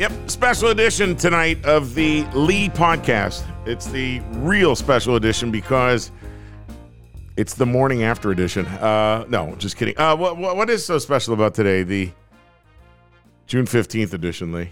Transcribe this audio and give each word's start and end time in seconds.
Yep, 0.00 0.30
special 0.30 0.68
edition 0.68 1.14
tonight 1.14 1.62
of 1.66 1.94
the 1.94 2.24
Lee 2.32 2.70
podcast. 2.70 3.44
It's 3.66 3.84
the 3.88 4.20
real 4.38 4.74
special 4.74 5.14
edition 5.16 5.50
because 5.50 6.10
it's 7.36 7.52
the 7.52 7.66
morning 7.66 8.02
after 8.02 8.30
edition. 8.30 8.64
Uh, 8.64 9.26
no, 9.28 9.54
just 9.56 9.76
kidding. 9.76 9.98
Uh, 9.98 10.16
what, 10.16 10.38
what, 10.38 10.56
what 10.56 10.70
is 10.70 10.86
so 10.86 10.98
special 10.98 11.34
about 11.34 11.52
today? 11.52 11.82
The 11.82 12.10
June 13.46 13.66
15th 13.66 14.14
edition, 14.14 14.54
Lee. 14.54 14.70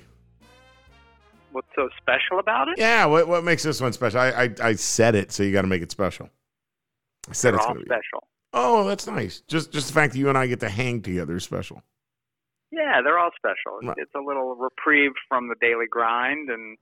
What's 1.52 1.68
so 1.76 1.90
special 2.00 2.38
about 2.38 2.68
it? 2.68 2.76
Yeah, 2.78 3.04
what, 3.04 3.28
what 3.28 3.44
makes 3.44 3.62
this 3.62 3.82
one 3.82 3.92
special? 3.92 4.20
I, 4.20 4.30
I, 4.30 4.54
I 4.62 4.74
said 4.76 5.14
it, 5.14 5.30
so 5.30 5.42
you 5.42 5.52
got 5.52 5.60
to 5.60 5.68
make 5.68 5.82
it 5.82 5.90
special. 5.90 6.30
I 7.28 7.34
said 7.34 7.50
They're 7.50 7.58
it's 7.58 7.66
all 7.66 7.74
to 7.74 7.80
be. 7.80 7.84
special. 7.84 8.26
Oh, 8.54 8.88
that's 8.88 9.06
nice. 9.06 9.42
Just 9.46 9.72
just 9.72 9.88
the 9.88 9.92
fact 9.92 10.14
that 10.14 10.18
you 10.18 10.30
and 10.30 10.38
I 10.38 10.46
get 10.46 10.60
to 10.60 10.70
hang 10.70 11.02
together 11.02 11.36
is 11.36 11.44
special. 11.44 11.82
Yeah, 12.70 13.00
they're 13.02 13.18
all 13.18 13.30
special. 13.36 13.78
Right. 13.82 13.96
It's 13.98 14.12
a 14.14 14.20
little 14.20 14.54
reprieve 14.56 15.12
from 15.28 15.48
the 15.48 15.54
daily 15.60 15.86
grind, 15.90 16.50
and 16.50 16.76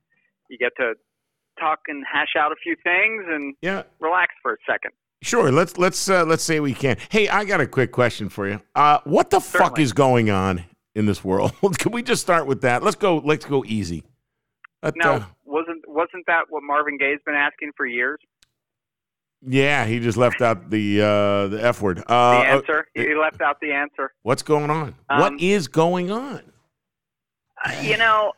you 0.49 0.59
get 0.59 0.73
to 0.79 0.95
talk 1.59 1.81
and 1.89 2.05
hash 2.11 2.35
out 2.39 2.53
a 2.53 2.57
few 2.63 2.77
things 2.83 3.25
and 3.29 3.55
Yeah, 3.63 3.85
relax 4.01 4.35
for 4.43 4.55
a 4.55 4.57
second. 4.69 4.93
Sure. 5.23 5.51
Let's 5.51 5.79
let's 5.79 6.09
uh, 6.09 6.25
let's 6.25 6.43
say 6.43 6.61
we 6.61 6.75
can. 6.75 6.99
Hey, 7.09 7.29
I 7.29 7.45
got 7.45 7.61
a 7.61 7.67
quick 7.67 7.93
question 7.93 8.29
for 8.29 8.49
you. 8.49 8.61
Uh, 8.75 8.99
what 9.05 9.31
the 9.31 9.41
fuck 9.41 9.79
is 9.79 9.93
going 9.93 10.31
on 10.31 10.65
in 10.95 11.07
this 11.07 11.25
world? 11.25 11.53
Can 11.79 11.93
we 11.93 12.03
just 12.03 12.23
start 12.23 12.47
with 12.47 12.61
that? 12.61 12.83
Let's 12.83 12.97
go. 12.97 13.19
Let's 13.19 13.47
go 13.47 13.65
easy. 13.65 14.05
Let, 14.83 14.95
Now, 14.97 15.13
uh, 15.15 15.25
wasn't 15.45 15.89
wasn't 15.89 16.27
that 16.27 16.43
what 16.51 16.63
Marvin 16.63 16.99
Gaye's 16.99 17.21
been 17.25 17.35
asking 17.35 17.73
for 17.77 17.87
years? 17.87 18.19
Yeah, 19.47 19.85
he 19.87 20.01
just 20.01 20.17
left 20.19 20.41
out 20.43 20.71
the 20.71 21.01
uh, 21.01 21.47
the 21.49 21.61
f 21.63 21.81
word. 21.81 21.99
The 21.99 22.13
Uh, 22.13 22.43
answer. 22.47 22.87
he 22.95 23.15
left 23.15 23.41
out 23.41 23.61
the 23.61 23.73
answer. 23.73 24.13
what's 24.23 24.43
going 24.43 24.71
on? 24.71 24.95
Um, 25.09 25.21
what 25.21 25.41
is 25.41 25.69
going 25.69 26.11
on? 26.11 26.43
Uh, 27.65 27.73
you 27.83 27.97
know, 27.97 28.33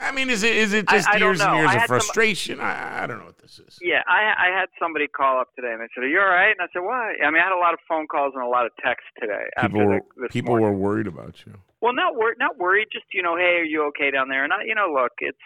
I 0.00 0.10
mean, 0.12 0.28
is 0.30 0.42
it 0.42 0.54
is 0.56 0.72
it 0.72 0.88
just 0.88 1.08
I 1.08 1.16
years 1.18 1.40
and 1.40 1.54
years 1.56 1.68
I 1.70 1.74
of 1.74 1.80
had 1.80 1.88
some- 1.88 1.98
frustration? 1.98 2.60
I, 2.60 3.04
I 3.04 3.06
don't 3.06 3.18
know 3.18 3.24
what 3.26 3.38
this 3.38 3.58
is. 3.58 3.78
yeah, 3.80 4.02
I 4.08 4.34
I 4.36 4.58
had 4.58 4.68
somebody 4.78 5.06
call 5.08 5.38
up 5.40 5.48
today 5.54 5.72
and 5.72 5.80
they 5.80 5.86
said, 5.94 6.04
"Are 6.04 6.08
you 6.08 6.20
all 6.20 6.26
right?" 6.26 6.50
And 6.50 6.60
I 6.60 6.66
said, 6.72 6.80
"Why?" 6.82 7.14
I 7.24 7.30
mean, 7.30 7.40
I 7.40 7.44
had 7.44 7.52
a 7.56 7.60
lot 7.60 7.72
of 7.72 7.80
phone 7.88 8.06
calls 8.08 8.32
and 8.34 8.42
a 8.42 8.48
lot 8.48 8.66
of 8.66 8.72
texts 8.84 9.08
today. 9.20 9.44
People 9.60 9.80
after 9.80 9.86
were 9.86 10.00
the, 10.16 10.28
people 10.28 10.56
morning. 10.56 10.66
were 10.66 10.76
worried 10.76 11.06
about 11.06 11.36
you. 11.46 11.54
Well, 11.80 11.92
not 11.94 12.16
wor- 12.16 12.34
not 12.38 12.58
worried. 12.58 12.88
Just 12.92 13.06
you 13.12 13.22
know, 13.22 13.36
hey, 13.36 13.58
are 13.60 13.64
you 13.64 13.84
okay 13.88 14.10
down 14.10 14.28
there? 14.28 14.44
And 14.44 14.52
I, 14.52 14.64
you 14.64 14.74
know, 14.74 14.92
look, 14.92 15.12
it's 15.20 15.38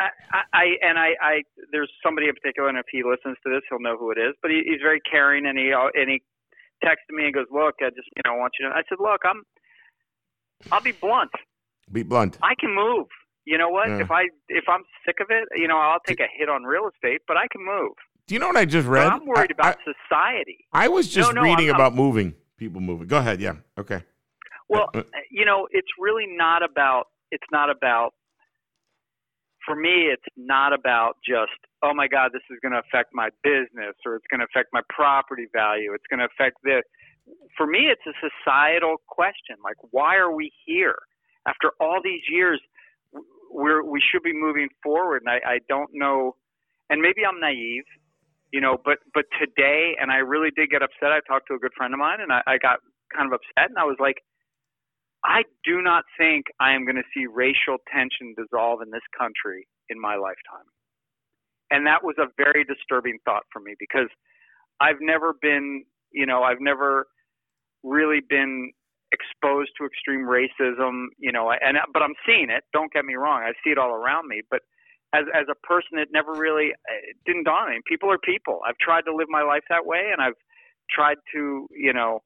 I, 0.00 0.08
I, 0.32 0.42
I 0.52 0.64
and 0.82 0.98
I, 0.98 1.08
I 1.20 1.34
there's 1.72 1.92
somebody 2.02 2.28
in 2.28 2.34
particular, 2.34 2.68
and 2.68 2.78
if 2.78 2.86
he 2.90 3.02
listens 3.04 3.36
to 3.44 3.50
this, 3.52 3.60
he'll 3.68 3.80
know 3.80 3.96
who 3.98 4.10
it 4.10 4.18
is. 4.18 4.34
But 4.42 4.50
he, 4.50 4.62
he's 4.64 4.80
very 4.82 5.00
caring, 5.00 5.44
and 5.46 5.58
he 5.58 5.70
and 5.72 6.08
he 6.08 6.22
texted 6.82 7.12
me 7.12 7.24
and 7.26 7.34
goes, 7.34 7.46
look, 7.52 7.76
I 7.80 7.90
just 7.90 8.08
you 8.16 8.22
know 8.24 8.34
want 8.36 8.54
you 8.58 8.66
to. 8.68 8.74
I 8.74 8.82
said, 8.88 8.98
look, 8.98 9.20
I'm 9.24 9.42
I'll 10.72 10.80
be 10.82 10.92
blunt. 10.92 11.30
Be 11.92 12.02
blunt. 12.02 12.38
I 12.42 12.54
can 12.58 12.74
move. 12.74 13.06
You 13.44 13.58
know 13.58 13.68
what? 13.68 13.88
Yeah. 13.88 14.00
If 14.00 14.10
I 14.10 14.22
if 14.48 14.64
I'm 14.68 14.82
sick 15.04 15.16
of 15.20 15.26
it, 15.30 15.48
you 15.56 15.68
know, 15.68 15.78
I'll 15.78 16.00
take 16.06 16.20
a 16.20 16.26
hit 16.36 16.48
on 16.48 16.64
real 16.64 16.88
estate, 16.92 17.20
but 17.28 17.36
I 17.36 17.46
can 17.50 17.64
move. 17.64 17.92
Do 18.26 18.34
you 18.34 18.38
know 18.40 18.46
what 18.48 18.56
I 18.56 18.64
just 18.64 18.86
But 18.86 18.92
read? 18.92 19.06
I'm 19.08 19.26
worried 19.26 19.52
I- 19.58 19.70
about 19.70 19.76
society. 19.84 20.58
I, 20.72 20.84
I 20.84 20.88
was 20.88 21.08
just 21.08 21.34
no, 21.34 21.42
reading 21.42 21.66
I'm- 21.68 21.74
about 21.74 21.94
moving. 21.94 22.34
People 22.56 22.80
moving. 22.80 23.06
Go 23.08 23.16
ahead. 23.18 23.40
Yeah. 23.40 23.54
Okay. 23.78 24.02
Well, 24.68 24.90
Uh, 24.94 24.98
uh. 24.98 25.02
you 25.30 25.44
know, 25.46 25.66
it's 25.72 25.88
really 25.98 26.26
not 26.28 26.62
about. 26.62 27.06
It's 27.30 27.46
not 27.50 27.70
about. 27.70 28.12
For 29.66 29.76
me, 29.76 30.08
it's 30.12 30.24
not 30.36 30.72
about 30.72 31.16
just. 31.26 31.52
Oh 31.82 31.94
my 31.94 32.08
God, 32.08 32.30
this 32.32 32.42
is 32.50 32.58
going 32.62 32.72
to 32.72 32.80
affect 32.80 33.10
my 33.14 33.30
business, 33.42 33.94
or 34.06 34.16
it's 34.16 34.26
going 34.30 34.40
to 34.40 34.46
affect 34.46 34.68
my 34.72 34.82
property 34.88 35.46
value. 35.52 35.92
It's 35.94 36.04
going 36.10 36.20
to 36.20 36.26
affect 36.26 36.58
this. 36.64 36.82
For 37.56 37.66
me, 37.66 37.90
it's 37.90 38.02
a 38.06 38.12
societal 38.20 38.96
question. 39.06 39.56
Like, 39.64 39.76
why 39.92 40.16
are 40.16 40.32
we 40.34 40.52
here 40.66 40.98
after 41.46 41.72
all 41.80 42.00
these 42.02 42.22
years? 42.30 42.60
We're 43.50 43.82
we 43.84 44.00
should 44.00 44.22
be 44.22 44.32
moving 44.34 44.68
forward, 44.82 45.22
and 45.26 45.30
I, 45.30 45.54
I 45.54 45.58
don't 45.68 45.90
know. 45.92 46.36
And 46.88 47.00
maybe 47.02 47.26
I'm 47.26 47.40
naive, 47.40 47.84
you 48.52 48.60
know. 48.60 48.78
But 48.84 48.98
but 49.14 49.24
today, 49.38 49.96
and 50.00 50.10
I 50.10 50.18
really 50.18 50.50
did 50.54 50.70
get 50.70 50.82
upset. 50.82 51.12
I 51.12 51.20
talked 51.26 51.48
to 51.48 51.54
a 51.54 51.58
good 51.58 51.72
friend 51.76 51.94
of 51.94 52.00
mine, 52.00 52.20
and 52.20 52.32
I, 52.32 52.42
I 52.46 52.58
got 52.58 52.80
kind 53.14 53.26
of 53.26 53.34
upset, 53.34 53.70
and 53.70 53.78
I 53.78 53.84
was 53.84 53.96
like. 54.00 54.16
I 55.24 55.42
do 55.64 55.82
not 55.82 56.04
think 56.16 56.46
I 56.60 56.72
am 56.72 56.84
going 56.84 56.96
to 56.96 57.08
see 57.14 57.26
racial 57.26 57.76
tension 57.92 58.34
dissolve 58.36 58.80
in 58.82 58.90
this 58.90 59.04
country 59.16 59.66
in 59.88 60.00
my 60.00 60.16
lifetime. 60.16 60.66
And 61.70 61.86
that 61.86 62.02
was 62.02 62.16
a 62.18 62.26
very 62.36 62.64
disturbing 62.64 63.18
thought 63.24 63.44
for 63.52 63.60
me 63.60 63.74
because 63.78 64.08
I've 64.80 65.00
never 65.00 65.34
been, 65.40 65.84
you 66.10 66.26
know, 66.26 66.42
I've 66.42 66.60
never 66.60 67.06
really 67.82 68.20
been 68.28 68.72
exposed 69.12 69.70
to 69.78 69.86
extreme 69.86 70.26
racism, 70.26 71.06
you 71.18 71.32
know, 71.32 71.50
and 71.50 71.76
but 71.92 72.02
I'm 72.02 72.14
seeing 72.26 72.48
it. 72.50 72.64
Don't 72.72 72.92
get 72.92 73.04
me 73.04 73.14
wrong, 73.14 73.42
I 73.42 73.52
see 73.64 73.70
it 73.70 73.78
all 73.78 73.90
around 73.90 74.28
me, 74.28 74.42
but 74.50 74.60
as 75.12 75.24
as 75.34 75.46
a 75.50 75.66
person 75.66 75.98
it 75.98 76.08
never 76.12 76.32
really 76.32 76.70
it 76.70 77.16
didn't 77.26 77.44
dawn 77.44 77.68
on 77.68 77.70
me. 77.70 77.80
People 77.86 78.10
are 78.10 78.18
people. 78.18 78.60
I've 78.66 78.78
tried 78.78 79.02
to 79.02 79.14
live 79.14 79.28
my 79.28 79.42
life 79.42 79.64
that 79.68 79.84
way 79.84 80.10
and 80.12 80.22
I've 80.22 80.38
tried 80.90 81.18
to, 81.34 81.66
you 81.70 81.92
know, 81.92 82.20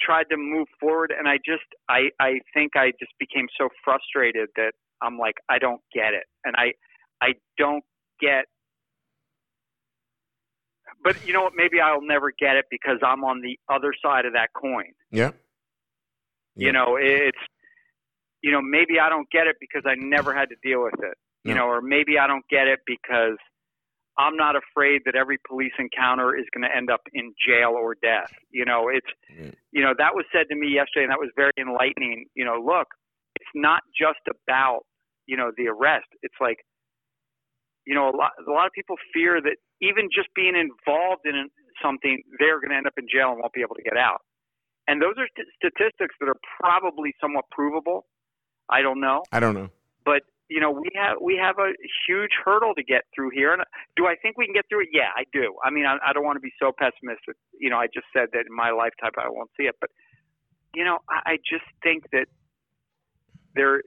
tried 0.00 0.24
to 0.30 0.36
move 0.36 0.66
forward 0.78 1.12
and 1.16 1.28
I 1.28 1.36
just 1.36 1.64
I 1.88 2.10
I 2.20 2.40
think 2.54 2.76
I 2.76 2.92
just 2.98 3.12
became 3.18 3.46
so 3.58 3.68
frustrated 3.84 4.48
that 4.56 4.72
I'm 5.02 5.18
like 5.18 5.36
I 5.48 5.58
don't 5.58 5.80
get 5.94 6.14
it. 6.14 6.24
And 6.44 6.54
I 6.56 6.72
I 7.20 7.34
don't 7.58 7.84
get 8.20 8.46
but 11.02 11.26
you 11.26 11.32
know 11.32 11.42
what? 11.42 11.52
Maybe 11.56 11.80
I'll 11.80 12.02
never 12.02 12.32
get 12.38 12.56
it 12.56 12.66
because 12.70 12.98
I'm 13.02 13.24
on 13.24 13.40
the 13.40 13.58
other 13.72 13.94
side 14.04 14.26
of 14.26 14.34
that 14.34 14.48
coin. 14.54 14.92
Yeah. 15.10 15.30
you 16.66 16.72
know 16.72 16.96
it's 17.00 17.38
you 18.42 18.50
know 18.52 18.60
maybe 18.60 18.98
I 19.00 19.08
don't 19.08 19.30
get 19.30 19.46
it 19.46 19.56
because 19.60 19.82
I 19.86 19.94
never 19.96 20.34
had 20.34 20.48
to 20.50 20.56
deal 20.62 20.82
with 20.82 20.98
it 21.00 21.16
you 21.44 21.54
know 21.54 21.66
or 21.66 21.80
maybe 21.80 22.18
I 22.18 22.26
don't 22.26 22.44
get 22.50 22.66
it 22.66 22.80
because 22.86 23.38
I'm 24.20 24.36
not 24.36 24.54
afraid 24.64 24.98
that 25.06 25.14
every 25.22 25.38
police 25.48 25.72
encounter 25.78 26.36
is 26.36 26.44
going 26.54 26.64
to 26.68 26.72
end 26.76 26.90
up 26.90 27.00
in 27.14 27.32
jail 27.46 27.72
or 27.82 27.94
death. 28.02 28.30
You 28.50 28.64
know 28.70 28.88
it's 28.92 29.12
Yeah. 29.38 29.52
you 29.72 29.82
know 29.84 29.92
that 30.02 30.12
was 30.14 30.26
said 30.34 30.46
to 30.50 30.56
me 30.62 30.68
yesterday 30.80 31.04
and 31.06 31.12
that 31.12 31.18
was 31.26 31.30
very 31.42 31.56
enlightening. 31.58 32.26
You 32.38 32.44
know 32.44 32.58
look 32.72 32.88
it's 33.40 33.54
not 33.54 33.80
just 33.98 34.22
about 34.34 34.80
you 35.26 35.36
know 35.40 35.50
the 35.56 35.68
arrest. 35.68 36.08
It's 36.22 36.40
like 36.40 36.58
you 37.86 37.94
know 37.94 38.10
a 38.10 38.16
lot 38.16 38.32
a 38.46 38.50
lot 38.50 38.66
of 38.66 38.72
people 38.72 38.96
fear 39.14 39.40
that 39.40 39.56
even 39.80 40.08
just 40.14 40.28
being 40.34 40.54
involved 40.56 41.24
in 41.24 41.48
something 41.82 42.22
they're 42.38 42.60
going 42.60 42.70
to 42.70 42.76
end 42.76 42.86
up 42.86 42.92
in 42.98 43.06
jail 43.12 43.30
and 43.32 43.38
won't 43.40 43.52
be 43.54 43.62
able 43.62 43.74
to 43.76 43.82
get 43.82 43.96
out. 43.96 44.20
And 44.86 45.00
those 45.00 45.14
are 45.16 45.28
st- 45.32 45.48
statistics 45.56 46.14
that 46.20 46.28
are 46.28 46.40
probably 46.60 47.14
somewhat 47.20 47.44
provable. 47.50 48.06
I 48.68 48.82
don't 48.82 49.00
know. 49.00 49.22
I 49.32 49.40
don't 49.40 49.54
know. 49.54 49.70
but 50.04 50.22
you 50.50 50.60
know 50.60 50.70
we 50.70 50.90
have 50.94 51.16
we 51.22 51.36
have 51.40 51.56
a 51.58 51.70
huge 52.06 52.32
hurdle 52.44 52.74
to 52.74 52.82
get 52.82 53.04
through 53.14 53.30
here 53.32 53.52
and 53.54 53.62
do 53.96 54.06
i 54.06 54.14
think 54.20 54.36
we 54.36 54.44
can 54.44 54.52
get 54.54 54.64
through 54.68 54.82
it 54.82 54.88
yeah 54.92 55.08
i 55.16 55.24
do 55.32 55.54
i 55.64 55.70
mean 55.70 55.86
i, 55.86 55.96
I 56.06 56.12
don't 56.12 56.24
want 56.24 56.36
to 56.36 56.40
be 56.40 56.52
so 56.60 56.72
pessimistic 56.76 57.36
you 57.58 57.70
know 57.70 57.76
i 57.78 57.86
just 57.86 58.06
said 58.12 58.28
that 58.32 58.44
in 58.50 58.54
my 58.54 58.70
lifetime 58.72 59.12
i 59.16 59.28
won't 59.28 59.50
see 59.56 59.64
it 59.64 59.76
but 59.80 59.90
you 60.74 60.84
know 60.84 60.98
i, 61.08 61.32
I 61.32 61.36
just 61.48 61.64
think 61.82 62.10
that 62.12 62.26
there 63.54 63.76
it, 63.78 63.84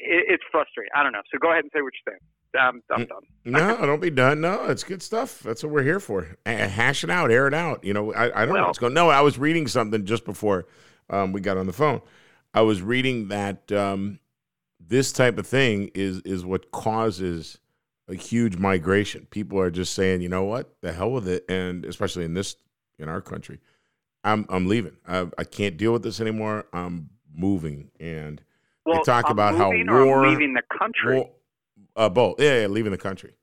it's 0.00 0.44
frustrating 0.50 0.90
i 0.94 1.02
don't 1.02 1.12
know 1.12 1.22
so 1.32 1.38
go 1.38 1.50
ahead 1.50 1.64
and 1.64 1.70
say 1.74 1.82
what 1.82 1.92
you 1.94 2.12
think 2.12 2.22
i'm, 2.58 2.82
I'm 2.90 3.06
done 3.06 3.22
No, 3.44 3.86
don't 3.86 4.00
be 4.00 4.10
done. 4.10 4.40
No, 4.40 4.64
it's 4.66 4.82
good 4.82 5.02
stuff. 5.02 5.38
That's 5.40 5.62
what 5.62 5.70
we're 5.72 5.84
here 5.84 6.00
for. 6.00 6.36
Hash 6.44 7.04
it 7.04 7.10
out, 7.10 7.30
air 7.30 7.46
it 7.46 7.54
out. 7.54 7.84
You 7.84 7.94
know, 7.94 8.12
I, 8.12 8.24
I 8.24 8.44
don't 8.44 8.48
know 8.48 8.54
Well- 8.54 8.66
what's 8.66 8.78
going. 8.78 8.92
No, 8.92 9.08
I 9.08 9.20
was 9.20 9.38
reading 9.38 9.68
something 9.68 10.04
just 10.04 10.24
before 10.24 10.66
um, 11.08 11.32
we 11.32 11.40
got 11.40 11.56
on 11.56 11.66
the 11.66 11.72
phone. 11.72 12.00
I 12.52 12.62
was 12.62 12.82
reading 12.82 13.28
that 13.28 13.70
um, 13.70 14.18
this 14.80 15.12
type 15.12 15.38
of 15.38 15.46
thing 15.46 15.90
is 15.94 16.20
is 16.20 16.44
what 16.44 16.70
causes 16.70 17.58
a 18.08 18.14
huge 18.14 18.56
migration. 18.56 19.26
People 19.30 19.58
are 19.58 19.70
just 19.70 19.94
saying, 19.94 20.20
you 20.20 20.28
know 20.28 20.44
what, 20.44 20.74
the 20.80 20.92
hell 20.92 21.10
with 21.10 21.26
it, 21.28 21.44
and 21.48 21.84
especially 21.84 22.24
in 22.24 22.34
this 22.34 22.56
in 22.98 23.08
our 23.08 23.20
country, 23.20 23.60
I'm 24.24 24.46
I'm 24.48 24.66
leaving. 24.66 24.96
I, 25.06 25.26
I 25.38 25.44
can't 25.44 25.76
deal 25.76 25.92
with 25.92 26.02
this 26.02 26.20
anymore. 26.20 26.66
I'm 26.72 27.10
moving, 27.34 27.90
and 27.98 28.42
well 28.84 29.02
talk 29.02 29.26
I'm 29.26 29.32
about 29.32 29.56
how 29.56 29.70
moving 29.70 29.88
or 29.88 30.02
I'm 30.02 30.06
war- 30.06 30.28
leaving 30.28 30.54
the 30.54 30.62
country 30.78 31.16
well, 31.16 31.30
uh, 31.96 32.08
both. 32.08 32.40
Yeah, 32.40 32.60
yeah, 32.62 32.66
leaving 32.68 32.92
the 32.92 32.98
country. 32.98 33.34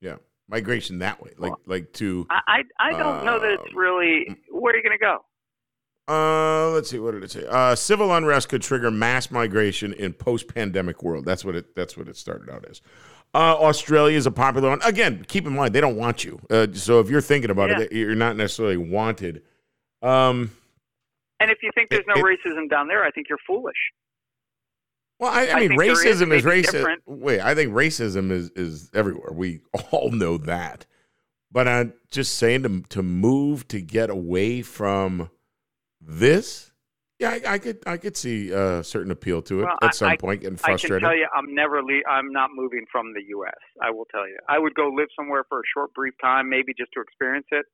Yeah, 0.00 0.16
migration 0.48 0.98
that 0.98 1.22
way, 1.22 1.32
like 1.38 1.54
like 1.66 1.92
to. 1.94 2.26
I, 2.30 2.62
I 2.78 2.90
don't 2.92 3.24
know 3.24 3.38
that 3.38 3.50
it's 3.52 3.70
Um, 3.70 3.76
really 3.76 4.36
where 4.50 4.74
are 4.74 4.76
you 4.76 4.82
going 4.82 4.98
to 4.98 4.98
go 4.98 5.24
Uh, 6.06 6.70
let's 6.70 6.90
see. 6.90 6.98
What 6.98 7.12
did 7.12 7.24
it 7.24 7.30
say? 7.30 7.46
Uh, 7.48 7.74
civil 7.74 8.14
unrest 8.14 8.48
could 8.50 8.62
trigger 8.62 8.90
mass 8.90 9.30
migration 9.30 9.92
in 9.94 10.12
post-pandemic 10.12 11.02
world. 11.02 11.24
That's 11.24 11.44
what 11.44 11.54
it. 11.56 11.74
That's 11.74 11.96
what 11.96 12.08
it 12.08 12.16
started 12.16 12.50
out 12.50 12.64
as. 12.68 12.82
Uh, 13.34 13.56
Australia 13.58 14.16
is 14.16 14.26
a 14.26 14.30
popular 14.30 14.68
one. 14.68 14.80
Again, 14.84 15.24
keep 15.26 15.46
in 15.46 15.54
mind 15.54 15.74
they 15.74 15.80
don't 15.80 15.96
want 15.96 16.24
you. 16.24 16.38
Uh, 16.50 16.66
so 16.72 17.00
if 17.00 17.08
you're 17.10 17.20
thinking 17.20 17.50
about 17.50 17.70
Yeah. 17.70 17.80
it, 17.80 17.92
you're 17.92 18.14
not 18.14 18.36
necessarily 18.36 18.76
wanted. 18.76 19.42
Um, 20.02 20.50
and 21.40 21.50
if 21.50 21.58
you 21.62 21.70
think 21.74 21.90
there's 21.90 22.04
no 22.06 22.14
it- 22.14 22.24
racism 22.24 22.70
down 22.70 22.88
there 22.88 23.04
i 23.04 23.10
think 23.10 23.28
you're 23.28 23.38
foolish 23.46 23.76
well, 25.20 25.30
I, 25.30 25.46
I 25.46 25.52
I 25.52 25.60
mean, 25.60 25.72
is 25.72 25.78
racism 25.78 26.32
is, 26.34 26.44
maybe 26.44 26.62
racist. 26.62 26.96
Wait, 27.06 27.40
I 27.40 27.54
think 27.54 27.72
racism 27.72 28.32
is 28.32 28.50
is 28.56 28.90
everywhere. 28.92 29.30
We 29.32 29.60
all 29.92 30.10
know 30.10 30.38
that. 30.38 30.86
But 31.52 31.68
I'm 31.68 31.92
just 32.10 32.36
saying 32.36 32.64
to 32.64 32.82
to 32.88 33.02
move 33.02 33.66
to 33.68 33.80
get 33.80 34.10
away 34.10 34.60
from 34.62 35.30
this. 36.06 36.70
Yeah, 37.20 37.30
I, 37.30 37.54
I 37.54 37.58
could 37.58 37.78
I 37.86 37.96
could 37.96 38.16
see 38.16 38.50
a 38.50 38.82
certain 38.82 39.10
appeal 39.12 39.40
to 39.42 39.60
it 39.60 39.64
Well, 39.64 39.78
at 39.82 39.94
some 39.94 40.08
I- 40.10 40.16
point. 40.16 40.40
Getting 40.42 40.58
I 40.64 40.76
can 40.76 41.00
tell 41.00 41.16
you, 41.16 41.26
I'm 41.34 41.54
never 41.54 41.80
le- 41.82 42.02
I'm 42.10 42.32
not 42.32 42.50
moving 42.54 42.86
from 42.90 43.14
the 43.14 43.22
U.S. 43.28 43.54
I 43.80 43.90
will 43.90 44.06
tell 44.06 44.26
you, 44.28 44.36
I 44.48 44.58
would 44.58 44.74
go 44.74 44.88
live 44.88 45.08
somewhere 45.16 45.44
for 45.48 45.60
a 45.60 45.62
short, 45.72 45.94
brief 45.94 46.14
time, 46.20 46.48
maybe 46.50 46.74
just 46.76 46.90
to 46.94 47.00
experience 47.00 47.46
it. 47.52 47.66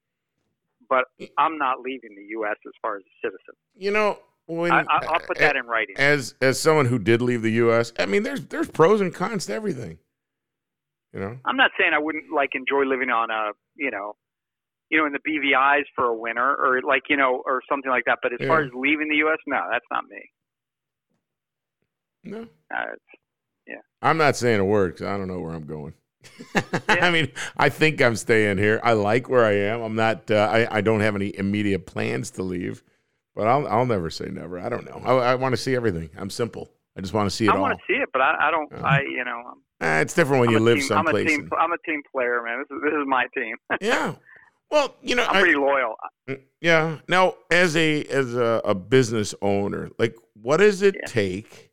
But 0.88 1.04
I'm 1.38 1.56
not 1.56 1.80
leaving 1.80 2.10
the 2.16 2.24
U.S. 2.30 2.56
as 2.66 2.72
far 2.82 2.96
as 2.96 3.02
a 3.02 3.26
citizen. 3.26 3.54
You 3.76 3.92
know, 3.92 4.18
when 4.46 4.72
I, 4.72 4.80
I, 4.82 5.06
I'll 5.06 5.20
put 5.20 5.38
that 5.38 5.56
in 5.56 5.66
writing. 5.66 5.94
as 5.98 6.34
as 6.42 6.60
someone 6.60 6.86
who 6.86 6.98
did 6.98 7.22
leave 7.22 7.42
the 7.42 7.52
U.S., 7.52 7.92
I 7.98 8.06
mean, 8.06 8.22
there's 8.24 8.44
there's 8.46 8.68
pros 8.68 9.00
and 9.00 9.14
cons 9.14 9.46
to 9.46 9.54
everything. 9.54 9.98
You 11.14 11.20
know, 11.20 11.38
I'm 11.44 11.56
not 11.56 11.70
saying 11.78 11.92
I 11.94 11.98
wouldn't 11.98 12.30
like 12.32 12.50
enjoy 12.54 12.84
living 12.84 13.08
on 13.10 13.30
a, 13.30 13.52
you 13.74 13.90
know, 13.90 14.16
you 14.90 14.98
know, 14.98 15.06
in 15.06 15.12
the 15.12 15.20
BVI's 15.20 15.86
for 15.94 16.06
a 16.06 16.14
winter 16.14 16.54
or 16.56 16.80
like, 16.82 17.04
you 17.08 17.16
know, 17.16 17.42
or 17.46 17.62
something 17.68 17.90
like 17.90 18.04
that. 18.06 18.18
But 18.22 18.32
as 18.32 18.46
far 18.48 18.60
as 18.62 18.70
leaving 18.74 19.08
the 19.08 19.16
U.S., 19.16 19.38
no, 19.46 19.60
that's 19.70 19.84
not 19.90 20.04
me. 20.08 20.20
no, 22.24 22.42
Uh, 22.74 22.84
it's, 22.92 23.02
I'm 24.02 24.16
not 24.16 24.34
saying 24.36 24.60
a 24.60 24.64
word 24.64 24.94
because 24.94 25.06
I 25.06 25.16
don't 25.18 25.28
know 25.28 25.40
where 25.40 25.52
I'm 25.52 25.66
going. 25.66 25.92
I 26.88 27.10
mean, 27.10 27.30
I 27.56 27.68
think 27.68 28.00
I'm 28.02 28.16
staying 28.16 28.56
here. 28.58 28.80
I 28.82 28.92
like 28.94 29.28
where 29.28 29.44
I 29.44 29.52
am. 29.52 29.82
I'm 29.82 29.94
not. 29.94 30.30
Uh, 30.30 30.48
I 30.50 30.78
I 30.78 30.80
don't 30.80 31.00
have 31.00 31.14
any 31.14 31.36
immediate 31.36 31.86
plans 31.86 32.30
to 32.32 32.42
leave, 32.42 32.82
but 33.34 33.46
I'll 33.46 33.66
I'll 33.68 33.86
never 33.86 34.08
say 34.10 34.26
never. 34.30 34.58
I 34.58 34.68
don't 34.70 34.84
know. 34.84 35.00
I, 35.04 35.32
I 35.32 35.34
want 35.34 35.52
to 35.52 35.56
see 35.56 35.74
everything. 35.76 36.10
I'm 36.16 36.30
simple. 36.30 36.70
I 36.96 37.00
just 37.00 37.12
want 37.14 37.30
to 37.30 37.34
see 37.34 37.46
it 37.46 37.50
I 37.50 37.58
want 37.58 37.78
to 37.78 37.84
see 37.86 37.98
it, 37.98 38.08
but 38.12 38.20
I, 38.22 38.48
I 38.48 38.50
don't. 38.50 38.70
Yeah. 38.72 38.82
I, 38.84 39.00
you 39.02 39.24
know, 39.24 39.42
I'm, 39.50 39.62
Eh, 39.82 40.00
it's 40.02 40.12
different 40.12 40.40
when 40.40 40.48
I'm 40.50 40.54
you 40.56 40.60
live 40.60 40.78
team, 40.78 40.92
I'm 40.92 41.06
a 41.06 41.24
team. 41.24 41.40
and- 41.40 41.52
I'm 41.58 41.72
a 41.72 41.78
team 41.86 42.02
player, 42.10 42.42
man. 42.44 42.58
This 42.58 42.76
is 42.76 42.82
this 42.82 42.92
is 42.92 43.06
my 43.06 43.26
team. 43.34 43.56
yeah. 43.80 44.14
Well, 44.70 44.94
you 45.02 45.14
know, 45.14 45.24
I'm 45.24 45.36
I- 45.36 45.40
pretty 45.40 45.56
loyal. 45.56 45.96
Yeah. 46.60 46.98
Now, 47.08 47.34
as 47.50 47.76
a 47.76 48.04
as 48.04 48.34
a, 48.34 48.60
a 48.64 48.74
business 48.74 49.34
owner, 49.42 49.90
like, 49.98 50.16
what 50.34 50.58
does 50.58 50.82
it 50.82 50.94
Yeah. 51.00 51.06
take? 51.06 51.72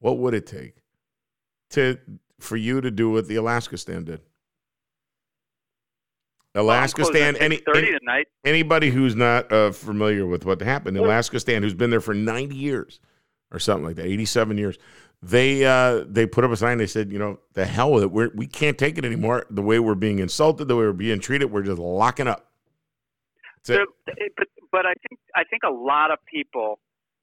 What 0.00 0.18
would 0.18 0.34
it 0.34 0.46
take 0.46 0.76
to 1.70 1.98
for 2.38 2.56
you 2.56 2.80
to 2.80 2.90
do 2.90 3.10
what 3.10 3.26
the 3.28 3.36
Alaska 3.36 3.78
stand 3.78 4.06
did? 4.06 4.20
Alaska 6.54 7.02
well, 7.02 7.10
stand. 7.10 7.36
Any, 7.38 7.60
any 7.74 8.24
anybody 8.44 8.90
who's 8.90 9.14
not 9.14 9.50
uh, 9.52 9.72
familiar 9.72 10.26
with 10.26 10.44
what 10.46 10.60
happened, 10.60 10.96
the 10.96 11.04
Alaska 11.04 11.38
stand, 11.38 11.64
who's 11.64 11.74
been 11.74 11.90
there 11.90 12.00
for 12.00 12.14
ninety 12.14 12.56
years 12.56 12.98
or 13.50 13.58
something 13.58 13.84
like 13.84 13.96
that, 13.96 14.06
eighty-seven 14.06 14.56
years. 14.56 14.78
They 15.28 15.64
uh, 15.64 16.04
they 16.06 16.24
put 16.26 16.44
up 16.44 16.50
a 16.52 16.56
sign. 16.56 16.78
They 16.78 16.86
said, 16.86 17.10
you 17.10 17.18
know, 17.18 17.40
the 17.54 17.64
hell 17.66 17.90
with 17.92 18.04
it. 18.04 18.10
We're, 18.12 18.30
we 18.34 18.46
can't 18.46 18.78
take 18.78 18.96
it 18.96 19.04
anymore. 19.04 19.44
The 19.50 19.62
way 19.62 19.80
we're 19.80 19.96
being 19.96 20.20
insulted, 20.20 20.66
the 20.68 20.76
way 20.76 20.84
we're 20.84 20.92
being 20.92 21.18
treated, 21.20 21.46
we're 21.50 21.62
just 21.62 21.78
locking 21.80 22.28
up. 22.28 22.46
It. 23.68 23.72
There- 23.72 23.86
But 24.36 24.46
but 24.70 24.86
I 24.86 24.92
think 25.08 25.18
I 25.34 25.42
think 25.44 25.62
a 25.64 25.70
lot 25.70 26.10
of 26.12 26.18
people 26.32 26.78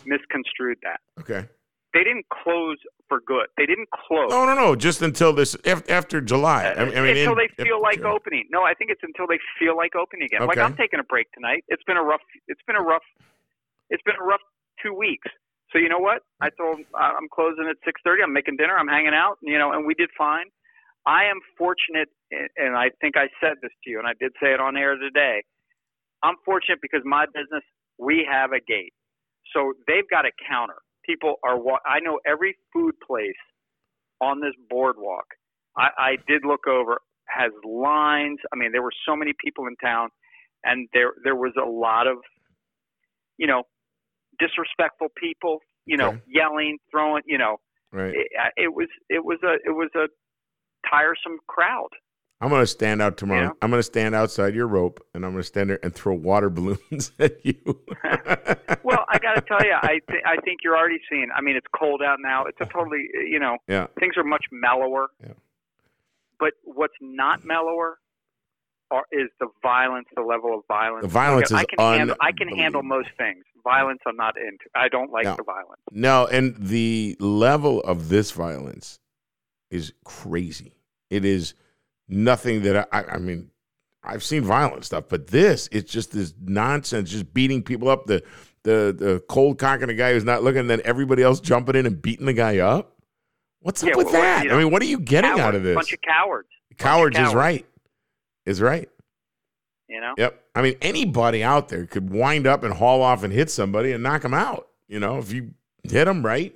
misconstrued 0.06 0.80
that. 0.84 1.00
Okay. 1.22 1.48
They 1.94 2.04
didn't 2.04 2.26
close 2.30 2.78
for 3.08 3.22
good. 3.22 3.48
They 3.56 3.66
didn't 3.68 3.90
close. 3.92 4.32
No, 4.32 4.46
no, 4.46 4.56
no. 4.56 4.76
Just 4.76 5.02
until 5.02 5.32
this 5.32 5.56
after 5.88 6.20
July. 6.20 6.74
I 6.76 6.86
mean, 6.86 6.98
I 6.98 7.02
mean, 7.02 7.18
until 7.18 7.34
in- 7.34 7.38
they 7.58 7.64
feel 7.64 7.82
like 7.82 8.02
opening. 8.02 8.46
No, 8.52 8.64
I 8.64 8.74
think 8.74 8.90
it's 8.92 9.04
until 9.04 9.28
they 9.28 9.40
feel 9.60 9.78
like 9.78 9.96
opening 9.96 10.26
again. 10.26 10.46
Like 10.48 10.58
I'm 10.58 10.76
taking 10.76 11.00
a 11.00 11.04
break 11.04 11.32
tonight. 11.32 11.64
It's 11.70 11.84
been 11.84 11.98
a 11.98 12.04
rough. 12.04 12.22
It's 12.50 12.62
been 12.68 12.76
a 12.76 12.82
rough. 12.82 13.04
It's 13.90 14.04
been 14.04 14.16
a 14.20 14.24
rough 14.26 14.42
two 14.82 14.94
weeks. 14.94 15.28
So 15.74 15.80
you 15.80 15.90
know 15.90 16.00
what? 16.00 16.22
I 16.42 16.50
told 16.52 16.80
uh, 16.94 17.14
I'm 17.18 17.28
closing 17.34 17.68
at 17.70 17.78
6:30. 17.84 18.24
I'm 18.24 18.34
making 18.34 18.58
dinner. 18.58 18.78
I'm 18.78 18.88
hanging 18.88 19.16
out. 19.16 19.38
You 19.42 19.58
know, 19.58 19.74
and 19.74 19.86
we 19.86 19.96
did 19.96 20.10
fine. 20.18 20.46
I 21.06 21.26
am 21.26 21.40
fortunate, 21.58 22.10
and 22.32 22.78
I 22.78 22.92
think 23.02 23.18
I 23.18 23.28
said 23.42 23.58
this 23.62 23.72
to 23.84 23.90
you, 23.90 24.00
and 24.00 24.08
I 24.08 24.14
did 24.20 24.32
say 24.42 24.54
it 24.54 24.62
on 24.62 24.78
air 24.78 24.96
today. 24.96 25.44
I'm 26.24 26.36
fortunate 26.46 26.80
because 26.82 27.02
my 27.04 27.26
business 27.26 27.64
we 28.00 28.28
have 28.30 28.52
a 28.54 28.62
gate, 28.62 28.94
so 29.54 29.74
they've 29.88 30.10
got 30.10 30.26
a 30.26 30.32
counter. 30.50 30.78
People 31.06 31.36
are. 31.44 31.58
I 31.86 32.00
know 32.00 32.20
every 32.26 32.56
food 32.72 32.96
place 33.06 33.42
on 34.22 34.40
this 34.40 34.54
boardwalk. 34.70 35.26
I, 35.78 35.90
I 35.98 36.12
did 36.28 36.46
look 36.46 36.68
over 36.68 37.00
has 37.28 37.52
lines. 37.66 38.40
I 38.54 38.58
mean, 38.58 38.72
there 38.72 38.82
were 38.82 38.94
so 39.08 39.16
many 39.16 39.34
people 39.44 39.66
in 39.68 39.76
town, 39.78 40.10
and 40.64 40.88
there 40.94 41.14
there 41.24 41.36
was 41.36 41.54
a 41.62 41.68
lot 41.68 42.08
of, 42.08 42.18
you 43.38 43.48
know, 43.48 43.64
disrespectful 44.40 45.08
people. 45.18 45.60
You 45.86 45.98
know, 45.98 46.10
Okay. 46.10 46.22
yelling, 46.28 46.78
throwing. 46.90 47.24
You 47.26 47.38
know, 47.38 47.58
right. 47.92 48.14
it, 48.14 48.28
it 48.56 48.74
was 48.74 48.88
it 49.10 49.26
was 49.26 49.40
a 49.44 49.56
it 49.66 49.72
was 49.72 49.90
a 49.96 50.08
tiresome 50.90 51.40
crowd. 51.48 51.90
I'm 52.42 52.50
going 52.50 52.62
to 52.62 52.68
stand 52.68 53.02
out 53.02 53.16
tomorrow. 53.16 53.54
I'm 53.62 53.70
going 53.70 53.80
to 53.80 53.84
stand 53.84 54.14
outside 54.16 54.54
your 54.54 54.68
rope, 54.68 55.00
and 55.14 55.26
I'm 55.26 55.32
going 55.32 55.44
to 55.44 55.48
stand 55.48 55.70
there 55.70 55.80
and 55.82 55.96
throw 55.96 56.14
water 56.14 56.50
balloons 56.58 57.12
at 57.20 57.46
you. 57.46 57.56
Well, 58.86 59.06
I 59.08 59.18
got 59.20 59.36
to 59.36 59.42
tell 59.42 59.64
you, 59.64 59.74
I 59.82 60.00
th- 60.10 60.24
I 60.26 60.36
think 60.44 60.60
you're 60.62 60.76
already 60.78 61.00
seeing. 61.10 61.30
I 61.34 61.40
mean, 61.40 61.56
it's 61.56 61.68
cold 61.74 62.02
out 62.02 62.18
now. 62.22 62.44
It's 62.46 62.58
a 62.60 62.66
totally 62.66 63.08
you 63.30 63.40
know 63.40 63.58
yeah. 63.68 63.88
things 63.98 64.18
are 64.18 64.26
much 64.26 64.44
mellower. 64.52 65.08
Yeah. 65.22 65.34
But 66.38 66.54
what's 66.64 66.94
not 67.00 67.46
mellower 67.46 68.00
are, 68.94 69.06
is 69.12 69.30
the 69.40 69.48
violence, 69.62 70.08
the 70.16 70.22
level 70.22 70.54
of 70.58 70.62
violence. 70.68 71.04
The 71.04 71.08
violence 71.10 71.52
I 71.52 71.62
is 71.62 71.66
can 71.70 71.80
handle. 71.80 72.16
I 72.22 72.32
can 72.32 72.48
handle 72.50 72.84
most 72.84 73.10
things. 73.18 73.44
Violence, 73.64 74.00
I'm 74.06 74.16
not 74.18 74.38
into. 74.38 74.66
I 74.76 74.90
don't 74.90 75.12
like 75.12 75.24
Yeah. 75.26 75.36
the 75.36 75.44
violence. 75.44 75.82
No, 75.92 76.28
and 76.28 76.56
the 76.58 77.16
level 77.20 77.82
of 77.82 78.10
this 78.10 78.32
violence 78.32 79.00
is 79.72 79.94
crazy. 80.04 80.74
It 81.10 81.24
is 81.26 81.54
nothing 82.08 82.62
that 82.64 82.88
I, 82.92 83.04
I 83.04 83.18
mean, 83.18 83.50
I've 84.04 84.24
seen 84.24 84.44
violent 84.44 84.84
stuff, 84.86 85.06
but 85.08 85.28
this, 85.28 85.70
it's 85.72 85.92
just 85.92 86.12
this 86.12 86.34
nonsense, 86.42 87.10
just 87.10 87.34
beating 87.34 87.64
people 87.64 87.88
up. 87.90 88.06
The 88.06 88.22
the 88.64 88.96
the 88.98 89.24
cold 89.30 89.58
cocking 89.60 89.90
a 89.90 89.94
guy 89.94 90.12
who's 90.14 90.26
not 90.26 90.44
looking, 90.44 90.60
and 90.62 90.70
then 90.70 90.82
everybody 90.84 91.24
else 91.24 91.40
jumping 91.40 91.76
in 91.76 91.86
and 91.86 92.02
beating 92.02 92.26
the 92.26 92.34
guy 92.34 92.58
up. 92.60 92.98
What's 93.62 93.82
up 93.82 93.90
Yeah, 93.90 93.96
with 93.96 94.08
well, 94.08 94.22
that? 94.22 94.44
you 94.44 94.52
I 94.52 94.58
mean, 94.58 94.72
what 94.72 94.82
are 94.82 94.86
you 94.86 95.00
getting 95.00 95.40
out 95.40 95.56
of 95.56 95.64
this? 95.64 95.76
Bunch 95.76 95.94
of 95.94 96.00
cowards. 96.02 96.50
cowards, 96.78 97.16
is 97.18 97.22
cowards. 97.22 97.36
right. 97.36 97.66
Is 98.46 98.62
right. 98.62 98.90
You 99.88 100.02
know. 100.02 100.14
Yep. 100.18 100.44
I 100.56 100.62
mean, 100.62 100.76
anybody 100.82 101.44
out 101.44 101.70
there 101.70 101.86
could 101.86 102.10
wind 102.10 102.48
up 102.48 102.64
and 102.64 102.74
haul 102.74 103.02
off 103.02 103.24
and 103.24 103.32
hit 103.34 103.50
somebody 103.50 103.92
and 103.92 104.02
knock 104.04 104.22
them 104.22 104.34
out. 104.34 104.68
You 104.88 105.00
know, 105.00 105.18
if 105.18 105.32
you 105.32 105.52
hit 105.84 106.06
them 106.06 106.26
right, 106.26 106.54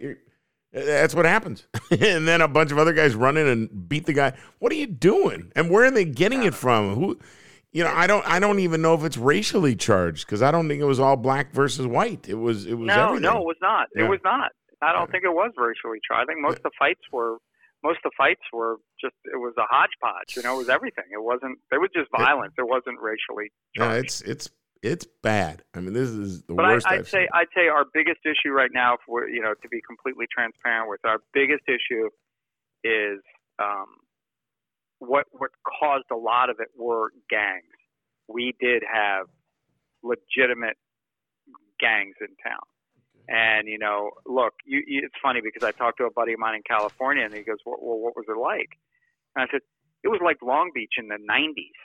that's 0.74 1.14
what 1.16 1.26
happens. 1.26 1.68
and 1.92 2.28
then 2.28 2.42
a 2.42 2.48
bunch 2.48 2.72
of 2.72 2.78
other 2.78 2.94
guys 2.94 3.16
run 3.16 3.38
in 3.38 3.48
and 3.48 3.88
beat 3.90 4.06
the 4.06 4.14
guy. 4.14 4.34
What 4.60 4.72
are 4.72 4.76
you 4.76 4.88
doing? 4.88 5.52
And 5.56 5.70
where 5.70 5.86
are 5.86 5.92
they 5.92 6.06
getting 6.06 6.44
it 6.44 6.54
from? 6.54 6.96
Who? 6.96 7.20
You 7.74 7.84
know, 7.84 7.92
I 7.94 8.08
don't. 8.08 8.26
I 8.28 8.40
don't 8.40 8.60
even 8.60 8.82
know 8.82 8.94
if 8.96 9.04
it's 9.04 9.18
racially 9.18 9.76
charged 9.76 10.26
because 10.26 10.42
I 10.42 10.52
don't 10.52 10.68
think 10.68 10.82
it 10.82 10.86
was 10.86 11.00
all 11.00 11.16
black 11.16 11.54
versus 11.54 11.86
white. 11.86 12.28
It 12.28 12.36
was. 12.36 12.66
It 12.66 12.74
was. 12.76 12.88
No, 12.88 13.08
everything. 13.10 13.22
no, 13.24 13.38
it 13.42 13.46
was 13.46 13.58
not. 13.62 13.88
Yeah. 13.96 14.06
It 14.06 14.10
was 14.10 14.20
not. 14.24 14.52
I 14.82 14.94
don't 14.94 15.02
Yeah. 15.08 15.12
think 15.12 15.24
it 15.26 15.34
was 15.34 15.52
racially 15.58 16.00
charged. 16.08 16.24
I 16.24 16.26
think 16.26 16.42
most 16.42 16.58
of 16.58 16.64
the 16.64 16.72
fights 16.80 17.02
were. 17.12 17.38
Most 17.84 17.98
of 18.04 18.12
the 18.12 18.16
fights 18.18 18.42
were 18.52 18.78
just. 19.00 19.16
It 19.26 19.38
was 19.38 19.54
a 19.58 19.66
hodgepodge. 19.70 20.36
You 20.36 20.44
know, 20.44 20.56
it 20.56 20.58
was 20.58 20.70
everything. 20.70 21.06
It 21.12 21.22
wasn't. 21.24 21.60
It 21.72 21.80
was 21.80 21.90
just 21.96 22.10
violence. 22.18 22.54
It 22.58 22.68
wasn't 22.68 23.00
racially 23.00 23.52
Yeah, 23.76 23.86
charged. 23.88 24.06
it's 24.06 24.22
it's 24.22 24.50
it's 24.84 25.08
bad. 25.24 25.64
I 25.76 25.80
mean, 25.80 25.94
this 25.94 26.10
is 26.10 26.44
the 26.44 26.54
But 26.56 26.66
I, 26.66 26.72
worst. 26.74 26.88
I'd 26.88 27.00
I've 27.00 27.08
say 27.08 27.20
seen. 27.20 27.28
I'd 27.34 27.48
say 27.56 27.68
our 27.68 27.86
biggest 27.94 28.20
issue 28.26 28.52
right 28.52 28.72
now, 28.74 28.98
for 29.06 29.28
you 29.28 29.42
know, 29.42 29.54
to 29.62 29.68
be 29.70 29.80
completely 29.86 30.26
transparent 30.32 30.90
with, 30.90 31.02
our 31.06 31.20
biggest 31.34 31.64
issue 31.68 32.10
is 32.84 33.20
um, 33.60 33.86
what 35.00 35.26
what 35.32 35.52
caused 35.66 36.06
a 36.12 36.16
lot 36.18 36.50
of 36.50 36.58
it 36.60 36.70
were 36.78 37.12
gangs. 37.30 37.64
We 38.28 38.54
did 38.60 38.84
have 38.92 39.28
legitimate 40.04 40.78
gangs 41.80 42.16
in 42.22 42.28
town, 42.44 42.66
and 43.28 43.68
you 43.68 43.78
know, 43.78 44.12
look, 44.26 44.54
you, 44.66 44.82
you, 44.86 45.02
it's 45.04 45.16
funny 45.22 45.42
because 45.44 45.68
I 45.68 45.72
talked 45.72 45.98
to 46.00 46.06
a 46.06 46.12
buddy 46.12 46.34
of 46.34 46.40
mine 46.40 46.56
in 46.56 46.62
California, 46.64 47.26
and 47.26 47.34
he 47.34 47.42
goes, 47.42 47.58
"Well, 47.66 47.78
well 47.82 47.98
what 47.98 48.16
was 48.16 48.26
it 48.30 48.38
like?" 48.40 48.78
And 49.36 49.48
I 49.48 49.52
said, 49.52 49.62
"It 50.04 50.08
was 50.08 50.22
like 50.24 50.38
Long 50.42 50.72
Beach 50.74 50.94
in 50.98 51.08
the 51.08 51.18
'90s." 51.18 51.78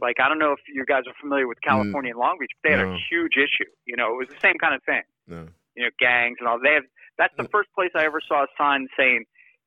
Like 0.00 0.16
I 0.20 0.28
don't 0.28 0.38
know 0.38 0.52
if 0.52 0.60
you 0.72 0.84
guys 0.84 1.02
are 1.06 1.14
familiar 1.20 1.46
with 1.46 1.58
mm. 1.58 1.68
California 1.68 2.10
and 2.10 2.18
Long 2.18 2.36
Beach, 2.38 2.50
but 2.62 2.68
they 2.68 2.76
had 2.76 2.86
a 2.86 2.98
huge 3.10 3.36
issue. 3.36 3.70
You 3.86 3.96
know, 3.96 4.12
it 4.12 4.18
was 4.18 4.28
the 4.28 4.40
same 4.40 4.58
kind 4.58 4.74
of 4.74 4.82
thing. 4.84 5.02
no. 5.26 5.48
You 5.76 5.84
know, 5.84 5.90
gangs 6.00 6.38
and 6.40 6.48
all. 6.48 6.58
They 6.62 6.72
have. 6.72 6.84
That's 7.18 7.34
the 7.36 7.48
first 7.48 7.68
place 7.74 7.90
I 7.94 8.04
ever 8.04 8.20
saw 8.26 8.44
a 8.44 8.46
sign 8.58 8.88
saying, 8.96 9.24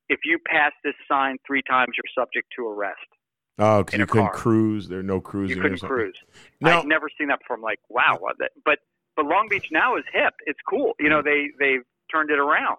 "If 0.08 0.20
you 0.24 0.38
pass 0.44 0.72
this 0.84 0.94
sign 1.08 1.38
three 1.46 1.62
times, 1.62 1.94
you're 1.96 2.24
subject 2.24 2.48
to 2.56 2.66
arrest." 2.66 3.06
Oh, 3.60 3.84
because 3.84 3.98
you 3.98 4.06
couldn't 4.06 4.28
car. 4.28 4.36
cruise. 4.36 4.88
There 4.88 5.00
are 5.00 5.04
no 5.04 5.20
cruising. 5.20 5.56
You 5.56 5.62
couldn't 5.62 5.80
cruise. 5.80 6.16
No. 6.62 6.78
I've 6.78 6.86
never 6.86 7.08
seen 7.18 7.28
that 7.28 7.40
before. 7.40 7.56
I'm 7.56 7.62
like, 7.62 7.80
wow. 7.90 8.18
But 8.64 8.78
but 9.16 9.26
Long 9.26 9.46
Beach 9.48 9.68
now 9.70 9.96
is 9.96 10.04
hip. 10.12 10.34
It's 10.46 10.60
cool. 10.68 10.92
You 10.98 11.08
know, 11.08 11.22
they 11.22 11.50
they've 11.58 11.82
turned 12.10 12.30
it 12.30 12.38
around. 12.38 12.76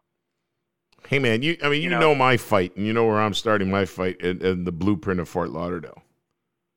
Hey 1.07 1.19
man, 1.19 1.41
you 1.41 1.57
I 1.63 1.69
mean 1.69 1.77
you, 1.81 1.83
You 1.85 1.89
know, 1.89 1.99
know- 1.99 2.15
my 2.15 2.37
fight, 2.37 2.75
and 2.75 2.85
you 2.85 2.93
know 2.93 3.05
where 3.05 3.19
I'm 3.19 3.33
starting 3.33 3.69
my 3.71 3.85
fight 3.85 4.21
in, 4.21 4.43
in 4.45 4.63
the 4.65 4.71
blueprint 4.71 5.19
of 5.19 5.27
Fort 5.27 5.49
Lauderdale. 5.49 6.03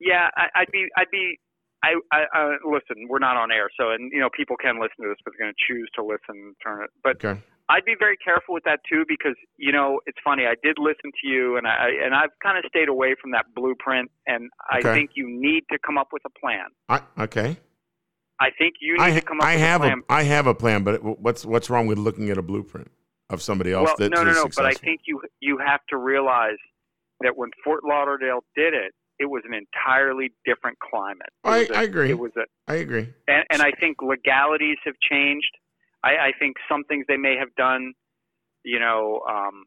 Yeah, 0.01 0.29
I, 0.37 0.47
I'd 0.61 0.71
be 0.73 0.87
I'd 0.97 1.11
be. 1.11 1.39
I, 1.83 2.01
I, 2.11 2.25
I 2.33 2.57
listen. 2.65 3.09
We're 3.11 3.19
not 3.19 3.37
on 3.37 3.53
air, 3.53 3.69
so 3.79 3.91
and 3.91 4.11
you 4.13 4.19
know 4.21 4.31
people 4.35 4.57
can 4.57 4.77
listen 4.81 5.03
to 5.05 5.09
this, 5.11 5.19
but 5.25 5.35
they're 5.37 5.47
going 5.47 5.55
to 5.55 5.73
choose 5.73 5.89
to 5.97 6.03
listen 6.03 6.31
and 6.31 6.55
turn 6.65 6.83
it. 6.83 6.89
But 7.03 7.23
Okay. 7.23 7.39
I'd 7.69 7.85
be 7.85 7.95
very 7.99 8.17
careful 8.17 8.55
with 8.55 8.65
that 8.65 8.81
too 8.91 9.05
because 9.07 9.35
you 9.59 9.71
know 9.71 10.01
it's 10.07 10.17
funny. 10.25 10.45
I 10.47 10.55
did 10.63 10.77
listen 10.79 11.13
to 11.23 11.29
you, 11.29 11.59
and 11.59 11.67
I 11.67 11.91
and 12.03 12.15
I've 12.15 12.31
kind 12.43 12.57
of 12.57 12.65
stayed 12.69 12.89
away 12.89 13.15
from 13.21 13.33
that 13.33 13.47
blueprint. 13.55 14.11
And 14.27 14.49
I 14.71 14.79
Okay. 14.79 14.95
think 14.95 15.11
you 15.15 15.27
need 15.29 15.65
to 15.71 15.79
come 15.85 15.99
up 15.99 16.09
with 16.11 16.23
a 16.25 16.31
plan. 16.41 16.69
I, 16.89 17.03
okay. 17.25 17.59
I 18.41 18.51
think 18.59 18.75
you 18.81 18.95
need 18.95 19.03
I, 19.03 19.11
to 19.13 19.21
come 19.21 19.41
up 19.41 19.47
I 19.47 19.55
with 19.55 19.61
have 19.63 19.81
a 19.81 19.85
plan. 19.85 20.03
a 20.09 20.13
I 20.13 20.23
have 20.25 20.47
a 20.47 20.55
plan, 20.55 20.85
but 20.85 21.03
what's 21.21 21.45
what's 21.45 21.71
wrong 21.71 21.87
with 21.87 21.99
looking 21.99 22.31
at 22.31 22.39
a 22.39 22.43
blueprint 22.43 22.91
of 23.31 23.41
somebody 23.41 23.73
else 23.73 23.87
well, 23.87 23.97
that's 23.99 24.11
no, 24.11 24.23
no, 24.25 24.33
no. 24.33 24.49
But 24.55 24.67
I 24.67 24.73
think 24.75 25.03
you 25.07 25.21
you 25.41 25.59
have 25.65 25.81
to 25.91 25.97
realize 25.97 26.59
that 27.21 27.37
when 27.37 27.51
Fort 27.63 27.85
Lauderdale 27.85 28.45
did 28.57 28.75
it, 28.75 28.93
it 29.19 29.27
was 29.27 29.43
an 29.47 29.55
entirely 29.55 30.33
different 30.45 30.79
climate. 30.81 31.31
I, 31.45 31.59
a- 31.67 31.73
I 31.79 31.83
agree. 31.85 32.11
It 32.11 32.19
was 32.19 32.33
a, 32.37 32.43
I 32.71 32.77
agree. 32.77 33.09
and, 33.29 33.45
and 33.51 33.63
I 33.63 33.71
think 33.79 33.99
legalities 34.03 34.79
have 34.85 34.95
changed. 35.01 35.51
I, 36.03 36.09
I 36.29 36.33
think 36.39 36.57
some 36.69 36.85
things 36.85 37.05
they 37.09 37.17
may 37.17 37.37
have 37.39 37.55
done, 37.57 37.95
you 38.65 38.79
know, 38.81 39.23
um, 39.31 39.65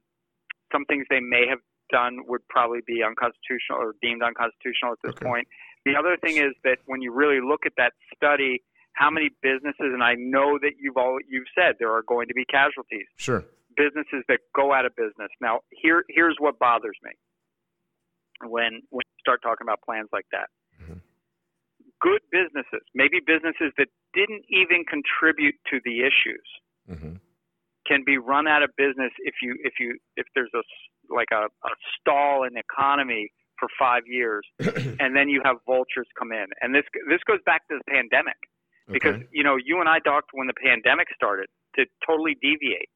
some 0.72 0.84
things 0.86 1.06
they 1.10 1.22
may 1.22 1.48
have 1.50 1.60
done 1.90 2.18
would 2.28 2.42
probably 2.50 2.80
be 2.86 3.02
unconstitutional 3.02 3.80
or 3.80 3.96
deemed 4.02 4.22
unconstitutional 4.22 4.92
at 4.92 4.98
this 5.04 5.14
Okay. 5.16 5.26
point. 5.26 5.48
The 5.88 5.96
other 5.98 6.18
thing 6.18 6.38
is 6.38 6.54
that 6.64 6.80
when 6.86 7.02
you 7.02 7.12
really 7.14 7.40
look 7.42 7.66
at 7.66 7.74
that 7.78 7.94
study, 8.16 8.62
how 8.94 9.10
many 9.10 9.30
businesses, 9.42 9.94
and 9.96 10.04
I 10.04 10.16
know 10.18 10.58
that 10.62 10.74
you've 10.80 10.98
all 10.98 11.18
you've 11.30 11.48
said 11.58 11.76
there 11.80 11.94
are 11.94 12.04
going 12.04 12.28
to 12.28 12.34
be 12.34 12.46
casualties, 12.46 13.08
Sure. 13.16 13.46
businesses 13.76 14.24
that 14.28 14.40
go 14.56 14.74
out 14.74 14.86
of 14.86 14.96
business. 14.96 15.30
Now, 15.40 15.62
here 15.70 16.04
here's 16.10 16.36
what 16.40 16.60
bothers 16.60 16.98
me 17.04 17.12
when 18.44 18.82
when 18.90 19.04
you 19.06 19.18
start 19.20 19.42
talking 19.42 19.66
about 19.66 19.82
plans 19.82 20.10
like 20.12 20.26
that. 20.32 20.50
Mhm. 20.82 21.02
Good 22.02 22.22
businesses, 22.32 22.84
maybe 22.94 23.20
businesses 23.26 23.72
that 23.78 23.88
didn't 24.14 24.44
even 24.50 24.84
contribute 24.86 25.56
to 25.72 25.80
the 25.86 26.02
issues, 26.02 26.48
hmm 26.88 27.16
can 27.88 28.04
be 28.04 28.18
run 28.18 28.48
out 28.50 28.62
of 28.64 28.70
business 28.76 29.14
if 29.20 29.36
you 29.42 29.56
if 29.64 29.80
you 29.80 29.98
if 30.18 30.28
there's 30.36 30.52
a 30.54 30.62
like 31.10 31.30
a, 31.32 31.46
a 31.46 31.74
stall 31.96 32.44
in 32.44 32.54
the 32.54 32.60
economy 32.60 33.32
for 33.60 33.68
five 33.80 34.04
years, 34.08 34.46
and 35.00 35.16
then 35.16 35.30
you 35.30 35.42
have 35.44 35.58
vultures 35.66 36.08
come 36.18 36.32
in. 36.32 36.46
And 36.62 36.74
this 36.74 36.84
this 37.10 37.20
goes 37.28 37.40
back 37.46 37.68
to 37.70 37.78
the 37.78 37.92
pandemic 37.92 38.38
because 38.92 39.16
Okay. 39.16 39.28
you 39.32 39.44
know 39.44 39.58
you 39.64 39.80
and 39.80 39.90
I 39.90 40.00
talked 40.00 40.30
when 40.34 40.48
the 40.48 40.54
pandemic 40.54 41.08
started 41.16 41.48
to 41.76 41.86
totally 42.06 42.36
deviate. 42.42 42.90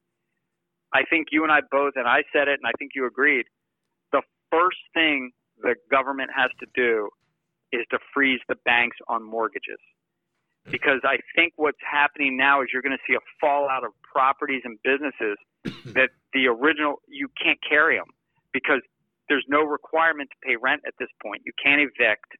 I 0.92 1.04
think 1.08 1.28
you 1.30 1.42
and 1.42 1.52
I 1.52 1.60
both, 1.70 1.94
and 1.96 2.06
I 2.06 2.22
said 2.32 2.48
it, 2.48 2.60
and 2.62 2.66
I 2.66 2.72
think 2.78 2.92
you 2.94 3.06
agreed. 3.06 3.46
The 4.12 4.22
first 4.50 4.78
thing 4.92 5.30
the 5.62 5.74
government 5.90 6.30
has 6.36 6.50
to 6.60 6.66
do 6.74 7.08
is 7.72 7.86
to 7.90 7.98
freeze 8.12 8.40
the 8.48 8.56
banks 8.66 8.98
on 9.08 9.22
mortgages, 9.24 9.78
because 10.70 11.00
I 11.04 11.16
think 11.34 11.54
what's 11.56 11.78
happening 11.80 12.36
now 12.36 12.60
is 12.60 12.68
you're 12.72 12.82
going 12.82 12.96
to 12.96 13.02
see 13.08 13.14
a 13.14 13.24
fallout 13.40 13.84
of 13.84 13.92
properties 14.02 14.62
and 14.64 14.78
businesses 14.84 15.38
that 15.94 16.10
the 16.34 16.46
original 16.48 16.96
you 17.08 17.28
can't 17.42 17.58
carry 17.66 17.96
them 17.96 18.08
because 18.52 18.82
there's 19.32 19.46
no 19.48 19.62
requirement 19.62 20.28
to 20.30 20.36
pay 20.46 20.56
rent 20.60 20.82
at 20.86 20.92
this 21.00 21.08
point. 21.24 21.40
You 21.46 21.52
can't 21.64 21.80
evict. 21.80 22.30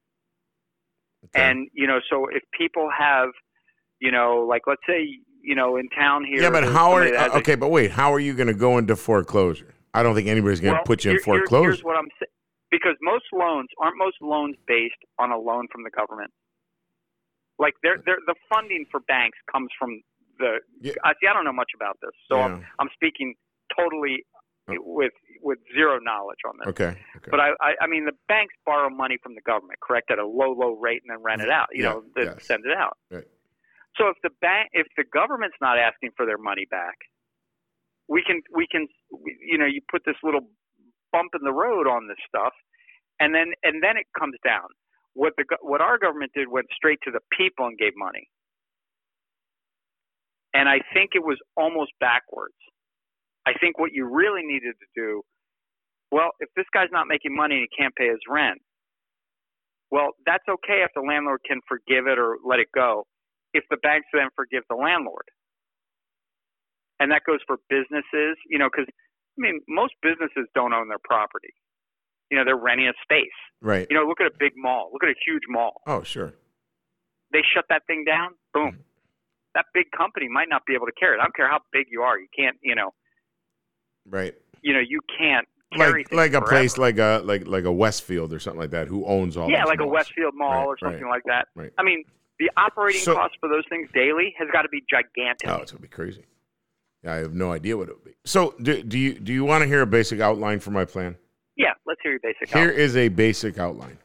Okay. 1.27 1.41
And 1.51 1.69
you 1.73 1.87
know, 1.87 2.01
so 2.11 2.27
if 2.27 2.43
people 2.59 2.89
have, 2.97 3.31
you 4.01 4.11
know, 4.13 4.45
like 4.49 4.63
let's 4.67 4.83
say, 4.87 5.01
you 5.43 5.55
know, 5.55 5.77
in 5.77 5.89
town 5.91 6.25
here. 6.25 6.43
yeah, 6.43 6.51
but 6.51 6.65
how 6.65 6.93
are 6.93 7.05
that 7.11 7.15
has 7.19 7.33
a- 7.33 7.37
okay? 7.39 7.55
But 7.55 7.71
wait, 7.71 7.91
how 7.91 8.13
are 8.13 8.21
you 8.21 8.35
going 8.35 8.49
to 8.49 8.55
go 8.55 8.77
into 8.79 8.95
foreclosure? 8.97 9.75
I 9.95 10.03
don't 10.03 10.15
think 10.15 10.29
anybody's 10.29 10.61
going 10.61 10.75
to 10.75 10.79
well, 10.79 10.85
put 10.85 11.05
you 11.05 11.11
in 11.13 11.17
here- 11.17 11.25
here- 11.25 11.39
foreclosure. 11.41 11.71
here's 11.71 11.85
what 11.85 11.97
I'm 11.97 12.09
saying. 12.21 12.29
Because 12.71 12.97
most 13.03 13.25
loans 13.33 13.69
aren't 13.81 13.97
most 13.99 14.17
loans 14.23 14.57
based 14.67 15.01
on 15.19 15.31
a 15.31 15.39
loan 15.39 15.67
from 15.73 15.83
the 15.85 15.91
government. 15.91 16.31
Like 17.59 17.75
they're, 17.83 17.99
they're, 18.05 18.19
the 18.27 18.35
funding 18.49 18.87
for 18.91 19.01
banks 19.01 19.39
comes 19.53 19.69
from 19.79 20.01
the. 20.39 20.59
Yeah. 20.81 20.93
I 21.05 21.13
see. 21.21 21.27
I 21.29 21.33
don't 21.35 21.45
know 21.45 21.53
much 21.53 21.73
about 21.77 21.97
this, 22.03 22.13
so 22.29 22.41
I'm, 22.41 22.65
I'm 22.81 22.89
speaking 22.95 23.35
totally 23.79 24.25
Oh. 24.71 24.75
with 24.79 25.13
with 25.43 25.59
zero 25.75 25.99
knowledge 25.99 26.39
on 26.47 26.55
this. 26.59 26.69
Okay. 26.69 26.97
okay. 27.17 27.31
But 27.31 27.41
I, 27.41 27.51
I, 27.61 27.71
I 27.83 27.87
mean, 27.87 28.05
the 28.07 28.17
banks 28.29 28.55
borrow 28.65 28.89
money 28.91 29.19
from 29.23 29.35
the 29.35 29.41
government, 29.43 29.81
correct, 29.81 30.11
at 30.11 30.19
a 30.19 30.27
low, 30.27 30.53
low 30.57 30.73
rate, 30.75 31.03
and 31.07 31.11
then 31.11 31.23
rent 31.23 31.43
it 31.43 31.51
out. 31.51 31.69
You 31.73 31.85
Yeah, 31.85 31.91
know, 31.91 32.03
then 32.15 32.25
yes. 32.27 32.47
send 32.47 32.65
it 32.65 32.77
out. 32.77 32.97
Right. 33.11 33.27
So 33.97 34.09
if 34.09 34.17
the 34.23 34.31
bank, 34.41 34.71
if 34.73 34.87
the 34.97 35.05
government's 35.13 35.57
not 35.61 35.79
asking 35.79 36.11
for 36.17 36.25
their 36.25 36.39
money 36.39 36.67
back, 36.71 36.97
we 38.09 38.23
can, 38.27 38.41
we 38.55 38.67
can, 38.71 38.87
you 39.41 39.59
know, 39.59 39.67
you 39.67 39.81
put 39.91 40.03
this 40.07 40.17
little 40.23 40.49
bump 41.13 41.33
in 41.39 41.45
the 41.45 41.53
road 41.53 41.87
on 41.87 42.09
this 42.09 42.19
stuff, 42.27 42.53
and 43.21 43.35
then, 43.35 43.53
and 43.63 43.83
then 43.83 43.97
it 43.97 44.07
comes 44.19 44.35
down. 44.45 44.69
What 45.15 45.35
the, 45.37 45.45
what 45.61 45.83
our 45.83 45.99
government 45.99 46.33
did 46.35 46.49
went 46.49 46.69
straight 46.75 46.99
to 47.05 47.11
the 47.11 47.21
people 47.37 47.67
and 47.67 47.77
gave 47.77 47.93
money, 47.97 48.29
and 50.55 50.69
I 50.69 50.81
think 50.95 51.11
it 51.15 51.23
was 51.23 51.39
almost 51.57 51.93
backwards. 52.01 52.55
I 53.47 53.53
think 53.61 53.79
what 53.79 53.93
you 53.93 54.07
really 54.07 54.43
needed 54.43 54.75
to 54.79 54.87
do 54.95 55.23
well, 56.13 56.37
if 56.41 56.51
this 56.55 56.67
guy's 56.75 56.93
not 56.93 57.09
making 57.09 57.35
money 57.35 57.57
and 57.57 57.67
he 57.67 57.73
can't 57.73 57.97
pay 57.97 58.07
his 58.07 58.21
rent, 58.29 58.61
well, 59.91 60.13
that's 60.27 60.45
okay 60.47 60.85
if 60.85 60.93
the 60.95 61.01
landlord 61.01 61.41
can 61.49 61.61
forgive 61.67 62.07
it 62.07 62.21
or 62.21 62.37
let 62.45 62.61
it 62.61 62.69
go. 62.75 63.09
If 63.55 63.65
the 63.71 63.79
banks 63.79 64.07
then 64.13 64.29
forgive 64.37 64.63
the 64.69 64.77
landlord, 64.77 65.25
and 67.01 67.11
that 67.11 67.23
goes 67.27 67.41
for 67.47 67.57
businesses, 67.69 68.37
you 68.49 68.59
know, 68.59 68.69
because 68.71 68.87
I 68.89 69.39
mean, 69.41 69.61
most 69.69 69.95
businesses 70.03 70.49
don't 70.55 70.73
own 70.73 70.89
their 70.89 71.03
property. 71.03 71.53
You 72.31 72.39
know, 72.39 72.45
they're 72.45 72.57
renting 72.57 72.89
a 72.89 72.97
space. 73.03 73.37
right. 73.61 73.87
You 73.91 73.97
know, 73.97 74.05
look 74.05 74.21
at 74.21 74.27
a 74.27 74.37
big 74.39 74.53
mall. 74.57 74.91
Look 74.93 75.03
at 75.03 75.11
a 75.11 75.21
huge 75.27 75.45
mall. 75.49 75.81
Oh, 75.87 76.03
sure. 76.03 76.33
They 77.33 77.41
shut 77.55 77.65
that 77.69 77.83
thing 77.87 78.05
down. 78.07 78.33
Boom. 78.55 78.73
Mm-hmm. 78.73 78.81
That 79.55 79.67
big 79.75 79.91
company 79.97 80.29
might 80.29 80.49
not 80.49 80.65
be 80.65 80.75
able 80.75 80.87
to 80.87 80.97
carry 80.99 81.17
it. 81.17 81.21
I 81.21 81.25
don't 81.25 81.37
care 81.37 81.51
how 81.51 81.61
big 81.73 81.87
you 81.91 82.03
are. 82.03 82.19
You 82.19 82.29
can't. 82.37 82.57
You 82.63 82.75
know. 82.75 82.93
Right. 84.09 84.35
You 84.63 84.73
know. 84.75 84.81
You 84.81 85.01
can't 85.19 85.47
carry 85.77 86.03
Like 86.05 86.13
like 86.13 86.31
a 86.31 86.33
forever. 86.41 86.47
place 86.47 86.79
like 86.79 86.99
a 86.99 87.21
like 87.25 87.47
like 87.47 87.65
a 87.65 87.73
Westfield 87.73 88.33
or 88.33 88.39
something 88.39 88.61
like 88.61 88.71
that 88.71 88.89
who 88.89 89.05
owns 89.07 89.37
all. 89.37 89.51
yeah, 89.51 89.65
like 89.65 89.81
a. 89.81 89.87
Westfield 89.87 90.35
Mall 90.37 90.51
Right, 90.51 90.67
or 90.67 90.79
something 90.79 91.03
right, 91.05 91.11
like 91.11 91.23
that. 91.27 91.49
right. 91.55 91.73
I 91.79 91.83
mean, 91.83 92.05
the 92.39 92.51
operating 92.57 93.01
So- 93.03 93.15
cost 93.15 93.35
for 93.41 93.49
those 93.49 93.65
things 93.69 93.89
daily 93.95 94.35
has 94.39 94.49
got 94.53 94.63
to 94.63 94.69
be 94.69 94.83
gigantic. 94.91 95.49
Oh, 95.49 95.57
it's 95.63 95.73
gonna 95.73 95.81
be 95.83 95.89
crazy. 95.89 96.25
Yeah, 97.05 97.15
I 97.15 97.17
have 97.17 97.35
no 97.35 97.51
idea 97.53 97.77
what 97.77 97.89
it 97.89 97.95
would 97.95 98.05
be. 98.05 98.15
So, 98.25 98.55
do, 98.63 98.81
do 98.83 98.99
you 98.99 99.15
do 99.15 99.33
you 99.33 99.45
want 99.45 99.63
to 99.63 99.67
hear 99.69 99.81
a 99.83 99.87
basic 99.87 100.21
outline 100.21 100.61
for 100.61 100.71
my 100.71 100.85
plan? 100.85 101.17
Yeah, 101.57 101.73
let's 101.87 102.01
hear 102.03 102.13
your 102.13 102.21
basic. 102.21 102.49
Here 102.49 102.69
outline. 102.69 102.79
is 102.81 102.97
a 102.97 103.09
basic 103.09 103.59
outline, 103.59 103.99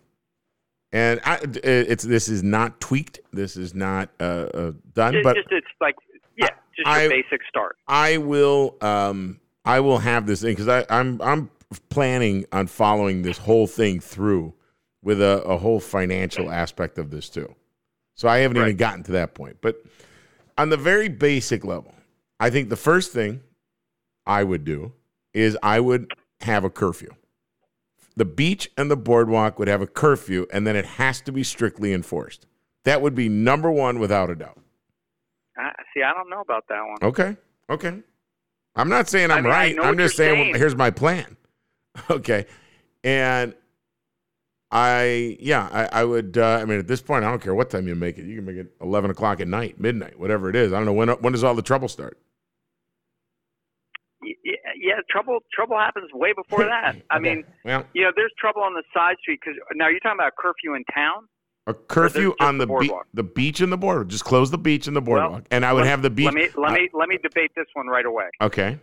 and 0.91 1.19
I, 1.25 1.39
it's 1.63 2.03
this 2.03 2.27
is 2.27 2.43
not 2.43 2.79
tweaked. 2.81 3.19
This 3.31 3.55
is 3.57 3.75
not 3.75 4.09
uh, 4.19 4.23
uh, 4.23 4.71
done, 4.93 5.13
Ju- 5.13 5.21
but 5.23 5.35
just 5.35 5.49
it's 5.51 5.67
like 5.79 5.95
yeah, 6.37 6.47
just 6.75 6.87
I- 6.87 7.01
your 7.03 7.09
basic 7.11 7.41
start. 7.47 7.77
I 7.87 8.17
will 8.17 8.75
um 8.81 9.39
I 9.67 9.81
will 9.81 9.97
have 9.97 10.25
this 10.25 10.41
thing 10.41 10.55
because 10.55 10.85
I'm 10.89 11.21
I'm 11.21 11.49
planning 11.89 12.45
on 12.53 12.67
following 12.67 13.21
this 13.21 13.37
whole 13.37 13.67
thing 13.67 13.99
through 13.99 14.53
with 15.03 15.21
a, 15.21 15.43
a 15.43 15.57
whole 15.57 15.81
financial 15.81 16.49
aspect 16.49 16.97
of 16.97 17.11
this 17.11 17.27
too. 17.29 17.53
So 18.15 18.29
I 18.29 18.37
haven't 18.39 18.57
even 18.57 18.77
gotten 18.77 19.03
to 19.03 19.11
that 19.13 19.35
point. 19.35 19.57
But 19.61 19.83
on 20.57 20.69
the 20.69 20.77
very 20.77 21.09
basic 21.09 21.65
level, 21.65 21.93
I 22.39 22.49
think 22.49 22.69
the 22.69 22.77
first 22.77 23.11
thing 23.11 23.41
I 24.25 24.43
would 24.43 24.63
do 24.63 24.93
is 25.33 25.57
I 25.61 25.81
would 25.81 26.11
have 26.41 26.63
a 26.63 26.69
curfew. 26.69 27.13
The 28.15 28.25
beach 28.25 28.71
and 28.77 28.89
the 28.89 28.97
boardwalk 28.97 29.59
would 29.59 29.67
have 29.67 29.81
a 29.81 29.87
curfew, 29.87 30.47
and 30.51 30.65
then 30.65 30.75
it 30.75 30.85
has 30.85 31.21
to 31.21 31.31
be 31.31 31.43
strictly 31.43 31.93
enforced. 31.93 32.47
That 32.85 33.01
would 33.01 33.13
be 33.13 33.29
number 33.29 33.69
one 33.69 33.99
without 33.99 34.29
a 34.29 34.35
doubt. 34.35 34.59
I, 35.57 35.71
see, 35.93 36.01
I 36.01 36.13
don't 36.13 36.29
know 36.29 36.41
about 36.41 36.63
that 36.69 36.81
one. 36.81 36.97
Okay. 37.03 37.37
Okay. 37.69 38.01
I'm 38.77 38.89
not 38.89 39.09
saying 39.09 39.31
I'm 39.31 39.39
I 39.39 39.41
mean, 39.41 39.49
right. 39.51 39.77
I'm 39.81 39.97
just 39.97 40.15
saying, 40.15 40.35
saying. 40.35 40.55
here's 40.55 40.75
my 40.75 40.91
plan. 40.91 41.35
Okay. 42.11 42.45
And 43.03 43.55
I, 44.71 45.37
yeah, 45.39 45.67
I, 45.71 46.01
I 46.01 46.03
would, 46.03 46.37
uh, 46.37 46.59
I 46.61 46.65
mean, 46.65 46.77
at 46.77 46.87
this 46.87 47.01
point, 47.01 47.25
I 47.25 47.29
don't 47.31 47.41
care 47.41 47.55
what 47.55 47.69
time 47.71 47.87
you 47.87 47.95
make 47.95 48.17
it. 48.19 48.25
You 48.25 48.35
can 48.35 48.45
make 48.45 48.57
it 48.57 48.71
11 48.81 49.09
o'clock 49.09 49.39
at 49.39 49.47
night, 49.47 49.79
midnight, 49.79 50.19
whatever 50.19 50.47
it 50.49 50.55
is. 50.55 50.73
I 50.73 50.77
don't 50.77 50.85
know 50.85 50.93
when, 50.93 51.09
when 51.09 51.33
does 51.33 51.43
all 51.43 51.55
the 51.55 51.61
trouble 51.63 51.87
start? 51.87 52.19
Yeah, 54.79 54.95
trouble 55.09 55.39
trouble 55.53 55.77
happens 55.77 56.09
way 56.13 56.33
before 56.33 56.65
that. 56.65 56.95
I 57.09 57.17
Okay. 57.17 57.35
mean, 57.35 57.43
well, 57.63 57.83
you 57.93 58.03
know, 58.03 58.11
there's 58.15 58.33
trouble 58.37 58.61
on 58.61 58.73
the 58.73 58.83
side 58.93 59.15
street 59.21 59.39
because 59.43 59.59
now 59.75 59.87
you're 59.87 59.99
talking 59.99 60.19
about 60.19 60.33
curfew 60.37 60.75
in 60.75 60.83
town. 60.93 61.27
A 61.67 61.73
curfew 61.73 62.33
on 62.39 62.57
the 62.57 62.65
the, 62.65 62.77
beach, 62.79 62.91
the 63.13 63.23
beach 63.23 63.61
and 63.61 63.71
the 63.71 63.77
boardwalk. 63.77 64.07
Just 64.07 64.23
close 64.25 64.49
the 64.49 64.57
beach 64.57 64.87
and 64.87 64.95
the 64.95 65.01
Well, 65.01 65.21
boardwalk. 65.21 65.43
and 65.51 65.63
I 65.65 65.73
would 65.73 65.81
let- 65.81 65.89
have 65.89 66.01
the 66.01 66.09
beach. 66.09 66.25
Let 66.25 66.33
me 66.33 66.47
let 66.57 66.73
me 66.73 66.89
let 66.93 67.07
me 67.09 67.17
debate 67.21 67.51
this 67.55 67.67
one 67.73 67.87
right 67.87 68.05
away. 68.05 68.25
okay. 68.41 68.79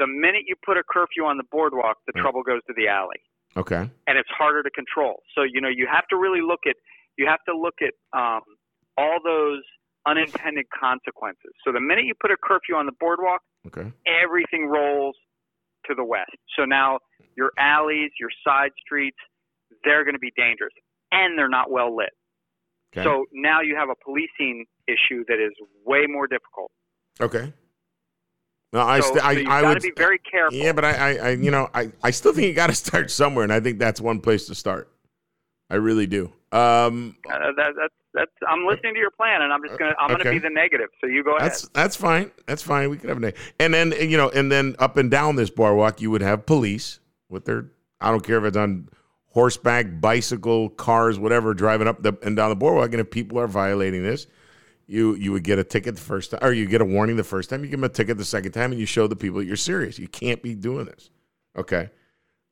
The 0.00 0.06
minute 0.08 0.42
you 0.46 0.56
put 0.66 0.76
a 0.76 0.82
curfew 0.90 1.24
on 1.24 1.36
the 1.36 1.44
boardwalk, 1.52 1.98
the 2.06 2.12
trouble 2.20 2.42
goes 2.42 2.60
to 2.66 2.74
the 2.76 2.88
alley. 2.88 3.20
Okay. 3.56 3.88
and 4.08 4.18
it's 4.18 4.28
harder 4.36 4.64
to 4.64 4.70
control. 4.70 5.22
So 5.34 5.42
you 5.44 5.60
know 5.60 5.68
you 5.68 5.86
have 5.90 6.06
to 6.08 6.16
really 6.16 6.40
look 6.42 6.60
at 6.68 6.74
you 7.16 7.26
have 7.28 7.38
to 7.48 7.56
look 7.56 7.74
at 7.80 7.94
um, 8.18 8.40
all 8.98 9.18
those 9.24 9.62
unintended 10.06 10.66
consequences. 10.70 11.52
So 11.64 11.70
the 11.72 11.80
minute 11.80 12.04
you 12.04 12.14
put 12.20 12.30
a 12.32 12.36
curfew 12.42 12.74
on 12.74 12.86
the 12.86 12.92
boardwalk, 12.98 13.40
Okay. 13.68 13.90
everything 14.06 14.66
rolls 14.66 15.16
to 15.86 15.94
the 15.94 16.02
west. 16.04 16.32
So 16.58 16.64
now 16.64 16.98
your 17.36 17.52
alleys, 17.58 18.10
your 18.18 18.30
side 18.46 18.72
streets, 18.84 19.16
they're 19.84 20.04
going 20.04 20.14
to 20.14 20.18
be 20.20 20.32
dangerous, 20.36 20.72
and 21.14 21.38
they're 21.38 21.48
not 21.48 21.70
well 21.70 21.94
lit. 21.96 22.10
Okay. 22.96 23.04
So 23.04 23.24
now 23.32 23.60
you 23.60 23.76
have 23.76 23.88
a 23.88 23.94
policing 24.04 24.66
issue 24.86 25.24
that 25.28 25.38
is 25.40 25.52
way 25.84 26.06
more 26.08 26.26
difficult. 26.26 26.70
okay. 27.20 27.52
No, 28.72 28.80
I, 28.80 28.98
so, 28.98 29.06
st- 29.06 29.18
so 29.20 29.24
I, 29.24 29.32
you've 29.32 29.48
I 29.48 29.60
got 29.62 29.68
would. 29.68 29.74
to 29.82 29.88
be 29.88 29.92
very 29.96 30.18
careful. 30.18 30.58
Yeah, 30.58 30.72
but 30.72 30.84
I, 30.84 30.90
I, 30.92 31.14
I 31.14 31.30
you 31.30 31.52
know, 31.52 31.70
I, 31.72 31.92
I 32.02 32.10
still 32.10 32.32
think 32.32 32.48
you 32.48 32.54
got 32.54 32.70
to 32.70 32.74
start 32.86 33.08
somewhere, 33.10 33.44
and 33.44 33.52
I 33.52 33.60
think 33.60 33.78
that's 33.78 34.00
one 34.00 34.20
place 34.20 34.46
to 34.48 34.54
start. 34.56 34.90
I 35.70 35.76
really 35.76 36.06
do. 36.08 36.32
Um, 36.50 37.16
Uh, 37.28 37.38
that, 37.56 37.72
that's 37.76 37.94
that's 38.14 38.30
I'm 38.48 38.66
listening 38.66 38.94
to 38.94 39.00
your 39.00 39.10
plan, 39.12 39.42
and 39.42 39.52
I'm 39.52 39.62
just 39.66 39.78
gonna 39.78 39.94
I'm 39.98 40.10
Okay. 40.14 40.24
gonna 40.24 40.34
be 40.36 40.38
the 40.40 40.50
negative. 40.50 40.88
So 41.00 41.06
you 41.06 41.22
go 41.24 41.36
ahead. 41.36 41.50
that's 41.52 41.68
that's 41.68 41.96
fine. 41.96 42.30
That's 42.46 42.62
fine. 42.62 42.90
We 42.90 42.96
can 42.98 43.08
have 43.08 43.18
a 43.18 43.20
name. 43.20 43.32
And 43.60 43.72
then 43.74 43.92
you 43.92 44.16
know, 44.16 44.28
and 44.30 44.50
then 44.52 44.74
up 44.80 44.96
and 44.96 45.08
down 45.10 45.36
this 45.36 45.50
boardwalk, 45.50 46.00
you 46.00 46.10
would 46.10 46.22
have 46.22 46.44
police 46.46 46.98
with 47.28 47.44
their 47.44 47.66
I 48.00 48.10
don't 48.10 48.24
care 48.24 48.38
if 48.38 48.44
it's 48.44 48.56
on 48.56 48.88
horseback, 49.34 50.00
bicycle, 50.00 50.68
cars, 50.70 51.18
whatever, 51.18 51.54
driving 51.54 51.88
up 51.88 52.00
the, 52.02 52.16
and 52.22 52.36
down 52.36 52.50
the 52.50 52.56
boardwalk. 52.56 52.92
And 52.92 53.00
if 53.00 53.10
people 53.10 53.38
are 53.40 53.48
violating 53.48 54.04
this, 54.04 54.28
you 54.86 55.14
you 55.16 55.32
would 55.32 55.42
get 55.42 55.58
a 55.58 55.64
ticket 55.64 55.96
the 55.96 56.00
first 56.00 56.30
time, 56.30 56.40
or 56.42 56.52
you 56.52 56.66
get 56.66 56.80
a 56.80 56.84
warning 56.84 57.16
the 57.16 57.24
first 57.24 57.50
time. 57.50 57.64
You 57.64 57.70
give 57.70 57.80
them 57.80 57.84
a 57.84 57.92
ticket 57.92 58.16
the 58.16 58.24
second 58.24 58.52
time, 58.52 58.70
and 58.70 58.80
you 58.80 58.86
show 58.86 59.06
the 59.06 59.16
people 59.16 59.40
that 59.40 59.46
you're 59.46 59.56
serious. 59.56 59.98
You 59.98 60.08
can't 60.08 60.42
be 60.42 60.54
doing 60.54 60.86
this. 60.86 61.10
Okay. 61.56 61.90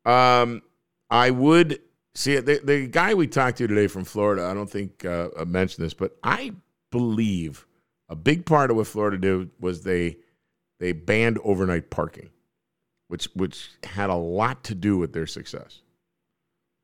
Um, 0.04 0.62
I 1.08 1.30
would 1.30 1.80
see 2.14 2.36
the, 2.38 2.60
the 2.64 2.86
guy 2.88 3.14
we 3.14 3.26
talked 3.26 3.58
to 3.58 3.68
today 3.68 3.86
from 3.86 4.04
Florida. 4.04 4.46
I 4.46 4.54
don't 4.54 4.70
think 4.70 5.04
uh, 5.04 5.28
I 5.38 5.44
mentioned 5.44 5.84
this, 5.84 5.94
but 5.94 6.16
I 6.22 6.52
believe 6.90 7.66
a 8.08 8.16
big 8.16 8.44
part 8.44 8.70
of 8.70 8.76
what 8.76 8.86
Florida 8.86 9.18
did 9.18 9.50
was 9.60 9.82
they 9.82 10.16
they 10.80 10.92
banned 10.92 11.38
overnight 11.44 11.90
parking, 11.90 12.30
which 13.08 13.26
which 13.34 13.70
had 13.84 14.08
a 14.10 14.16
lot 14.16 14.64
to 14.64 14.74
do 14.74 14.96
with 14.96 15.12
their 15.12 15.26
success 15.26 15.81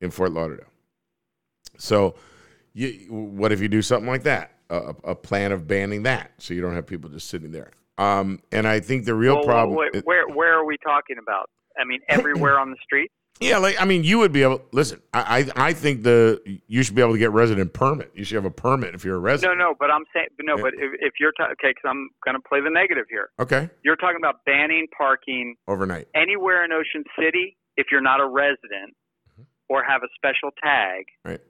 in 0.00 0.10
Fort 0.10 0.32
Lauderdale. 0.32 0.66
So, 1.78 2.14
you, 2.74 3.06
what 3.10 3.52
if 3.52 3.60
you 3.60 3.68
do 3.68 3.82
something 3.82 4.08
like 4.08 4.22
that? 4.24 4.52
A, 4.70 4.94
a 5.04 5.14
plan 5.14 5.52
of 5.52 5.66
banning 5.66 6.02
that, 6.02 6.32
so 6.38 6.52
you 6.52 6.60
don't 6.60 6.74
have 6.74 6.86
people 6.86 7.08
just 7.08 7.28
sitting 7.28 7.52
there. 7.52 7.70
Um, 7.96 8.40
and 8.52 8.66
I 8.68 8.80
think 8.80 9.06
the 9.06 9.14
real 9.14 9.36
Well, 9.36 9.44
problem. 9.44 9.76
wait, 9.78 10.04
where 10.04 10.28
where 10.28 10.54
are 10.58 10.64
we 10.64 10.76
talking 10.84 11.16
about? 11.20 11.48
I 11.80 11.84
mean, 11.84 12.00
everywhere 12.08 12.58
on 12.60 12.70
the 12.70 12.76
street. 12.84 13.10
Yeah, 13.40 13.58
like 13.58 13.80
I 13.80 13.84
mean, 13.86 14.04
you 14.04 14.18
would 14.18 14.30
be 14.32 14.42
able. 14.42 14.60
Listen, 14.72 15.00
I 15.14 15.46
I 15.56 15.68
I 15.68 15.72
think 15.72 16.02
the 16.02 16.40
you 16.66 16.82
should 16.82 16.94
be 16.94 17.00
able 17.02 17.12
to 17.14 17.18
get 17.18 17.30
resident 17.30 17.72
permit. 17.72 18.10
You 18.14 18.24
should 18.24 18.34
have 18.34 18.44
a 18.44 18.50
permit 18.50 18.94
if 18.94 19.04
you're 19.04 19.16
a 19.16 19.20
resident. 19.20 19.58
no, 19.58 19.68
no, 19.70 19.74
but 19.78 19.90
I'm 19.90 20.04
saying, 20.12 20.26
but 20.36 20.44
no, 20.44 20.56
but 20.60 20.74
if, 20.74 20.92
if 21.00 21.14
you're 21.18 21.32
ta- 21.32 21.44
okay, 21.52 21.70
because 21.70 21.84
I'm 21.88 22.10
going 22.24 22.34
to 22.36 22.42
play 22.46 22.60
the 22.60 22.70
negative 22.70 23.06
here. 23.08 23.30
Okay, 23.40 23.70
You're 23.84 23.96
talking 23.96 24.18
about 24.18 24.44
banning 24.44 24.86
parking 24.96 25.54
overnight. 25.66 26.08
anywhere 26.14 26.64
in 26.64 26.72
Ocean 26.72 27.04
City 27.18 27.56
if 27.76 27.86
you're 27.90 28.02
not 28.02 28.20
a 28.20 28.26
resident 28.26 28.94
or 29.68 29.82
have 29.84 30.02
a 30.02 30.08
special 30.16 30.50
tag. 30.62 31.06
Right. 31.24 31.40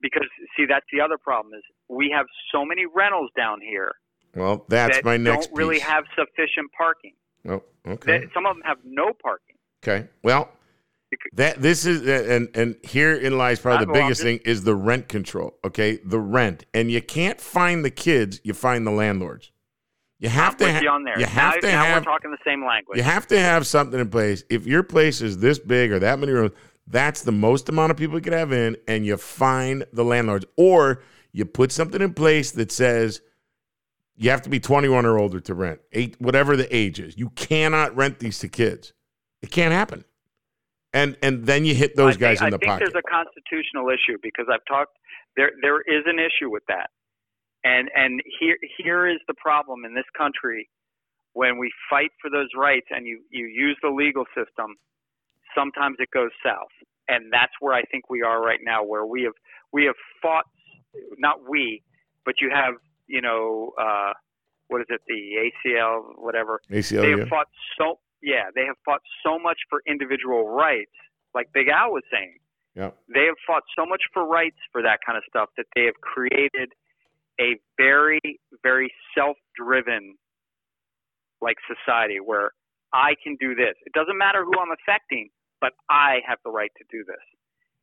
Because 0.00 0.26
see, 0.56 0.66
that's 0.68 0.86
the 0.92 1.00
other 1.00 1.16
problem 1.18 1.54
is 1.54 1.62
we 1.88 2.12
have 2.16 2.26
so 2.52 2.64
many 2.64 2.84
rentals 2.92 3.30
down 3.36 3.60
here 3.60 3.92
Well, 4.34 4.64
that's 4.68 4.96
that 4.96 5.04
my 5.04 5.16
next 5.16 5.46
don't 5.48 5.56
really 5.58 5.76
piece. 5.76 5.84
have 5.84 6.04
sufficient 6.18 6.72
parking. 6.76 7.12
Oh, 7.48 7.62
okay. 7.86 8.18
That- 8.20 8.28
some 8.34 8.46
of 8.46 8.56
them 8.56 8.62
have 8.64 8.78
no 8.84 9.12
parking. 9.22 9.56
Okay. 9.84 10.08
Well, 10.22 10.50
that 11.34 11.60
this 11.60 11.84
is 11.84 12.06
and 12.08 12.48
and 12.54 12.76
herein 12.84 13.36
lies 13.36 13.60
probably 13.60 13.84
Uh, 13.84 13.86
the 13.86 13.92
biggest 13.92 14.22
thing 14.22 14.40
is 14.46 14.64
the 14.64 14.74
rent 14.74 15.08
control. 15.08 15.58
Okay, 15.64 15.98
the 16.04 16.18
rent, 16.18 16.64
and 16.72 16.90
you 16.90 17.02
can't 17.02 17.38
find 17.40 17.84
the 17.84 17.90
kids. 17.90 18.40
You 18.44 18.54
find 18.54 18.86
the 18.86 18.90
landlords. 18.92 19.52
You 20.20 20.30
have 20.30 20.52
I'm 20.54 20.58
to. 20.60 20.72
ha- 20.72 20.80
you 20.80 20.88
on 20.88 21.04
there. 21.04 21.18
You 21.18 21.26
have 21.26 21.54
now, 21.56 21.60
to 21.60 21.66
now 21.66 21.84
have. 21.84 22.06
we're 22.06 22.12
talking 22.12 22.30
the 22.30 22.38
same 22.46 22.64
language. 22.64 22.96
You 22.96 23.02
have 23.02 23.26
to 23.26 23.38
have 23.38 23.66
something 23.66 24.00
in 24.00 24.08
place. 24.08 24.42
If 24.48 24.66
your 24.66 24.82
place 24.84 25.20
is 25.20 25.38
this 25.38 25.58
big 25.58 25.92
or 25.92 25.98
that 25.98 26.18
many 26.18 26.32
rooms, 26.32 26.52
that's 26.86 27.22
the 27.22 27.32
most 27.32 27.68
amount 27.68 27.90
of 27.90 27.96
people 27.96 28.16
you 28.16 28.22
could 28.22 28.32
have 28.32 28.52
in, 28.52 28.76
and 28.88 29.06
you 29.06 29.16
find 29.16 29.84
the 29.92 30.04
landlords, 30.04 30.44
or 30.56 31.02
you 31.32 31.44
put 31.44 31.72
something 31.72 32.02
in 32.02 32.12
place 32.14 32.50
that 32.52 32.72
says 32.72 33.20
you 34.16 34.30
have 34.30 34.42
to 34.42 34.50
be 34.50 34.60
21 34.60 35.06
or 35.06 35.18
older 35.18 35.40
to 35.40 35.54
rent, 35.54 35.80
eight, 35.92 36.20
whatever 36.20 36.56
the 36.56 36.74
age 36.74 37.00
is. 37.00 37.16
You 37.16 37.30
cannot 37.30 37.96
rent 37.96 38.18
these 38.18 38.38
to 38.40 38.48
kids. 38.48 38.92
It 39.40 39.50
can't 39.50 39.72
happen. 39.72 40.04
And 40.92 41.16
and 41.22 41.46
then 41.46 41.64
you 41.64 41.74
hit 41.74 41.96
those 41.96 42.16
I 42.16 42.20
guys 42.20 42.38
think, 42.38 42.48
in 42.48 42.50
the 42.50 42.56
I 42.56 42.58
think 42.58 42.68
pocket. 42.68 42.92
there's 42.92 43.04
a 43.04 43.08
constitutional 43.08 43.88
issue 43.88 44.18
because 44.22 44.46
I've 44.52 44.64
talked. 44.68 44.98
There 45.36 45.52
there 45.62 45.80
is 45.80 46.04
an 46.04 46.18
issue 46.18 46.50
with 46.50 46.64
that, 46.68 46.90
and 47.64 47.88
and 47.94 48.20
here 48.38 48.58
here 48.76 49.08
is 49.08 49.18
the 49.26 49.34
problem 49.34 49.86
in 49.86 49.94
this 49.94 50.04
country 50.16 50.68
when 51.32 51.56
we 51.58 51.72
fight 51.88 52.10
for 52.20 52.30
those 52.30 52.48
rights 52.54 52.88
and 52.90 53.06
you 53.06 53.22
you 53.30 53.46
use 53.46 53.78
the 53.82 53.88
legal 53.88 54.26
system. 54.36 54.76
Sometimes 55.54 55.96
it 55.98 56.10
goes 56.12 56.30
south, 56.44 56.72
and 57.08 57.32
that's 57.32 57.52
where 57.60 57.74
I 57.74 57.82
think 57.82 58.10
we 58.10 58.22
are 58.22 58.42
right 58.42 58.60
now, 58.62 58.82
where 58.84 59.04
we 59.06 59.22
have 59.24 59.34
we 59.72 59.84
have 59.84 59.96
fought. 60.20 60.44
Not 61.16 61.48
we, 61.48 61.82
but 62.24 62.34
you 62.40 62.50
have 62.52 62.74
you 63.06 63.20
know 63.20 63.72
uh, 63.80 64.12
what 64.68 64.80
is 64.80 64.86
it 64.88 65.00
the 65.06 65.50
ACL 65.68 66.02
whatever. 66.16 66.60
ACL 66.70 67.02
they 67.02 67.10
have 67.10 67.28
fought 67.28 67.48
so 67.78 67.98
yeah 68.22 68.50
they 68.54 68.64
have 68.64 68.76
fought 68.84 69.02
so 69.24 69.38
much 69.38 69.58
for 69.68 69.82
individual 69.86 70.48
rights 70.48 70.92
like 71.34 71.48
big 71.52 71.68
al 71.68 71.92
was 71.92 72.02
saying. 72.10 72.38
Yeah. 72.74 72.90
they 73.12 73.26
have 73.26 73.36
fought 73.46 73.64
so 73.76 73.84
much 73.84 74.00
for 74.14 74.26
rights 74.26 74.56
for 74.72 74.80
that 74.80 75.00
kind 75.04 75.18
of 75.18 75.24
stuff 75.28 75.50
that 75.58 75.66
they 75.76 75.84
have 75.84 76.00
created 76.00 76.72
a 77.38 77.60
very 77.76 78.20
very 78.62 78.90
self-driven 79.14 80.16
like 81.42 81.56
society 81.68 82.16
where 82.24 82.52
i 82.94 83.12
can 83.22 83.36
do 83.38 83.54
this. 83.54 83.74
It 83.84 83.92
doesn't 83.92 84.16
matter 84.16 84.42
who 84.44 84.52
i'm 84.58 84.72
affecting 84.72 85.28
but 85.62 85.72
i 85.88 86.18
have 86.28 86.38
the 86.44 86.50
right 86.50 86.70
to 86.76 86.84
do 86.90 87.02
this 87.06 87.24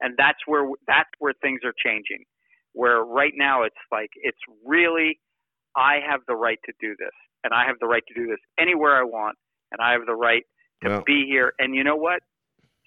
and 0.01 0.13
that's 0.17 0.37
where 0.45 0.65
that's 0.87 1.09
where 1.17 1.33
things 1.41 1.61
are 1.63 1.73
changing 1.83 2.23
where 2.73 3.01
right 3.03 3.33
now 3.35 3.63
it's 3.63 3.83
like 3.91 4.09
it's 4.21 4.37
really 4.65 5.19
i 5.75 5.95
have 6.07 6.19
the 6.27 6.35
right 6.35 6.59
to 6.65 6.73
do 6.79 6.89
this 6.99 7.15
and 7.43 7.53
i 7.53 7.65
have 7.65 7.77
the 7.81 7.87
right 7.87 8.03
to 8.07 8.13
do 8.13 8.27
this 8.27 8.39
anywhere 8.59 8.95
i 8.97 9.03
want 9.03 9.35
and 9.71 9.81
i 9.81 9.91
have 9.93 10.05
the 10.05 10.13
right 10.15 10.43
to 10.83 10.89
Well- 10.89 11.03
be 11.05 11.25
here 11.27 11.53
and 11.57 11.73
you 11.73 11.83
know 11.83 11.95
what 11.95 12.21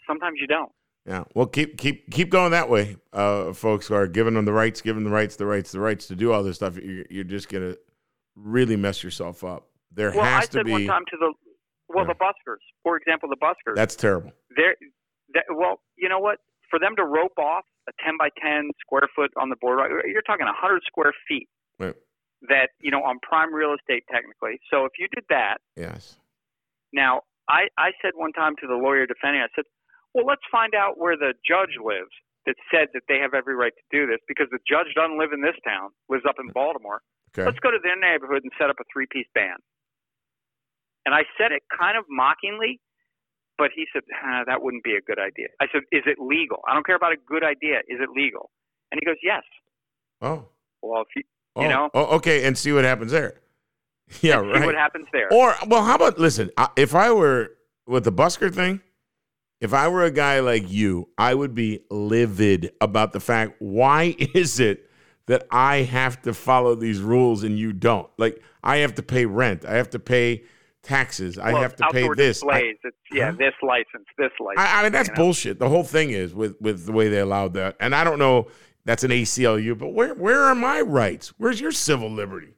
sometimes 0.06 0.36
you 0.40 0.46
don't 0.46 0.70
Yeah. 1.04 1.24
Well, 1.34 1.46
keep 1.46 1.78
keep 1.78 2.10
keep 2.16 2.28
going 2.30 2.52
that 2.52 2.68
way, 2.68 2.96
uh, 3.12 3.52
folks. 3.54 3.88
Who 3.88 3.94
are 3.94 4.06
giving 4.06 4.34
them 4.34 4.44
the 4.44 4.52
rights, 4.52 4.80
giving 4.80 5.02
the 5.02 5.10
rights, 5.10 5.34
the 5.34 5.46
rights, 5.46 5.72
the 5.72 5.80
rights 5.80 6.06
to 6.10 6.14
do 6.14 6.30
all 6.32 6.44
this 6.44 6.56
stuff. 6.56 6.76
You're, 6.76 7.04
you're 7.10 7.24
just 7.36 7.48
gonna 7.48 7.74
really 8.36 8.76
mess 8.76 9.02
yourself 9.02 9.42
up. 9.42 9.62
There 9.90 10.12
well 10.12 10.22
has 10.24 10.44
i 10.44 10.46
to 10.46 10.52
said 10.52 10.66
be. 10.66 10.72
one 10.72 10.86
time 10.86 11.04
to 11.10 11.16
the 11.18 11.32
well 11.88 12.06
Yeah. 12.06 12.12
the 12.12 12.18
buskers 12.26 12.62
for 12.84 12.96
example 12.96 13.28
the 13.28 13.40
buskers 13.48 13.74
That's 13.74 13.96
terrible. 13.96 14.30
They're 14.56 14.76
that, 15.34 15.44
well 15.50 15.80
you 15.96 16.08
know 16.08 16.18
what 16.18 16.38
for 16.70 16.78
them 16.78 16.96
to 16.96 17.04
rope 17.04 17.38
off 17.38 17.64
a 17.88 17.92
10 18.04 18.16
by 18.18 18.28
10 18.40 18.70
square 18.80 19.08
foot 19.14 19.30
on 19.36 19.48
the 19.48 19.56
boardwalk 19.60 19.88
you're 20.06 20.22
talking 20.22 20.46
100 20.46 20.82
square 20.86 21.12
feet 21.28 21.48
Right. 21.78 21.96
that 22.48 22.68
you 22.80 22.90
know 22.90 23.02
on 23.02 23.18
prime 23.22 23.52
real 23.52 23.74
estate 23.74 24.04
technically 24.12 24.60
so 24.70 24.84
if 24.84 24.92
you 24.98 25.08
did 25.12 25.24
that 25.30 25.58
Yes. 25.76 26.16
Now, 26.92 27.22
I, 27.48 27.72
I 27.80 27.96
said 28.00 28.12
one 28.14 28.32
time 28.32 28.54
to 28.60 28.66
the 28.68 28.76
lawyer 28.76 29.06
defending, 29.06 29.40
I 29.40 29.48
said, 29.56 29.64
well, 30.14 30.26
let's 30.26 30.44
find 30.52 30.74
out 30.74 31.00
where 31.00 31.16
the 31.16 31.32
judge 31.40 31.80
lives 31.80 32.12
that 32.44 32.54
said 32.68 32.92
that 32.92 33.08
they 33.08 33.18
have 33.18 33.34
every 33.34 33.56
right 33.56 33.72
to 33.72 33.86
do 33.90 34.06
this 34.06 34.20
because 34.28 34.46
the 34.52 34.60
judge 34.68 34.92
doesn't 34.94 35.18
live 35.18 35.32
in 35.32 35.40
this 35.40 35.56
town, 35.64 35.90
lives 36.08 36.24
up 36.28 36.36
in 36.38 36.52
mm. 36.52 36.54
Baltimore. 36.54 37.00
Okay. 37.32 37.48
Let's 37.48 37.58
go 37.64 37.72
to 37.72 37.80
their 37.80 37.96
neighborhood 37.96 38.44
and 38.44 38.52
set 38.60 38.68
up 38.68 38.76
a 38.76 38.84
three 38.92 39.08
piece 39.08 39.30
band. 39.34 39.56
And 41.06 41.14
I 41.16 41.24
said 41.40 41.50
it 41.50 41.64
kind 41.72 41.96
of 41.96 42.04
mockingly, 42.12 42.78
but 43.58 43.70
he 43.74 43.86
said, 43.92 44.02
ah, 44.24 44.42
that 44.46 44.62
wouldn't 44.62 44.84
be 44.84 44.94
a 44.94 45.00
good 45.00 45.18
idea. 45.18 45.48
I 45.60 45.66
said, 45.72 45.82
is 45.92 46.02
it 46.06 46.18
legal? 46.18 46.60
I 46.68 46.74
don't 46.74 46.84
care 46.86 46.96
about 46.96 47.12
a 47.12 47.16
good 47.26 47.44
idea. 47.44 47.78
Is 47.88 47.98
it 48.00 48.08
legal? 48.14 48.50
And 48.90 49.00
he 49.00 49.06
goes, 49.06 49.16
yes. 49.22 49.42
Oh. 50.20 50.46
Well, 50.82 51.02
if 51.02 51.08
you, 51.16 51.22
Oh. 51.54 51.62
you 51.62 51.68
know, 51.68 51.90
Oh, 51.92 52.16
okay. 52.16 52.44
And 52.44 52.56
see 52.56 52.72
what 52.72 52.84
happens 52.84 53.12
there. 53.12 53.34
Yeah. 54.20 54.40
see 54.40 54.46
right. 54.48 54.66
what 54.66 54.74
happens 54.74 55.06
there. 55.12 55.32
Or 55.32 55.54
well, 55.66 55.84
how 55.84 55.94
about 55.96 56.18
listen? 56.18 56.50
If 56.76 56.94
I 56.94 57.12
were 57.12 57.50
with 57.86 58.04
the 58.04 58.12
busker 58.12 58.52
thing, 58.54 58.80
if 59.60 59.72
I 59.72 59.88
were 59.88 60.04
a 60.04 60.10
guy 60.10 60.40
like 60.40 60.70
you, 60.70 61.08
I 61.16 61.34
would 61.34 61.54
be 61.54 61.80
livid 61.90 62.72
about 62.80 63.12
the 63.12 63.20
fact 63.20 63.54
why 63.60 64.14
is 64.34 64.60
it 64.60 64.90
that 65.26 65.46
I 65.50 65.78
have 65.82 66.20
to 66.22 66.34
follow 66.34 66.74
these 66.74 67.00
rules 67.00 67.42
and 67.44 67.58
you 67.58 67.72
don't? 67.72 68.08
Like 68.18 68.42
I 68.64 68.78
have 68.78 68.94
to 68.96 69.02
pay 69.02 69.24
rent, 69.26 69.64
I 69.64 69.74
have 69.76 69.90
to 69.90 69.98
pay 69.98 70.42
taxes, 70.82 71.38
I 71.38 71.52
have 71.60 71.76
to 71.76 71.88
pay 71.92 72.08
this. 72.14 72.42
I, 72.42 72.58
it's, 72.84 72.96
yeah, 73.10 73.30
Huh? 73.30 73.36
this 73.38 73.54
license, 73.62 74.06
this 74.18 74.30
license. 74.40 74.58
I, 74.58 74.80
I 74.80 74.82
mean, 74.82 74.92
that's 74.92 75.08
you 75.08 75.14
know? 75.14 75.22
bullshit. 75.22 75.58
The 75.58 75.68
whole 75.68 75.84
thing 75.84 76.10
is 76.10 76.34
with 76.34 76.60
with 76.60 76.86
the 76.86 76.92
way 76.92 77.08
they 77.08 77.20
allowed 77.20 77.54
that, 77.54 77.76
and 77.80 77.94
I 77.94 78.04
don't 78.04 78.18
know. 78.18 78.48
That's 78.84 79.04
an 79.04 79.12
ACLU, 79.12 79.78
but 79.78 79.90
where 79.90 80.14
where 80.14 80.42
are 80.42 80.56
my 80.56 80.80
rights? 80.80 81.32
Where's 81.38 81.60
your 81.60 81.70
civil 81.70 82.10
liberty? 82.10 82.54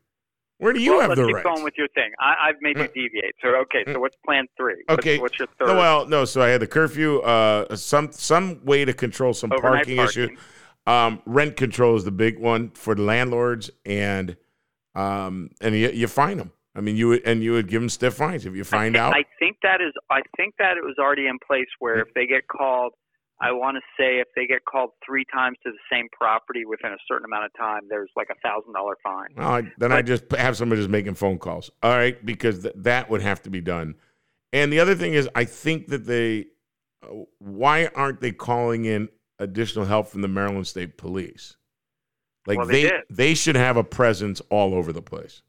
Where 0.59 0.73
do 0.73 0.81
you 0.81 0.93
well, 0.93 1.01
have 1.03 1.11
let's 1.11 1.21
the 1.21 1.27
keep 1.27 1.35
rights? 1.35 1.45
going 1.45 1.65
with 1.65 1.75
your 1.77 1.89
thing. 1.89 2.13
I, 2.19 2.49
I've 2.49 2.63
made 2.63 2.79
you 2.79 2.85
Mm. 2.85 2.95
deviate. 2.95 3.35
So 3.43 3.49
okay, 3.57 3.85
so 3.93 4.01
what's 4.01 4.17
plan 4.25 4.47
three? 4.57 4.83
Okay. 4.89 5.19
What's, 5.19 5.39
your 5.39 5.49
third? 5.59 5.69
No, 5.69 5.75
well, 5.75 6.07
no. 6.07 6.25
So 6.25 6.41
I 6.41 6.49
had 6.49 6.63
the 6.63 6.67
curfew. 6.67 7.19
Uh, 7.21 7.77
some 7.77 8.11
some 8.13 8.65
way 8.65 8.85
to 8.87 8.95
control 8.95 9.35
some 9.35 9.53
Overnight 9.53 9.87
parking, 9.87 9.99
issue. 9.99 10.37
Um, 10.87 11.21
rent 11.27 11.57
control 11.57 11.97
is 11.97 12.05
the 12.05 12.11
big 12.11 12.39
one 12.39 12.71
for 12.71 12.95
the 12.95 13.03
landlords, 13.03 13.71
and 13.85 14.37
um, 14.95 15.51
and 15.61 15.75
you, 15.75 15.91
you 15.91 16.07
fine 16.09 16.39
them. 16.39 16.53
I 16.75 16.81
mean, 16.81 16.97
you 16.97 17.09
would 17.09 17.23
and 17.25 17.43
you 17.43 17.53
would 17.53 17.69
give 17.69 17.81
them 17.81 17.89
stiff 17.89 18.15
fines 18.15 18.47
if 18.47 18.55
you 18.55 18.65
find 18.65 18.97
I, 18.97 19.01
out. 19.01 19.15
I 19.15 19.25
think 19.39 19.59
that 19.63 19.81
is. 19.81 19.93
I 20.11 20.23
think 20.37 20.55
that 20.59 20.77
it 20.77 20.85
was 20.85 20.97
already 20.99 21.27
in 21.27 21.39
place 21.47 21.69
where 21.79 22.01
if 22.01 22.09
they 22.15 22.27
get 22.27 22.49
called, 22.49 22.93
I 23.41 23.53
want 23.53 23.77
to 23.77 23.81
say 23.97 24.19
if 24.19 24.27
they 24.35 24.47
get 24.47 24.65
called 24.65 24.91
three 25.07 25.25
times 25.33 25.57
to 25.65 25.71
the 25.71 25.79
same 25.91 26.09
property 26.13 26.65
within 26.65 26.93
a 26.93 26.97
certain 27.07 27.27
amount 27.27 27.45
of 27.45 27.53
time, 27.57 27.83
there's 27.89 28.11
like 28.17 28.29
a 28.31 28.39
thousand 28.47 28.73
dollar 28.73 28.97
fine. 29.05 29.29
Well, 29.37 29.49
I, 29.49 29.63
then 29.79 29.93
I 29.93 30.03
just 30.03 30.31
have 30.33 30.57
somebody 30.57 30.81
just 30.81 30.91
making 30.91 31.15
phone 31.15 31.39
calls. 31.39 31.71
All 31.83 31.93
right, 31.93 32.25
because 32.25 32.63
th- 32.63 32.75
that 32.79 33.09
would 33.09 33.23
have 33.23 33.43
to 33.43 33.51
be 33.51 33.61
done. 33.61 33.95
And 34.53 34.73
the 34.73 34.81
other 34.81 34.97
thing 34.97 35.15
is, 35.15 35.29
I 35.35 35.45
think 35.45 35.89
that 35.89 36.07
they, 36.07 36.47
uh, 37.03 37.25
why 37.39 37.87
aren't 37.95 38.21
they 38.21 38.33
calling 38.33 38.85
in 38.85 39.09
additional 39.39 39.85
help 39.85 40.09
from 40.09 40.23
the 40.23 40.29
Maryland 40.29 40.67
State 40.67 40.97
Police? 40.97 41.57
Like 42.47 42.59
Well, 42.59 42.67
they 42.67 42.85
they 42.85 42.93
they 43.11 43.35
should 43.35 43.57
have 43.57 43.77
a 43.77 43.85
presence 43.85 44.41
all 44.51 44.75
over 44.75 44.93
the 44.93 45.03
place. 45.03 45.43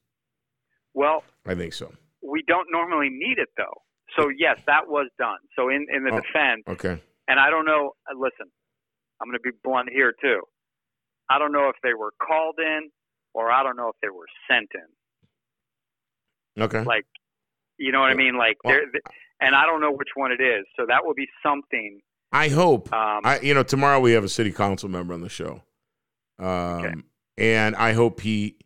Well, 0.96 1.24
I 1.46 1.54
think 1.54 1.74
so. 1.74 1.92
we 2.24 2.42
don't 2.48 2.68
normally 2.72 3.10
need 3.12 3.38
it 3.38 3.50
though. 3.58 3.82
So 4.18 4.30
yes, 4.36 4.58
that 4.66 4.88
was 4.88 5.08
done. 5.20 5.38
So 5.56 5.70
in 5.70 5.86
in 5.94 6.04
the 6.04 6.14
Oh. 6.14 6.20
defense, 6.22 6.64
Okay. 6.68 7.00
and 7.28 7.40
I 7.40 7.50
don't 7.52 7.66
know. 7.66 7.92
uh, 8.10 8.16
Listen, 8.18 8.50
I'm 9.22 9.28
going 9.28 9.38
to 9.38 9.42
be 9.42 9.52
blunt 9.64 9.90
here 9.92 10.14
too. 10.22 10.42
I 11.30 11.38
don't 11.40 11.52
know 11.52 11.70
if 11.70 11.76
they 11.84 11.94
were 11.94 12.12
called 12.26 12.56
in 12.60 12.90
or 13.34 13.52
I 13.52 13.62
don't 13.64 13.76
know 13.78 13.90
if 13.90 13.96
they 14.02 14.10
were 14.10 14.28
sent 14.50 14.70
in. 14.74 16.64
Okay. 16.64 16.84
Like, 16.84 17.06
you 17.78 17.92
know 17.92 18.00
what 18.00 18.12
I 18.12 18.14
mean? 18.16 18.38
Like, 18.38 18.58
Well- 18.64 18.74
they're, 18.76 19.02
and 19.42 19.54
I 19.56 19.66
don't 19.66 19.82
know 19.82 19.92
which 19.92 20.10
one 20.16 20.32
it 20.32 20.40
is. 20.42 20.66
So 20.78 20.86
that 20.88 21.06
would 21.06 21.16
be 21.18 21.28
something. 21.44 22.00
I 22.32 22.48
hope. 22.50 22.92
Um, 22.94 23.22
I 23.26 23.40
you 23.42 23.54
know 23.54 23.64
tomorrow 23.64 24.00
we 24.00 24.12
have 24.14 24.24
a 24.24 24.30
city 24.30 24.52
council 24.52 24.88
member 24.90 25.14
on 25.14 25.22
the 25.22 25.30
show, 25.30 25.62
um, 26.40 26.48
Okay. 26.48 26.94
and 27.38 27.76
I 27.76 27.94
hope 27.94 28.22
he. 28.22 28.58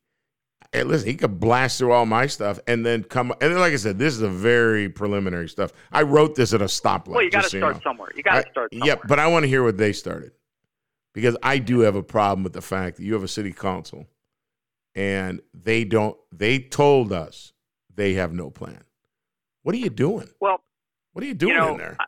Hey, 0.72 0.84
listen, 0.84 1.08
he 1.10 1.16
could 1.16 1.40
blast 1.40 1.80
through 1.80 1.92
all 1.94 2.06
my 2.06 2.28
stuff 2.28 2.60
and 2.68 2.86
then 2.86 3.04
come. 3.04 3.32
And 3.42 3.52
then, 3.52 3.60
like 3.60 3.74
I 3.74 3.78
said, 3.78 3.98
this 3.98 4.14
is 4.14 4.22
a 4.22 4.30
very 4.30 4.88
preliminary 4.88 5.50
stuff. 5.50 5.72
I 5.92 6.04
wrote 6.04 6.36
this 6.36 6.54
at 6.54 6.62
a 6.62 6.66
stoplight. 6.66 7.08
well, 7.08 7.24
you 7.24 7.32
got 7.32 7.44
to 7.46 7.50
so 7.50 7.58
start 7.58 7.76
know. 7.78 7.82
somewhere. 7.84 8.10
You 8.16 8.22
got 8.22 8.46
to 8.46 8.52
start 8.52 8.72
somewhere. 8.74 8.88
Yeah, 8.88 9.02
but 9.08 9.18
I 9.20 9.28
want 9.28 9.44
to 9.44 9.48
hear 9.50 9.64
what 9.64 9.78
they 9.78 9.94
started 9.94 10.32
because 11.14 11.36
I 11.42 11.58
do 11.58 11.80
have 11.80 11.96
a 11.96 12.04
problem 12.04 12.44
with 12.44 12.54
the 12.54 12.62
fact 12.62 12.98
that 12.98 13.04
you 13.04 13.14
have 13.16 13.24
a 13.24 13.28
city 13.28 13.52
council 13.52 14.06
and 14.94 15.42
they 15.56 15.86
don't. 15.86 16.16
They 16.32 16.60
told 16.60 17.12
us 17.12 17.54
they 17.96 18.14
have 18.14 18.32
no 18.32 18.52
plan. 18.52 18.84
What 19.64 19.74
are 19.74 19.80
you 19.80 19.90
doing? 19.90 20.30
well, 20.40 20.64
What 21.14 21.24
are 21.24 21.28
you 21.28 21.34
doing 21.34 21.54
you 21.56 21.60
know, 21.60 21.72
in 21.72 21.78
there? 21.78 21.98
I- 22.00 22.06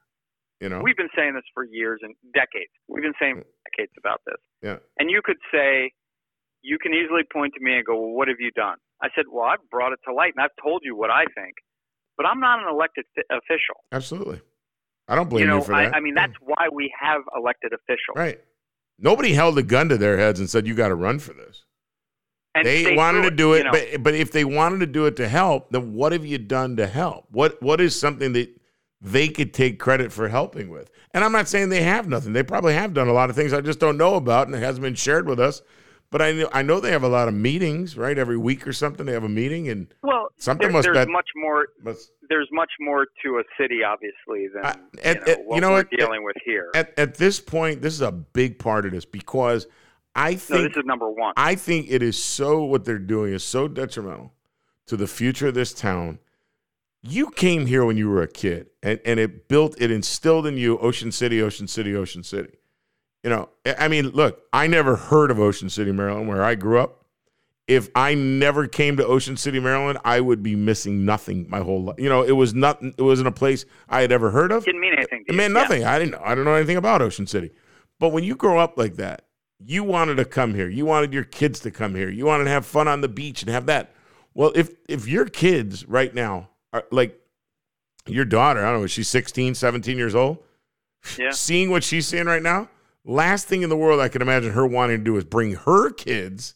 You 0.61 0.69
know? 0.69 0.81
we've 0.83 0.95
been 0.97 1.09
saying 1.15 1.33
this 1.33 1.43
for 1.55 1.63
years 1.63 1.99
and 2.03 2.13
decades. 2.33 2.71
We've 2.87 3.01
been 3.03 3.13
saying 3.19 3.43
decades 3.75 3.91
about 3.97 4.21
this. 4.27 4.37
Yeah. 4.61 4.77
And 4.99 5.09
you 5.09 5.21
could 5.23 5.37
say, 5.51 5.91
you 6.61 6.77
can 6.77 6.93
easily 6.93 7.23
point 7.31 7.53
to 7.57 7.63
me 7.63 7.75
and 7.75 7.85
go, 7.85 7.99
well, 7.99 8.11
what 8.11 8.27
have 8.27 8.39
you 8.39 8.51
done? 8.51 8.77
I 9.01 9.09
said, 9.15 9.25
well, 9.31 9.45
I've 9.45 9.67
brought 9.69 9.93
it 9.93 9.99
to 10.07 10.13
light 10.13 10.33
and 10.35 10.43
I've 10.43 10.55
told 10.61 10.81
you 10.83 10.95
what 10.95 11.09
I 11.09 11.25
think, 11.35 11.55
but 12.17 12.25
I'm 12.25 12.39
not 12.39 12.59
an 12.59 12.67
elected 12.69 13.05
fi- 13.15 13.35
official. 13.35 13.75
Absolutely. 13.91 14.41
I 15.07 15.15
don't 15.15 15.29
blame 15.29 15.47
you 15.47 15.55
you, 15.55 15.61
for 15.61 15.71
that. 15.71 15.95
I 15.95 15.99
mean, 15.99 16.13
that's 16.13 16.33
why 16.41 16.67
we 16.71 16.93
have 16.99 17.21
elected 17.35 17.73
officials. 17.73 18.15
right. 18.15 18.39
Nobody 19.03 19.33
held 19.33 19.57
a 19.57 19.63
gun 19.63 19.89
to 19.89 19.97
their 19.97 20.17
heads 20.17 20.39
and 20.39 20.47
said 20.47 20.67
you 20.67 20.75
got 20.75 20.89
to 20.89 20.95
run 20.95 21.17
for 21.17 21.33
this. 21.33 21.63
And 22.53 22.67
they 22.67 22.95
wanted 22.95 23.23
to 23.23 23.31
do 23.31 23.47
you 23.47 23.53
it, 23.53 23.63
know. 23.63 23.71
but 23.71 24.03
but 24.03 24.13
if 24.13 24.31
they 24.31 24.43
wanted 24.45 24.81
to 24.81 24.85
do 24.85 25.05
it 25.07 25.15
to 25.15 25.27
help, 25.27 25.71
then 25.71 25.93
what 25.93 26.11
have 26.11 26.25
you 26.25 26.37
done 26.37 26.75
to 26.75 26.85
help? 26.85 27.25
What 27.31 27.59
what 27.63 27.81
is 27.81 27.99
something 27.99 28.33
that 28.33 28.53
they 29.01 29.29
could 29.29 29.53
take 29.53 29.79
credit 29.79 30.11
for 30.11 30.27
helping 30.27 30.69
with? 30.69 30.91
And 31.13 31.23
I'm 31.23 31.31
not 31.31 31.47
saying 31.47 31.69
they 31.69 31.81
have 31.81 32.07
nothing. 32.07 32.33
They 32.33 32.43
probably 32.43 32.73
have 32.73 32.93
done 32.93 33.07
a 33.07 33.13
lot 33.13 33.29
of 33.29 33.35
things 33.35 33.53
I 33.53 33.61
just 33.61 33.79
don't 33.79 33.97
know 33.97 34.15
about, 34.15 34.47
and 34.47 34.55
it 34.55 34.59
hasn't 34.59 34.83
been 34.83 34.95
shared 34.95 35.27
with 35.27 35.39
us. 35.39 35.61
But 36.11 36.21
I 36.21 36.33
know 36.33 36.49
I 36.51 36.61
know 36.61 36.79
they 36.81 36.91
have 36.91 37.03
a 37.03 37.07
lot 37.09 37.29
of 37.29 37.33
meetings, 37.33 37.97
right? 37.97 38.17
Every 38.17 38.37
week 38.37 38.67
or 38.67 38.73
something, 38.73 39.05
they 39.05 39.13
have 39.13 39.23
a 39.23 39.29
meeting, 39.29 39.69
and 39.69 39.87
well, 40.03 40.27
something 40.37 40.67
there, 40.67 40.73
must 40.73 40.83
there's 40.85 40.95
bet- 40.97 41.07
much 41.07 41.29
more. 41.37 41.67
must 41.81 42.11
There's 42.27 42.49
much 42.51 42.71
more 42.81 43.07
to 43.23 43.39
a 43.39 43.43
city, 43.57 43.79
obviously, 43.83 44.49
than 44.53 44.65
Uh, 44.65 44.73
you 45.05 45.13
know, 45.15 45.21
at- 45.31 45.45
what 45.45 45.55
you 45.55 45.61
know 45.61 45.71
we're 45.71 45.83
dealing 45.83 46.23
with 46.25 46.35
here. 46.43 46.69
at 46.75 46.93
at 46.99 47.15
this 47.15 47.39
point, 47.39 47.81
this 47.81 47.93
is 47.93 48.01
a 48.01 48.11
big 48.11 48.59
part 48.59 48.85
of 48.85 48.91
this 48.91 49.05
because 49.05 49.67
I 50.13 50.31
no, 50.31 50.37
think 50.37 50.73
this 50.73 50.77
is 50.81 50.85
number 50.85 51.09
one. 51.09 51.33
I 51.37 51.55
think 51.55 51.87
it 51.89 52.03
is 52.03 52.21
so 52.21 52.61
what 52.65 52.83
they're 52.83 52.99
doing 52.99 53.31
is 53.33 53.45
so 53.45 53.69
detrimental 53.69 54.33
to 54.87 54.97
the 54.97 55.07
future 55.07 55.47
of 55.47 55.53
this 55.53 55.73
town. 55.73 56.19
You 57.01 57.31
came 57.31 57.65
here 57.67 57.85
when 57.85 57.95
you 57.95 58.09
were 58.09 58.21
a 58.21 58.27
kid 58.27 58.67
and, 58.83 58.99
and 59.05 59.17
it 59.17 59.47
built 59.47 59.75
it 59.81 59.89
instilled 59.89 60.45
in 60.45 60.57
you 60.57 60.77
Ocean 60.79 61.11
City, 61.13 61.41
Ocean 61.41 61.67
City, 61.69 61.95
Ocean 61.95 62.21
City. 62.23 62.57
You 63.23 63.29
know, 63.29 63.49
I- 63.77 63.87
mean, 63.87 64.09
look, 64.09 64.41
I 64.51 64.67
never 64.67 64.95
heard 64.95 65.29
of 65.31 65.39
Ocean 65.39 65.69
City, 65.69 65.91
Maryland, 65.91 66.27
where 66.27 66.43
I 66.43 66.55
grew 66.55 66.79
up. 66.79 67.05
If 67.67 67.89
I 67.95 68.15
never 68.15 68.67
came 68.67 68.97
to 68.97 69.05
Ocean 69.05 69.37
City, 69.37 69.59
Maryland, 69.59 69.99
I 70.03 70.19
would 70.19 70.41
be 70.43 70.55
missing 70.55 71.05
nothing 71.05 71.45
my 71.47 71.59
whole 71.59 71.83
life. 71.83 71.95
You 71.99 72.09
know, 72.09 72.23
it 72.23 72.31
was 72.31 72.53
not 72.53 72.81
it 72.83 72.99
wasn't 73.01 73.27
a 73.27 73.31
place 73.31 73.65
I 73.87 74.01
had 74.01 74.11
ever 74.11 74.31
heard 74.31 74.51
of. 74.51 74.65
didn't 74.65 74.81
mean 74.81 74.93
anything. 74.93 75.23
To 75.25 75.33
It 75.33 75.35
meant 75.35 75.53
Yeah. 75.53 75.61
nothing. 75.61 75.83
I 75.85 75.99
didn't. 75.99 76.15
I 76.15 76.33
don't 76.35 76.43
know 76.45 76.55
anything 76.55 76.77
about 76.77 77.01
Ocean 77.01 77.27
City. 77.27 77.51
But 77.99 78.09
when 78.09 78.23
you 78.23 78.35
grow 78.35 78.57
up 78.57 78.77
like 78.77 78.95
that, 78.95 79.25
you 79.63 79.83
wanted 79.83 80.15
to 80.15 80.25
come 80.25 80.55
here. 80.55 80.67
You 80.67 80.85
wanted 80.87 81.13
your 81.13 81.23
kids 81.23 81.59
to 81.61 81.71
come 81.71 81.93
here. 81.95 82.09
You 82.09 82.25
wanted 82.25 82.45
to 82.45 82.49
have 82.49 82.65
fun 82.65 82.87
on 82.87 83.01
the 83.01 83.07
beach 83.07 83.43
and 83.43 83.51
have 83.51 83.67
that. 83.67 83.93
Well, 84.33 84.51
if 84.55 84.71
if 84.89 85.07
your 85.07 85.25
kids 85.25 85.87
right 85.87 86.13
now 86.13 86.49
are 86.73 86.83
like 86.91 87.21
your 88.07 88.25
daughter, 88.25 88.65
I 88.65 88.71
don't 88.71 88.81
know, 88.81 88.87
she's 88.87 89.07
16, 89.07 89.53
17 89.53 89.97
years 89.97 90.15
old, 90.15 90.39
Yeah. 91.17 91.29
seeing 91.29 91.69
what 91.69 91.83
she's 91.83 92.07
seeing 92.07 92.25
right 92.25 92.41
now, 92.41 92.69
last 93.05 93.47
thing 93.47 93.61
in 93.61 93.69
the 93.69 93.77
world 93.77 93.99
I 93.99 94.09
can 94.09 94.21
imagine 94.21 94.51
her 94.53 94.65
wanting 94.65 94.99
to 94.99 95.03
do 95.03 95.17
is 95.17 95.23
bring 95.23 95.53
her 95.53 95.91
kids 95.91 96.55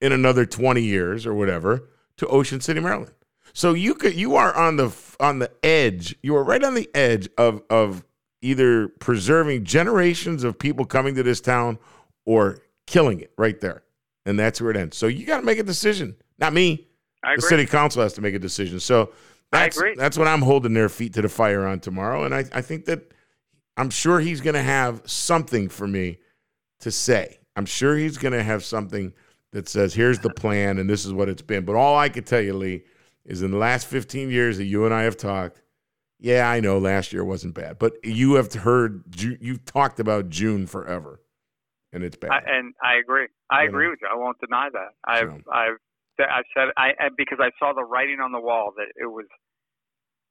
in 0.00 0.12
another 0.12 0.46
20 0.46 0.82
years 0.82 1.26
or 1.26 1.34
whatever 1.34 1.88
to 2.18 2.26
Ocean 2.26 2.60
City, 2.60 2.80
Maryland. 2.80 3.12
So 3.52 3.74
you 3.74 3.94
could 3.94 4.14
you 4.14 4.36
are 4.36 4.54
on 4.54 4.76
the 4.76 4.94
on 5.18 5.38
the 5.38 5.50
edge. 5.64 6.14
You 6.22 6.36
are 6.36 6.44
right 6.44 6.62
on 6.62 6.74
the 6.74 6.88
edge 6.94 7.28
of 7.38 7.62
of 7.70 8.04
either 8.40 8.88
preserving 8.88 9.64
generations 9.64 10.44
of 10.44 10.58
people 10.58 10.84
coming 10.84 11.14
to 11.16 11.22
this 11.22 11.40
town 11.40 11.78
or 12.24 12.60
killing 12.86 13.20
it 13.20 13.32
right 13.36 13.60
there. 13.60 13.82
And 14.26 14.38
that's 14.38 14.60
where 14.60 14.70
it 14.70 14.76
ends. 14.76 14.96
So 14.96 15.06
you 15.06 15.26
got 15.26 15.40
to 15.40 15.46
make 15.46 15.58
a 15.58 15.62
decision. 15.62 16.14
Not 16.38 16.52
me. 16.52 16.86
I 17.24 17.36
The 17.36 17.42
city 17.42 17.66
council 17.66 18.02
has 18.02 18.12
to 18.12 18.20
make 18.20 18.34
a 18.34 18.38
decision. 18.38 18.78
So 18.78 19.12
that's 19.50 19.80
that's 19.96 20.18
what 20.18 20.28
I'm 20.28 20.42
holding 20.42 20.74
their 20.74 20.88
feet 20.88 21.14
to 21.14 21.22
the 21.22 21.28
fire 21.28 21.66
on 21.66 21.80
tomorrow. 21.80 22.24
And 22.24 22.34
I, 22.34 22.44
I 22.52 22.60
think 22.60 22.84
that 22.84 23.12
I'm 23.78 23.90
sure 23.90 24.20
he's 24.20 24.40
going 24.40 24.54
to 24.54 24.62
have 24.62 25.02
something 25.06 25.68
for 25.68 25.86
me 25.86 26.18
to 26.80 26.90
say. 26.90 27.38
I'm 27.56 27.66
sure 27.66 27.96
he's 27.96 28.18
going 28.18 28.32
to 28.32 28.42
have 28.42 28.64
something 28.64 29.12
that 29.52 29.68
says, 29.68 29.94
here's 29.94 30.18
the 30.18 30.30
plan 30.30 30.78
and 30.78 30.88
this 30.90 31.04
is 31.06 31.12
what 31.12 31.28
it's 31.28 31.42
been. 31.42 31.64
But 31.64 31.76
all 31.76 31.96
I 31.96 32.08
could 32.08 32.26
tell 32.26 32.40
you, 32.40 32.54
Lee, 32.54 32.84
is 33.24 33.42
in 33.42 33.50
the 33.50 33.56
last 33.56 33.86
15 33.86 34.30
years 34.30 34.58
that 34.58 34.64
you 34.64 34.84
and 34.84 34.92
I 34.92 35.02
have 35.02 35.16
talked, 35.16 35.62
yeah, 36.18 36.48
I 36.50 36.60
know 36.60 36.78
last 36.78 37.12
year 37.12 37.24
wasn't 37.24 37.54
bad, 37.54 37.78
but 37.78 37.94
you 38.04 38.34
have 38.34 38.52
heard, 38.52 39.04
you've 39.16 39.64
talked 39.64 40.00
about 40.00 40.28
June 40.28 40.66
forever, 40.66 41.20
and 41.92 42.02
it's 42.02 42.16
bad. 42.16 42.30
I, 42.32 42.38
and 42.46 42.74
I 42.82 42.96
agree. 42.96 43.28
I 43.50 43.62
You 43.62 43.68
agree 43.68 43.84
know. 43.86 43.90
with 43.90 44.00
you. 44.02 44.08
I 44.12 44.16
won't 44.16 44.38
deny 44.40 44.68
that. 44.72 44.88
I've 45.06 45.28
So. 45.28 45.40
I've 45.52 45.76
I've 46.20 46.44
said 46.52 46.68
I 46.76 46.88
I- 46.98 47.08
because 47.16 47.38
I 47.40 47.50
saw 47.60 47.72
the 47.72 47.84
writing 47.84 48.18
on 48.20 48.32
the 48.32 48.40
wall 48.40 48.72
that 48.76 48.88
it 48.96 49.06
was 49.06 49.26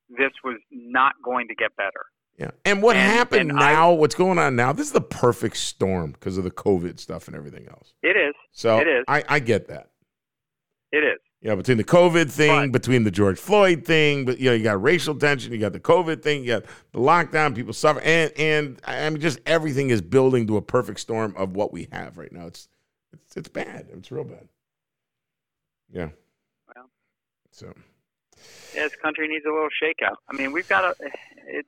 this 0.10 0.31
was 0.43 0.57
not 0.71 1.13
going 1.23 1.47
to 1.47 1.55
get 1.55 1.73
better. 1.77 2.05
Yeah. 2.38 2.52
And 2.65 2.84
what 2.84 2.95
And- 2.95 3.12
happened 3.12 3.50
and 3.50 3.60
I- 3.60 3.73
now, 3.73 3.93
what's 3.93 4.13
going 4.15 4.38
on 4.38 4.56
now, 4.56 4.71
this 4.71 4.88
is 4.88 4.93
the 4.93 5.02
perfect 5.02 5.58
storm 5.58 6.12
because 6.12 6.38
of 6.38 6.43
the 6.43 6.52
COVID 6.52 7.00
stuff 7.00 7.28
and 7.28 7.36
everything 7.36 7.67
else. 7.67 7.93
It 8.04 8.15
is. 8.15 8.36
So 8.52 8.78
It 8.80 8.88
is. 8.88 9.04
I, 9.08 9.23
I 9.28 9.39
get 9.39 9.67
that. 9.69 9.89
It 10.91 11.04
is. 11.04 11.17
You 11.41 11.50
know, 11.50 11.56
between 11.56 11.78
the 11.78 11.84
COVID 11.84 12.32
thing, 12.32 12.71
But- 12.71 12.80
between 12.82 13.04
the 13.04 13.12
George 13.12 13.39
Floyd 13.39 13.86
thing, 13.86 14.26
but 14.26 14.39
you 14.39 14.45
know, 14.50 14.56
you 14.56 14.63
got 14.63 14.82
racial 14.82 15.15
tension, 15.15 15.52
you 15.52 15.60
got 15.60 15.73
the 15.73 15.80
COVID 15.80 16.21
thing, 16.21 16.41
you 16.43 16.47
got 16.47 16.63
the 16.91 17.00
lockdown, 17.00 17.56
people 17.56 17.73
suffer, 17.73 18.00
and 18.02 18.32
and 18.38 18.80
I 18.86 19.10
mean, 19.10 19.19
just 19.21 19.39
everything 19.45 19.89
is 19.89 20.02
building 20.02 20.45
to 20.47 20.58
a 20.58 20.62
perfect 20.62 21.00
storm 21.00 21.34
of 21.38 21.56
what 21.56 21.71
we 21.73 21.88
have 21.91 22.17
right 22.17 22.32
now. 22.32 22.47
It's 22.47 22.67
it's 23.13 23.38
it's 23.38 23.50
bad. 23.50 23.88
It's 23.93 24.12
real 24.12 24.23
bad. 24.23 24.47
Yeah. 25.91 26.10
Well. 26.76 26.89
So 27.52 27.73
Yeah, 28.76 28.84
this 28.84 28.95
country 28.95 29.28
needs 29.28 29.45
a 29.45 29.52
little 29.52 29.69
shakeout. 29.82 30.15
I 30.30 30.36
mean, 30.36 30.52
we've 30.52 30.67
got 30.67 30.84
a. 30.86 30.95
It's. 31.47 31.67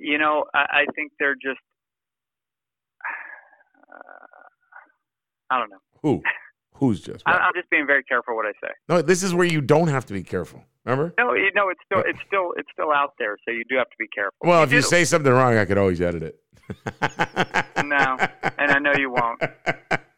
You 0.00 0.18
know, 0.18 0.44
I, 0.54 0.82
I 0.82 0.84
think 0.94 1.12
they're 1.18 1.34
just. 1.34 1.60
Uh, 3.92 4.48
I 5.50 5.58
don't 5.58 5.70
know. 5.70 5.80
who? 6.02 6.22
Who's 6.74 7.00
just? 7.00 7.22
I? 7.26 7.32
I'm 7.32 7.52
just 7.54 7.68
being 7.70 7.86
very 7.86 8.02
careful 8.04 8.34
what 8.36 8.46
I 8.46 8.52
say. 8.62 8.72
no, 8.88 9.02
this 9.02 9.22
is 9.22 9.34
where 9.34 9.46
you 9.46 9.60
don't 9.60 9.88
have 9.88 10.06
to 10.06 10.12
be 10.12 10.22
careful. 10.22 10.64
Remember? 10.84 11.12
No, 11.18 11.34
you 11.34 11.50
know, 11.54 11.68
it's 11.68 11.80
still, 11.84 12.02
it's 12.06 12.18
still, 12.26 12.54
it's 12.56 12.68
still 12.72 12.90
out 12.90 13.12
there, 13.18 13.36
so 13.44 13.50
you 13.52 13.64
do 13.68 13.76
have 13.76 13.90
to 13.90 13.96
be 13.98 14.08
careful. 14.08 14.38
Well, 14.42 14.62
if 14.62 14.72
you 14.72 14.80
say 14.80 15.04
something 15.04 15.30
wrong, 15.30 15.58
I 15.58 15.66
could 15.66 15.76
always 15.78 16.00
edit 16.00 16.22
it. 16.22 16.40
No, 17.84 18.16
and 18.58 18.70
I 18.70 18.78
know 18.78 18.92
you 18.96 19.10
won't. 19.10 19.42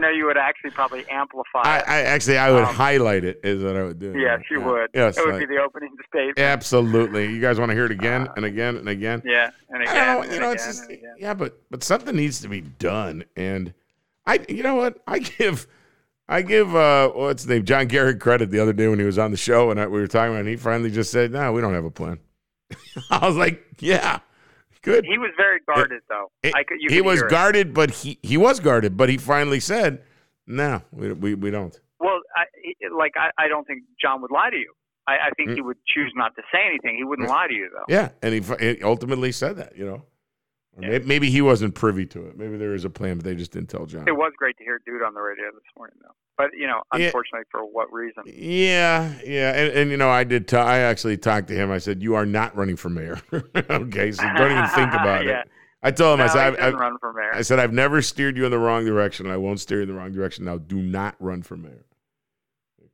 I 0.00 0.08
know 0.08 0.08
you 0.16 0.24
would 0.26 0.38
actually 0.38 0.70
probably 0.70 1.04
amplify. 1.10 1.60
I. 1.62 1.78
I 1.86 2.00
actually 2.02 2.38
I 2.38 2.50
would 2.50 2.64
Um, 2.64 2.74
highlight 2.74 3.24
it. 3.24 3.40
Is 3.44 3.62
what 3.62 3.76
I 3.76 3.82
would 3.84 3.98
do. 3.98 4.14
yes, 4.18 4.40
you 4.50 4.60
Yeah. 4.60 4.66
would. 4.66 4.90
Yes, 4.94 5.18
it 5.18 5.26
would 5.26 5.34
I- 5.34 5.38
be 5.40 5.44
the 5.46 5.58
opening 5.58 5.90
statement. 6.08 6.38
absolutely. 6.38 7.26
You 7.30 7.40
guys 7.40 7.58
want 7.58 7.68
to 7.70 7.74
hear 7.74 7.84
it 7.84 7.90
again 7.92 8.28
Uh, 8.28 8.32
and 8.36 8.44
again 8.46 8.76
and 8.76 8.88
again? 8.88 9.20
Yeah, 9.26 9.50
and 9.68 9.82
I 9.82 9.90
again, 9.90 9.94
don't 9.94 10.16
know. 10.16 10.22
and 10.22 10.32
You 10.32 10.40
know, 10.40 10.50
again, 10.52 10.54
it's 10.68 10.78
just 10.78 10.90
yeah, 11.18 11.34
but 11.34 11.60
but 11.70 11.82
something 11.84 12.16
needs 12.16 12.40
to 12.40 12.48
be 12.48 12.62
done. 12.62 13.24
And 13.36 13.74
I, 14.26 14.40
you 14.48 14.62
know 14.62 14.74
what? 14.76 15.00
I 15.06 15.18
give. 15.18 15.66
I 16.28 16.42
give 16.42 16.74
uh, 16.74 17.10
what's 17.10 17.42
his 17.42 17.48
name, 17.50 17.64
John 17.64 17.88
Gehrig, 17.88 18.20
credit 18.20 18.50
the 18.50 18.60
other 18.60 18.72
day 18.72 18.86
when 18.88 18.98
he 19.00 19.04
was 19.04 19.18
on 19.18 19.32
the 19.32 19.36
show 19.36 19.70
and 19.70 19.80
I, 19.80 19.86
we 19.86 20.00
were 20.00 20.06
talking 20.06 20.30
about. 20.30 20.40
And 20.40 20.48
he 20.48 20.56
finally 20.56 20.90
just 20.90 21.10
said, 21.10 21.30
"No, 21.32 21.52
we 21.52 21.60
don't 21.60 21.74
have 21.74 21.84
a 21.84 21.90
plan." 21.90 22.20
I 23.10 23.26
was 23.26 23.36
like, 23.36 23.62
"Yeah, 23.80 24.20
good." 24.82 25.04
He 25.04 25.18
was 25.18 25.30
very 25.36 25.60
guarded, 25.66 26.02
though. 26.08 26.30
It- 26.42 26.54
I 26.54 26.62
could, 26.64 26.78
you 26.80 26.88
he 26.90 27.00
was 27.00 27.18
hear 27.20 27.26
it. 27.26 27.30
guarded, 27.30 27.74
but 27.74 27.90
he 27.90 28.18
he 28.22 28.36
was 28.36 28.60
guarded, 28.60 28.96
but 28.96 29.08
he 29.08 29.16
finally 29.16 29.60
said, 29.60 30.02
"No, 30.46 30.82
we 30.92 31.12
we, 31.12 31.34
we 31.34 31.50
don't." 31.50 31.78
Well, 31.98 32.20
I, 32.36 32.44
like 32.96 33.12
I, 33.16 33.30
I 33.44 33.48
don't 33.48 33.66
think 33.66 33.82
John 34.00 34.20
would 34.22 34.30
lie 34.30 34.50
to 34.50 34.56
you. 34.56 34.72
I, 35.06 35.12
I 35.12 35.30
think 35.36 35.50
Mm. 35.50 35.54
he 35.56 35.60
would 35.62 35.78
choose 35.86 36.12
not 36.14 36.34
to 36.36 36.42
say 36.52 36.60
anything. 36.66 36.96
He 36.96 37.04
wouldn't 37.04 37.28
lie 37.28 37.46
to 37.48 37.54
you, 37.54 37.68
though. 37.72 37.84
Yeah, 37.88 38.10
and 38.22 38.32
he, 38.34 38.40
he 38.58 38.82
ultimately 38.82 39.32
said 39.32 39.56
that. 39.56 39.76
You 39.76 39.86
know, 39.86 40.02
Maybe, 40.80 41.04
maybe 41.04 41.30
he 41.30 41.40
wasn't 41.42 41.74
privy 41.74 42.06
to 42.06 42.26
it. 42.26 42.36
Maybe 42.38 42.56
there 42.56 42.74
is 42.74 42.84
a 42.84 42.90
plan, 42.90 43.16
but 43.16 43.24
they 43.24 43.34
just 43.34 43.52
didn't 43.52 43.68
tell 43.68 43.86
John. 43.86 44.06
It 44.08 44.16
was 44.16 44.32
great 44.36 44.56
to 44.58 44.64
hear 44.64 44.80
Dude 44.86 45.02
on 45.02 45.14
the 45.14 45.20
radio 45.20 45.46
this 45.52 45.62
morning, 45.76 45.96
though. 46.02 46.14
But 46.36 46.50
you 46.54 46.66
know, 46.66 46.82
Yeah. 46.96 47.06
unfortunately, 47.06 47.44
for 47.50 47.60
what 47.64 47.92
reason? 47.92 48.22
Yeah, 48.26 49.12
yeah, 49.24 49.52
and, 49.54 49.72
and 49.76 49.90
you 49.90 49.96
know, 49.96 50.08
I 50.10 50.24
did. 50.24 50.48
ta- 50.48 50.64
I 50.64 50.78
actually 50.78 51.16
talked 51.18 51.48
to 51.48 51.54
him. 51.54 51.70
I 51.70 51.78
said, 51.78 52.02
"You 52.02 52.14
are 52.14 52.26
not 52.26 52.56
running 52.56 52.76
for 52.76 52.88
mayor." 52.88 53.20
okay, 53.32 54.12
so 54.12 54.22
don't 54.36 54.52
even 54.52 54.68
think 54.68 54.88
about 54.94 55.24
Yeah. 55.26 55.40
it. 55.40 55.48
I 55.82 55.90
told 55.90 56.14
him, 56.20 56.26
no, 56.26 56.30
I 56.30 56.34
said, 56.34 56.56
I've, 56.58 56.74
run 56.74 56.98
for 56.98 57.12
mayor. 57.14 57.30
I 57.34 57.40
said, 57.40 57.58
I've 57.58 57.72
never 57.72 58.02
steered 58.02 58.36
you 58.36 58.44
in 58.44 58.50
the 58.50 58.58
wrong 58.58 58.84
direction. 58.84 59.24
and 59.24 59.32
I 59.32 59.38
won't 59.38 59.60
steer 59.60 59.78
you 59.78 59.84
in 59.84 59.88
the 59.88 59.94
wrong 59.94 60.12
direction. 60.12 60.44
Now, 60.44 60.58
do 60.58 60.76
not 60.76 61.14
run 61.20 61.40
for 61.42 61.56
mayor. 61.56 61.86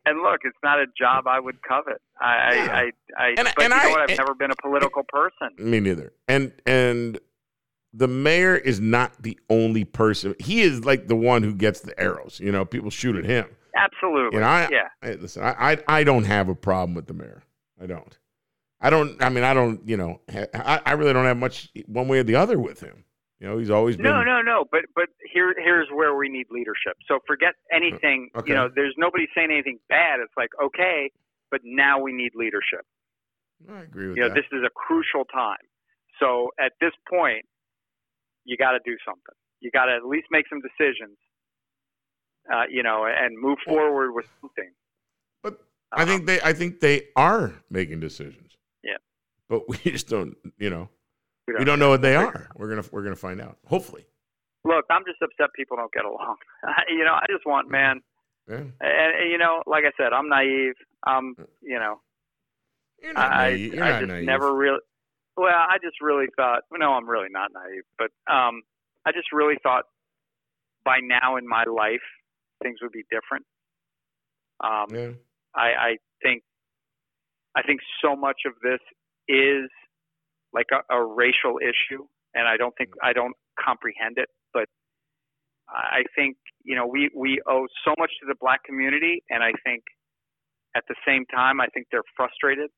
and 0.07 0.23
look, 0.23 0.43
it's 0.45 0.57
not 0.63 0.79
a 0.79 0.87
job 0.97 1.27
I 1.27 1.41
would 1.41 1.61
covet. 1.63 2.01
I, 2.21 2.55
Yeah. 2.55 2.61
I, 2.61 2.77
I, 2.77 3.25
I 3.25 3.29
And- 3.31 3.37
but 3.37 3.47
and 3.47 3.63
you 3.65 3.69
know 3.71 3.77
I- 3.77 3.91
what? 3.91 4.01
I've 4.03 4.09
and- 4.11 4.19
never 4.19 4.35
been 4.35 4.51
a 4.53 4.57
political 4.63 5.03
person. 5.03 5.49
Me 5.59 5.81
neither. 5.81 6.13
And 6.29 6.53
and 6.65 7.19
the 7.97 8.09
mayor 8.09 8.55
is 8.55 8.79
not 8.79 9.23
the 9.23 9.39
only 9.49 9.85
person. 9.85 10.35
He 10.39 10.61
is 10.61 10.85
like 10.85 11.09
the 11.09 11.17
one 11.17 11.43
who 11.43 11.55
gets 11.55 11.81
the 11.81 11.99
arrows. 11.99 12.39
You 12.41 12.53
know, 12.53 12.65
people 12.65 12.91
shoot 12.91 13.17
at 13.17 13.25
him. 13.25 13.47
Absolutely. 13.75 14.41
Know, 14.41 14.47
I, 14.47 14.69
yeah. 14.71 14.89
I 15.03 15.13
listen. 15.15 15.43
I, 15.43 15.73
I 15.73 15.79
I 15.89 16.05
don't 16.05 16.25
have 16.25 16.49
a 16.49 16.55
problem 16.55 16.95
with 16.95 17.07
the 17.07 17.15
mayor. 17.15 17.43
I 17.81 17.87
don't. 17.87 18.19
I 18.81 18.91
don't. 18.91 19.23
I 19.23 19.29
mean, 19.31 19.45
I 19.45 19.55
don't. 19.55 19.87
You 19.89 19.97
know, 19.97 20.21
I, 20.29 20.81
I 20.85 20.93
really 20.93 21.13
don't 21.13 21.25
have 21.25 21.37
much 21.37 21.71
one 21.87 22.09
way 22.09 22.19
or 22.19 22.23
the 22.23 22.37
other 22.37 22.59
with 22.59 22.81
him. 22.81 23.05
You 23.41 23.49
know, 23.49 23.59
he's 23.59 23.71
always 23.71 23.97
been. 23.97 24.05
No, 24.05 24.23
no, 24.23 24.41
no. 24.41 24.65
But 24.71 24.83
but 24.95 25.07
here 25.33 25.55
here's 25.59 25.89
where 25.93 26.15
we 26.15 26.29
need 26.29 26.47
leadership. 26.51 26.97
So 27.09 27.19
forget 27.27 27.55
anything. 27.73 28.31
Okay. 28.37 28.51
You 28.51 28.55
know, 28.55 28.71
there's 28.75 28.95
nobody 28.97 29.27
saying 29.35 29.51
anything 29.51 29.79
bad. 29.89 30.21
It's 30.21 30.33
like 30.37 30.51
okay, 30.63 31.11
but 31.51 31.61
now 31.65 32.01
we 32.01 32.13
need 32.13 32.33
leadership. 32.35 32.85
I 33.71 33.83
agree 33.83 34.09
with 34.09 34.17
You 34.17 34.29
know, 34.29 34.35
this 34.35 34.45
is 34.53 34.63
a 34.65 34.71
crucial 34.71 35.25
time. 35.25 35.65
So 36.21 36.51
at 36.59 36.73
this 36.81 36.93
point, 37.09 37.45
you 38.47 38.57
got 38.57 38.73
to 38.73 38.79
do 38.85 38.97
something. 39.05 39.35
You 39.61 39.71
got 39.71 39.87
to 39.87 39.93
at 39.93 40.07
least 40.07 40.29
make 40.31 40.47
some 40.49 40.61
decisions. 40.63 41.19
Uh, 42.53 42.63
you 42.71 42.83
know, 42.83 43.05
and 43.07 43.37
move 43.37 43.59
forward 43.67 44.13
with 44.15 44.25
something. 44.41 44.71
But 45.43 45.59
I 45.93 46.03
Um, 46.03 46.09
think 46.09 46.27
they. 46.27 46.41
I 46.43 46.53
think 46.53 46.79
they 46.81 47.09
are 47.17 47.53
making 47.71 47.99
decisions. 48.01 48.57
Yeah. 48.85 48.99
But 49.49 49.69
we 49.69 49.77
just 49.79 50.09
don't. 50.09 50.37
You 50.57 50.71
know, 50.71 50.89
we 51.49 51.55
we 51.59 51.65
don't 51.65 51.81
know 51.81 51.89
what 51.89 52.03
they 52.03 52.15
are. 52.15 52.49
We're 52.55 52.69
gonna. 52.69 52.85
We're 52.93 53.03
gonna 53.03 53.17
find 53.17 53.41
out. 53.41 53.59
Hopefully. 53.67 54.07
Look, 54.65 54.85
I'm 54.91 55.03
just 55.07 55.21
upset 55.23 55.53
people 55.57 55.77
don't 55.77 55.93
get 55.93 56.05
along. 56.05 56.37
you 56.89 57.05
know, 57.05 57.15
I 57.15 57.25
just 57.29 57.45
want 57.47 57.69
man. 57.71 58.01
Yeah. 58.49 58.59
And, 58.59 58.73
and 58.81 59.31
you 59.31 59.39
know, 59.39 59.63
like 59.67 59.83
I 59.85 59.91
said, 60.01 60.13
I'm 60.13 60.29
naive. 60.29 60.75
Um, 61.05 61.35
you 61.63 61.81
know, 61.81 62.01
You're 63.03 63.13
not 63.15 63.33
I, 63.33 63.51
naive. 63.51 63.75
You're 63.75 63.85
I 63.85 63.91
not 63.91 63.99
just 64.03 64.09
naive. 64.09 64.25
never 64.27 64.55
really. 64.55 64.79
Well, 65.37 65.53
I 65.53 65.77
just 65.83 66.01
really 66.01 66.27
thought. 66.37 66.63
No, 66.73 66.93
I'm 66.93 67.09
really 67.09 67.29
not 67.31 67.51
naive, 67.53 67.85
but 67.99 68.11
um, 68.33 68.63
I 69.05 69.13
just 69.13 69.33
really 69.33 69.57
thought 69.63 69.85
by 70.85 70.99
now 71.03 71.37
in 71.37 71.47
my 71.47 71.65
life 71.65 72.05
things 72.63 72.79
would 72.83 72.93
be 72.93 73.05
different. 73.11 73.45
Um, 74.61 74.87
Yeah. 74.95 75.13
I, 75.55 75.69
I 75.69 75.97
think, 76.23 76.43
I 77.57 77.63
think 77.63 77.81
so 78.03 78.15
much 78.15 78.43
of 78.47 78.53
this 78.63 78.81
is 79.29 79.71
like 80.53 80.67
a, 80.73 80.95
a 80.95 81.05
racial 81.05 81.59
issue, 81.61 82.07
and 82.35 82.47
I 82.47 82.57
don't 82.57 82.75
think 82.77 82.91
I 83.03 83.13
don't 83.13 83.35
comprehend 83.63 84.19
it. 84.19 84.29
But 84.53 84.69
I 85.69 86.05
think 86.15 86.37
you 86.65 86.77
know 86.77 86.87
we 86.87 87.11
we 87.15 87.41
owe 87.49 87.67
so 87.85 87.95
much 87.99 88.11
to 88.21 88.27
the 88.27 88.35
black 88.41 88.65
community, 88.65 89.23
and 89.31 89.43
I 89.43 89.53
think 89.65 89.83
at 90.75 90.85
the 90.89 90.95
same 91.07 91.25
time 91.27 91.61
I 91.61 91.67
think 91.69 91.87
they're 91.91 92.09
frustrated. 92.17 92.71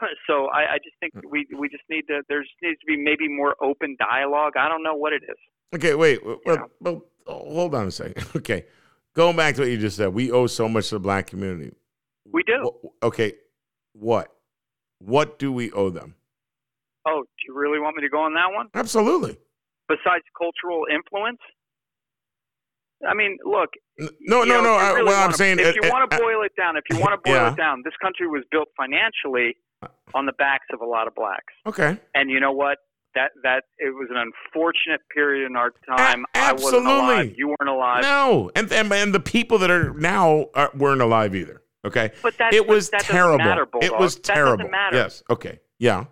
so 0.26 0.46
I, 0.46 0.74
I 0.74 0.78
just 0.78 0.96
think 1.00 1.12
we 1.30 1.46
we 1.56 1.68
just 1.68 1.84
need 1.88 2.02
to 2.08 2.22
there 2.28 2.42
just 2.42 2.54
needs 2.62 2.80
to 2.80 2.86
be 2.86 2.96
maybe 2.96 3.28
more 3.28 3.54
open 3.62 3.96
dialogue. 3.98 4.54
I 4.58 4.68
don't 4.68 4.82
know 4.82 4.94
what 4.94 5.12
it 5.12 5.22
is. 5.24 5.36
Okay, 5.74 5.94
wait. 5.94 6.24
Well, 6.24 6.40
Yeah. 6.46 6.56
well, 6.80 7.04
hold 7.26 7.74
on 7.74 7.86
a 7.86 7.90
second. 7.90 8.24
Okay, 8.36 8.66
going 9.14 9.36
back 9.36 9.54
to 9.56 9.62
what 9.62 9.70
you 9.70 9.78
just 9.78 9.96
said, 9.96 10.12
we 10.14 10.30
owe 10.30 10.46
so 10.46 10.68
much 10.68 10.88
to 10.88 10.96
the 10.96 11.00
black 11.00 11.26
community. 11.28 11.74
We 12.32 12.42
do. 12.44 12.72
Okay, 13.02 13.34
what? 13.92 14.32
What 14.98 15.38
do 15.38 15.52
we 15.52 15.70
owe 15.72 15.90
them? 15.90 16.14
Oh, 17.06 17.22
do 17.22 17.28
you 17.48 17.54
really 17.58 17.80
want 17.80 17.96
me 17.96 18.02
to 18.02 18.08
go 18.10 18.20
on 18.20 18.34
that 18.34 18.52
one? 18.54 18.68
Absolutely. 18.74 19.36
Besides 19.88 20.24
cultural 20.36 20.84
influence? 20.92 21.38
I 23.08 23.14
mean, 23.14 23.38
look. 23.44 23.70
No, 23.98 24.44
no, 24.44 24.44
know, 24.44 24.62
no. 24.62 24.74
if 24.76 24.80
I, 24.82 24.90
really 24.92 25.04
well, 25.04 25.14
I'm 25.14 25.20
wanna- 25.22 25.32
saying, 25.34 25.58
if 25.58 25.74
you 25.74 25.82
uh, 25.84 25.88
want 25.90 26.10
to 26.10 26.18
boil 26.18 26.42
it 26.42 26.52
down, 26.56 26.76
if 26.76 26.84
you 26.90 27.00
want 27.00 27.12
to 27.12 27.18
boil 27.24 27.34
Yeah. 27.34 27.52
it 27.52 27.56
down, 27.56 27.82
this 27.84 27.94
country 28.02 28.26
was 28.28 28.44
built 28.50 28.68
financially 28.76 29.56
on 30.14 30.26
the 30.26 30.32
backs 30.32 30.66
of 30.72 30.80
a 30.80 30.84
lot 30.86 31.06
of 31.06 31.14
blacks, 31.14 31.52
okay, 31.66 31.98
and 32.14 32.30
you 32.30 32.40
know 32.40 32.52
what? 32.52 32.78
That 33.14 33.32
that 33.42 33.64
it 33.78 33.90
was 33.94 34.08
an 34.10 34.16
unfortunate 34.16 35.00
period 35.14 35.46
in 35.46 35.56
our 35.56 35.72
time. 35.88 36.24
A- 36.34 36.38
I 36.38 36.52
wasn't 36.52 36.86
alive. 36.86 37.00
absolutely. 37.10 37.34
You 37.38 37.48
weren't 37.48 37.68
alive. 37.68 38.02
no, 38.02 38.50
and, 38.54 38.70
and 38.72 38.92
and 38.92 39.12
the 39.14 39.18
people 39.20 39.58
that 39.58 39.70
are 39.70 39.92
now 39.94 40.46
are, 40.54 40.70
weren't 40.76 41.02
alive 41.02 41.34
either. 41.34 41.62
Okay, 41.84 42.10
But 42.22 42.36
that 42.38 42.52
it 42.52 42.68
was 42.68 42.90
that 42.90 43.00
terrible. 43.00 43.38
Matter, 43.38 43.66
it 43.80 43.98
was 43.98 44.16
terrible. 44.16 44.68
Yes. 44.92 45.22
Okay. 45.30 45.60
Yeah. 45.78 46.04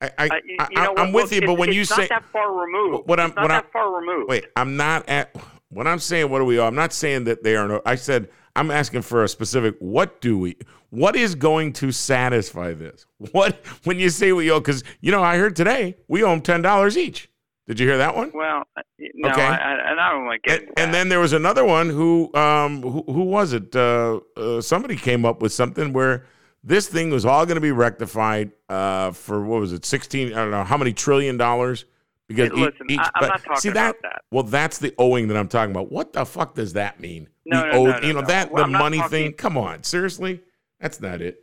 I, 0.00 0.10
I, 0.18 0.26
Uh, 0.28 0.34
you, 0.46 0.56
I, 0.58 0.68
you 0.70 0.94
I'm 0.96 1.12
what? 1.12 1.24
with 1.24 1.32
you, 1.32 1.42
but 1.46 1.54
when 1.58 1.70
you 1.72 1.84
say 1.84 2.06
that 2.08 2.24
far 2.32 2.52
removed, 2.58 3.06
What 3.08 3.20
I'm- 3.20 3.32
not 3.36 3.42
what 3.42 3.48
that 3.48 3.64
I'm- 3.64 3.70
far 3.72 3.94
removed. 3.98 4.28
Wait, 4.30 4.46
I'm 4.56 4.76
not 4.78 5.06
at 5.08 5.36
when 5.68 5.86
I'm 5.86 5.98
saying 5.98 6.30
what 6.30 6.38
do 6.38 6.44
we. 6.46 6.58
I'm 6.58 6.74
not 6.74 6.92
saying 6.94 7.24
that 7.24 7.42
they 7.44 7.56
are 7.56 7.68
no. 7.68 7.82
I 7.86 7.94
said 7.96 8.30
I'm 8.56 8.70
asking 8.70 9.02
for 9.02 9.22
a 9.22 9.28
specific. 9.28 9.76
What 9.80 10.20
do 10.22 10.38
we? 10.38 10.56
What 10.90 11.16
is 11.16 11.34
going 11.34 11.72
to 11.74 11.92
satisfy 11.92 12.72
this? 12.74 13.06
What 13.32 13.54
when 13.84 13.98
you 13.98 14.10
say 14.10 14.32
we 14.32 14.50
owe? 14.50 14.60
Because 14.60 14.84
you 15.00 15.10
know 15.12 15.22
I 15.22 15.36
heard 15.36 15.56
today 15.56 15.96
we 16.08 16.22
owe 16.22 16.30
them 16.30 16.40
ten 16.42 16.62
dollars 16.62 16.96
each. 16.96 17.28
Did 17.66 17.80
you 17.80 17.88
hear 17.88 17.98
that 17.98 18.14
one? 18.14 18.30
Well, 18.32 18.62
uh, 18.76 18.82
no, 19.16 19.30
Okay. 19.30 19.42
I, 19.42 19.56
I, 19.56 19.90
and 19.90 20.00
I 20.00 20.10
don't 20.12 20.24
want 20.26 20.40
to 20.44 20.48
get 20.50 20.60
And, 20.62 20.70
and 20.78 20.94
then 20.94 21.08
there 21.08 21.18
was 21.18 21.32
another 21.32 21.64
one 21.64 21.88
who 21.90 22.32
um 22.34 22.82
who, 22.82 23.02
who 23.06 23.22
was 23.24 23.52
it? 23.52 23.74
Uh, 23.74 24.20
uh, 24.36 24.60
somebody 24.60 24.94
came 24.96 25.24
up 25.24 25.42
with 25.42 25.52
something 25.52 25.92
where 25.92 26.24
this 26.62 26.86
thing 26.88 27.10
was 27.10 27.24
all 27.26 27.44
going 27.46 27.56
to 27.56 27.60
be 27.60 27.72
rectified 27.72 28.52
uh 28.68 29.10
for 29.10 29.44
what 29.44 29.60
was 29.60 29.72
it? 29.72 29.84
Sixteen? 29.84 30.32
I 30.32 30.36
don't 30.36 30.50
know 30.52 30.64
how 30.64 30.76
many 30.76 30.92
trillion 30.92 31.36
dollars. 31.36 31.84
Because 32.28 32.50
Hey, 32.50 32.56
listen, 32.56 32.86
each, 32.90 32.98
I- 33.00 33.04
I'm 33.04 33.20
but 33.20 33.28
not 33.28 33.44
talking 33.44 33.60
see 33.60 33.68
about 33.68 33.94
that, 34.02 34.02
that. 34.02 34.22
Well, 34.32 34.42
that's 34.42 34.78
the 34.78 34.92
owing 34.98 35.28
that 35.28 35.36
I'm 35.36 35.46
talking 35.48 35.70
about. 35.70 35.90
What 35.92 36.12
the 36.12 36.24
fuck 36.26 36.54
does 36.56 36.72
that 36.72 36.98
mean? 37.00 37.28
No, 37.44 37.62
we 37.62 37.68
no, 37.70 37.74
owe, 37.78 37.84
no, 37.86 37.98
no, 38.00 38.06
you 38.06 38.12
know 38.14 38.20
no. 38.20 38.26
that 38.26 38.50
Well, 38.52 38.64
the 38.64 38.70
money 38.72 38.98
talking- 38.98 39.10
thing. 39.10 39.32
Come 39.34 39.56
on, 39.56 39.84
seriously, 39.84 40.40
that's 40.80 41.00
not 41.00 41.20
it. 41.20 41.42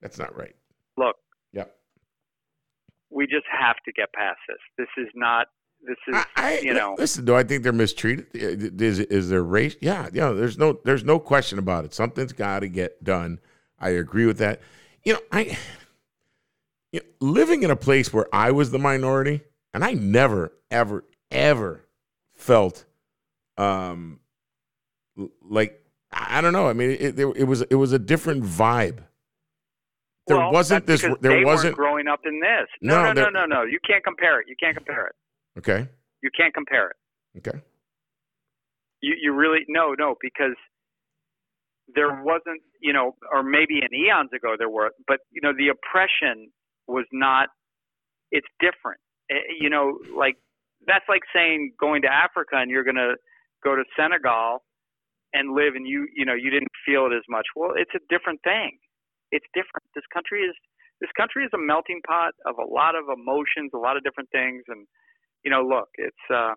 That's 0.00 0.18
not 0.18 0.36
right. 0.36 0.54
Look, 0.96 1.16
Yep. 1.52 1.74
we 3.10 3.26
just 3.26 3.46
have 3.50 3.76
to 3.84 3.92
get 3.92 4.12
past 4.12 4.38
this. 4.48 4.58
This 4.76 5.04
is 5.04 5.10
not. 5.14 5.46
This 5.82 5.96
is 6.08 6.14
I, 6.14 6.26
I 6.36 6.58
you 6.60 6.74
know. 6.74 6.96
listen. 6.98 7.24
Do 7.24 7.34
I 7.36 7.44
think 7.44 7.62
they're 7.62 7.72
mistreated? 7.72 8.26
Is 8.34 8.98
is 8.98 9.28
there 9.28 9.42
race? 9.44 9.76
Yeah, 9.80 10.08
yeah. 10.12 10.30
There's 10.30 10.58
no 10.58 10.78
there's 10.84 11.04
no 11.04 11.18
question 11.20 11.58
about 11.58 11.84
it. 11.84 11.94
Something's 11.94 12.32
got 12.32 12.60
to 12.60 12.68
get 12.68 13.02
done. 13.04 13.38
I 13.78 13.90
agree 13.90 14.26
with 14.26 14.38
that. 14.38 14.60
You 15.04 15.12
know, 15.14 15.20
I 15.30 15.56
you 16.92 17.00
know, 17.00 17.06
living 17.20 17.62
in 17.62 17.70
a 17.70 17.76
place 17.76 18.12
where 18.12 18.26
I 18.32 18.50
was 18.50 18.72
the 18.72 18.78
minority, 18.78 19.42
and 19.72 19.84
I 19.84 19.92
never, 19.92 20.52
ever, 20.70 21.04
ever 21.30 21.84
felt 22.34 22.84
um 23.56 24.18
like 25.42 25.80
I 26.12 26.40
don't 26.40 26.52
know. 26.52 26.68
I 26.68 26.72
mean, 26.72 26.90
it, 26.90 27.18
it, 27.18 27.36
it 27.36 27.44
was 27.44 27.62
it 27.62 27.74
was 27.74 27.92
a 27.92 27.98
different 27.98 28.44
vibe. 28.44 28.98
There 30.26 30.36
well, 30.36 30.52
wasn't 30.52 30.86
this. 30.86 31.04
There 31.20 31.44
wasn't. 31.44 31.76
growing 31.76 32.06
up 32.06 32.20
in 32.24 32.40
this. 32.40 32.68
No, 32.82 33.02
No, 33.02 33.12
no, 33.12 33.24
no, 33.24 33.30
no, 33.30 33.46
no. 33.46 33.62
You 33.62 33.78
can't 33.86 34.04
compare 34.04 34.40
it. 34.40 34.46
You 34.48 34.56
can't 34.60 34.76
compare 34.76 35.06
it. 35.06 35.14
Okay. 35.58 35.88
You 36.22 36.30
can't 36.36 36.52
compare 36.52 36.90
it. 36.90 36.96
Okay. 37.38 37.58
You 39.00 39.14
you 39.20 39.32
really 39.32 39.60
no 39.68 39.94
no 39.98 40.16
because 40.20 40.56
there 41.94 42.22
wasn't 42.22 42.60
you 42.80 42.92
know 42.92 43.14
or 43.32 43.42
maybe 43.42 43.78
in 43.78 43.94
eons 43.94 44.30
ago 44.34 44.54
there 44.58 44.68
were 44.68 44.90
but 45.06 45.20
you 45.30 45.40
know 45.40 45.52
the 45.56 45.68
oppression 45.68 46.50
was 46.86 47.06
not 47.12 47.48
it's 48.32 48.46
different 48.60 49.00
Eh, 49.30 49.34
you 49.60 49.70
know 49.70 49.98
like 50.16 50.36
that's 50.86 51.04
like 51.08 51.22
saying 51.34 51.72
going 51.78 52.02
to 52.02 52.08
Africa 52.08 52.56
and 52.56 52.70
you're 52.70 52.84
going 52.84 52.96
to 52.96 53.14
go 53.62 53.74
to 53.74 53.84
Senegal 53.96 54.62
and 55.32 55.54
live 55.54 55.74
and 55.74 55.86
you 55.86 56.06
you 56.14 56.24
know 56.24 56.34
you 56.34 56.50
didn't 56.50 56.72
feel 56.86 57.06
it 57.06 57.14
as 57.14 57.24
much 57.28 57.46
well 57.56 57.72
it's 57.76 57.92
a 57.94 58.00
different 58.08 58.40
thing 58.42 58.78
it's 59.30 59.46
different 59.54 59.84
this 59.94 60.04
country 60.12 60.42
is 60.42 60.54
this 61.00 61.10
country 61.16 61.44
is 61.44 61.50
a 61.54 61.58
melting 61.58 62.00
pot 62.06 62.32
of 62.46 62.56
a 62.58 62.66
lot 62.66 62.94
of 62.94 63.04
emotions 63.12 63.70
a 63.74 63.78
lot 63.78 63.96
of 63.96 64.02
different 64.02 64.28
things 64.30 64.62
and 64.68 64.86
you 65.44 65.50
know 65.50 65.62
look 65.62 65.88
it's 65.98 66.24
uh 66.32 66.52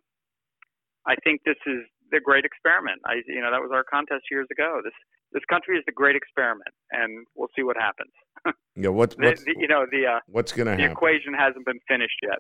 I 1.07 1.15
think 1.23 1.41
this 1.45 1.57
is 1.65 1.79
the 2.11 2.19
great 2.19 2.45
experiment. 2.45 3.01
I, 3.05 3.21
you 3.25 3.41
know, 3.41 3.51
that 3.51 3.61
was 3.61 3.71
our 3.73 3.83
contest 3.83 4.23
years 4.29 4.47
ago. 4.51 4.81
This 4.83 4.93
this 5.31 5.43
country 5.49 5.77
is 5.77 5.83
the 5.85 5.93
great 5.93 6.15
experiment, 6.15 6.69
and 6.91 7.25
we'll 7.35 7.47
see 7.55 7.63
what 7.63 7.77
happens. 7.77 8.11
Yeah. 8.75 8.89
What's 8.89 9.15
The, 9.15 9.25
what's 9.25 9.43
the, 9.43 9.53
you 9.57 9.67
know, 9.67 9.85
the 9.91 10.05
uh, 10.07 10.19
what's 10.27 10.53
gonna 10.53 10.71
happen 10.71 10.77
the 10.77 10.89
happen? 10.89 10.97
equation 10.97 11.33
hasn't 11.33 11.65
been 11.65 11.79
finished 11.87 12.17
yet. 12.23 12.39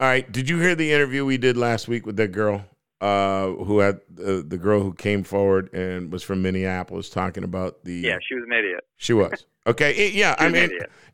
All 0.00 0.08
right. 0.08 0.30
Did 0.30 0.48
you 0.48 0.58
hear 0.58 0.74
the 0.74 0.92
interview 0.92 1.24
we 1.24 1.38
did 1.38 1.56
last 1.56 1.86
week 1.86 2.04
with 2.04 2.16
that 2.16 2.32
girl 2.32 2.64
uh, 3.02 3.48
who 3.64 3.80
had 3.80 3.96
uh, 4.18 4.42
the 4.46 4.58
girl 4.58 4.80
who 4.82 4.94
came 4.94 5.24
forward 5.24 5.72
and 5.74 6.12
was 6.12 6.22
from 6.22 6.40
Minneapolis 6.42 7.10
talking 7.10 7.44
about 7.44 7.84
the? 7.84 7.94
Yeah, 7.94 8.18
she 8.26 8.34
was 8.34 8.44
an 8.46 8.52
idiot. 8.52 8.84
she 8.96 9.12
was. 9.12 9.44
Okay. 9.64 9.92
it- 9.92 10.14
yeah. 10.14 10.34
I 10.40 10.48
mean. 10.48 10.70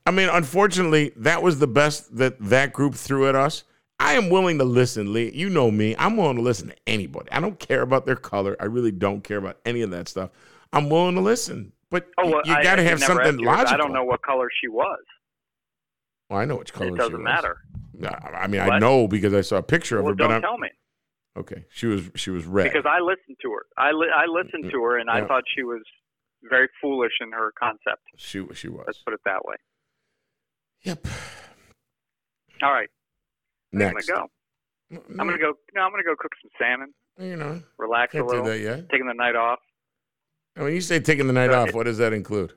I 0.07 0.11
mean, 0.11 0.31
unfortunately, 0.31 1.13
that 1.17 1.43
was 1.43 1.59
the 1.59 1.67
best 1.67 2.17
that 2.17 2.39
that 2.41 2.73
group 2.73 2.95
threw 2.95 3.29
at 3.29 3.35
us. 3.35 3.65
I 4.01 4.15
am 4.15 4.31
willing 4.31 4.57
to 4.57 4.65
listen, 4.65 5.13
Lee. 5.13 5.31
You 5.35 5.51
know 5.51 5.71
me. 5.71 5.95
I'm 5.99 6.17
willing 6.17 6.37
to 6.37 6.43
listen 6.43 6.69
to 6.69 6.77
anybody. 6.87 7.31
I 7.31 7.41
don't 7.41 7.59
care 7.59 7.83
about 7.83 8.07
their 8.07 8.17
color. 8.17 8.57
I 8.59 8.65
really 8.65 8.91
don't 8.91 9.23
care 9.23 9.37
about 9.37 9.59
any 9.67 9.83
of 9.83 9.91
that 9.91 10.09
stuff. 10.09 10.31
I'm 10.73 10.89
willing 10.89 11.15
to 11.17 11.21
listen, 11.21 11.73
but 11.91 12.07
Oh, 12.17 12.27
well, 12.31 12.41
you 12.47 12.55
got 12.63 12.77
to 12.77 12.85
have 12.85 13.01
something 13.01 13.27
asked 13.27 13.39
you, 13.41 13.47
'cause 13.47 13.57
logical. 13.59 13.75
I 13.75 13.77
don't 13.77 13.93
know 13.93 14.05
what 14.05 14.23
color 14.23 14.49
she 14.63 14.69
was. 14.69 15.01
Well, 16.31 16.39
I 16.39 16.47
know 16.47 16.57
which 16.57 16.73
color 16.73 16.89
it 16.89 16.97
doesn't 16.97 17.23
matter. 17.23 17.59
I 18.35 18.47
mean, 18.47 18.61
I 18.63 18.79
know 18.79 19.09
because 19.09 19.35
I 19.35 19.43
saw 19.43 19.57
a 19.57 19.63
picture 19.63 19.99
of 19.99 20.05
Well, 20.05 20.13
her. 20.13 20.17
But 20.17 20.25
don't 20.25 20.33
I'm, 20.37 20.41
tell 20.43 20.57
me 20.57 20.69
okay, 21.39 21.65
she 21.71 21.87
was 21.87 22.11
she 22.17 22.31
was 22.31 22.45
red. 22.47 22.65
because 22.73 22.87
I 22.87 23.01
listened 23.01 23.37
to 23.43 23.51
her. 23.53 23.67
I 23.77 23.93
li- 23.93 24.13
I 24.15 24.27
listened 24.27 24.71
to 24.71 24.83
her, 24.85 24.99
and 24.99 25.09
I 25.11 25.27
thought 25.27 25.45
she 25.55 25.63
was 25.63 25.83
very 26.43 26.69
foolish 26.81 27.13
in 27.21 27.33
her 27.33 27.53
concept. 27.59 28.03
she 28.17 28.45
she 28.55 28.69
was. 28.69 28.85
Let's 28.87 28.99
put 28.99 29.15
it 29.15 29.21
that 29.25 29.45
way. 29.45 29.57
Yep. 30.83 31.07
All 32.63 32.73
right, 32.73 32.89
Next. 33.73 34.09
I'm 34.09 34.17
gonna 34.17 34.27
go. 35.01 35.01
I'm 35.21 35.27
gonna 35.27 35.39
go. 35.39 35.55
No, 35.75 35.83
I'm 35.83 35.91
gonna 35.91 36.03
go 36.05 36.15
cook 36.19 36.33
some 36.43 36.51
salmon, 36.59 36.95
You 37.19 37.37
know, 37.37 37.63
relax 37.79 38.15
a 38.15 38.23
little, 38.23 38.45
that 38.45 38.59
yet. 38.61 38.89
taking 38.91 39.07
the 39.07 39.15
night 39.15 39.37
off, 39.37 39.59
And 40.57 40.65
when 40.65 40.75
you 40.75 40.81
say 40.81 40.99
taking 41.01 41.27
the 41.27 41.33
night 41.33 41.51
So 41.51 41.59
off, 41.61 41.69
it- 41.71 41.75
what 41.75 41.85
does 41.85 41.99
that 41.99 42.13
include? 42.13 42.53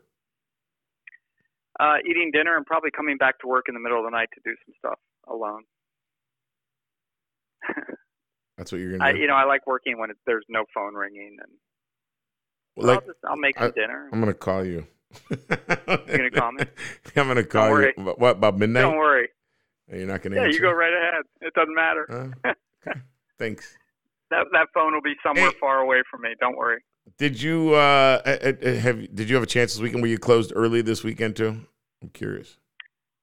uh, 1.79 1.95
eating 2.07 2.29
dinner, 2.31 2.55
and 2.57 2.65
probably 2.65 2.91
coming 2.91 3.17
back 3.17 3.39
to 3.39 3.47
work 3.47 3.65
in 3.67 3.73
the 3.73 3.79
middle 3.79 3.97
of 3.97 4.05
the 4.05 4.11
night 4.11 4.29
to 4.35 4.41
do 4.45 4.55
some 4.65 4.73
stuff 4.77 4.99
alone. 5.27 5.63
That's 8.62 8.71
what 8.71 8.78
you're 8.78 8.95
gonna 8.95 9.12
do. 9.13 9.17
you 9.19 9.26
know, 9.26 9.34
I 9.34 9.45
like 9.45 9.65
working 9.65 9.97
when 9.97 10.12
it, 10.12 10.17
there's 10.28 10.45
no 10.47 10.65
phone 10.71 10.93
ringing, 10.93 11.36
and 11.41 11.52
Well, 12.76 12.86
like, 12.89 13.00
I'll 13.02 13.08
just 13.08 13.17
I'll 13.28 13.36
make 13.38 13.58
some 13.58 13.69
I- 13.69 13.71
dinner. 13.71 14.08
I'm 14.13 14.19
gonna 14.19 14.36
call 14.36 14.63
you. 14.63 14.86
you 15.32 15.38
gonna 15.47 16.30
call 16.30 16.52
me? 16.52 16.63
I'm 17.15 17.28
gonna 17.28 17.43
call 17.43 17.65
you. 17.69 17.71
worry. 17.74 17.93
What, 17.97 18.38
about 18.38 18.60
midnight? 18.60 18.82
Don't 18.82 18.97
worry. 18.97 19.30
You're 19.91 20.06
not 20.06 20.21
gonna 20.21 20.36
Yeah, 20.36 20.43
answer. 20.43 20.54
you 20.58 20.62
go 20.62 20.71
right 20.74 20.93
ahead. 20.93 21.24
It 21.41 21.54
doesn't 21.56 21.74
matter. 21.74 22.06
Uh, 22.45 22.50
okay. 22.88 23.00
Thanks. 23.39 23.76
That 24.30 24.45
that 24.54 24.67
phone 24.76 24.93
will 24.93 25.02
be 25.02 25.15
somewhere 25.26 25.50
Hey. 25.50 25.58
far 25.60 25.80
away 25.80 26.04
from 26.12 26.21
me. 26.21 26.30
Don't 26.39 26.56
worry. 26.56 26.84
Did 27.17 27.41
you 27.41 27.74
uh, 27.74 28.21
have? 28.24 29.15
Did 29.15 29.28
you 29.28 29.34
have 29.36 29.43
a 29.43 29.47
chance 29.47 29.74
this 29.74 29.82
weekend? 29.82 30.04
Were 30.04 30.08
you 30.08 30.19
closed 30.19 30.54
early 30.56 30.84
this 30.84 31.04
weekend 31.04 31.36
too? 31.36 31.65
I'm 32.04 32.10
curious. 32.13 32.58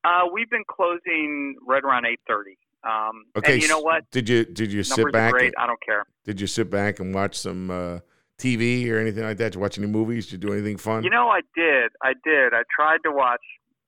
Uh, 0.03 0.23
we've 0.33 0.51
been 0.51 0.65
closing 0.69 1.55
right 1.65 1.85
around 1.85 2.07
eight 2.07 2.19
thirty. 2.27 2.59
Um, 2.85 3.25
Okay. 3.37 3.55
and 3.55 3.63
you 3.63 3.69
know 3.69 3.81
what? 3.81 4.05
Did 4.11 4.29
you 4.29 4.45
did 4.45 4.73
you 4.73 4.83
sit 4.83 4.99
Numbers 4.99 5.11
are 5.11 5.13
back? 5.13 5.33
great. 5.33 5.55
I 5.59 5.67
don't 5.67 5.81
care. 5.85 6.05
Did 6.25 6.41
you 6.41 6.47
sit 6.47 6.71
back 6.71 7.01
and 7.01 7.15
watch 7.15 7.37
some 7.37 7.71
uh, 7.71 7.99
TV 8.39 8.89
or 8.91 8.99
anything 8.99 9.25
like 9.25 9.37
that? 9.39 9.45
Did 9.53 9.55
you 9.57 9.61
watch 9.61 9.79
any 9.79 9.87
movies? 9.89 10.27
Did 10.27 10.33
you 10.43 10.49
do 10.49 10.53
anything 10.55 10.77
fun? 10.77 11.03
You 11.03 11.11
know, 11.11 11.29
I 11.29 11.41
did. 11.57 11.91
I 12.03 12.13
did. 12.25 12.55
I 12.55 12.63
tried 12.75 12.99
to 13.05 13.11
watch, 13.11 13.41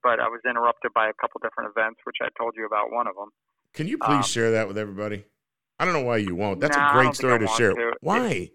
but 0.02 0.18
I 0.20 0.28
was 0.28 0.40
interrupted 0.48 0.92
by 0.94 1.08
a 1.08 1.12
couple 1.20 1.40
different 1.42 1.70
events, 1.76 2.00
which 2.04 2.16
I 2.20 2.28
told 2.36 2.54
you 2.56 2.66
about 2.66 2.90
one 2.92 3.06
of 3.06 3.14
them. 3.14 3.28
Can 3.74 3.86
you 3.86 3.96
please 3.98 4.08
um, 4.16 4.22
share 4.22 4.50
that 4.52 4.66
with 4.66 4.76
everybody? 4.76 5.24
I 5.78 5.84
don't 5.84 5.94
know 5.94 6.02
why 6.02 6.16
you 6.18 6.34
won't. 6.34 6.60
That's 6.60 6.76
No, 6.76 6.84
a 6.88 6.92
great 6.92 7.14
story 7.14 7.38
to 7.38 7.46
share. 7.48 7.72
to. 7.74 7.92
Why? 8.00 8.50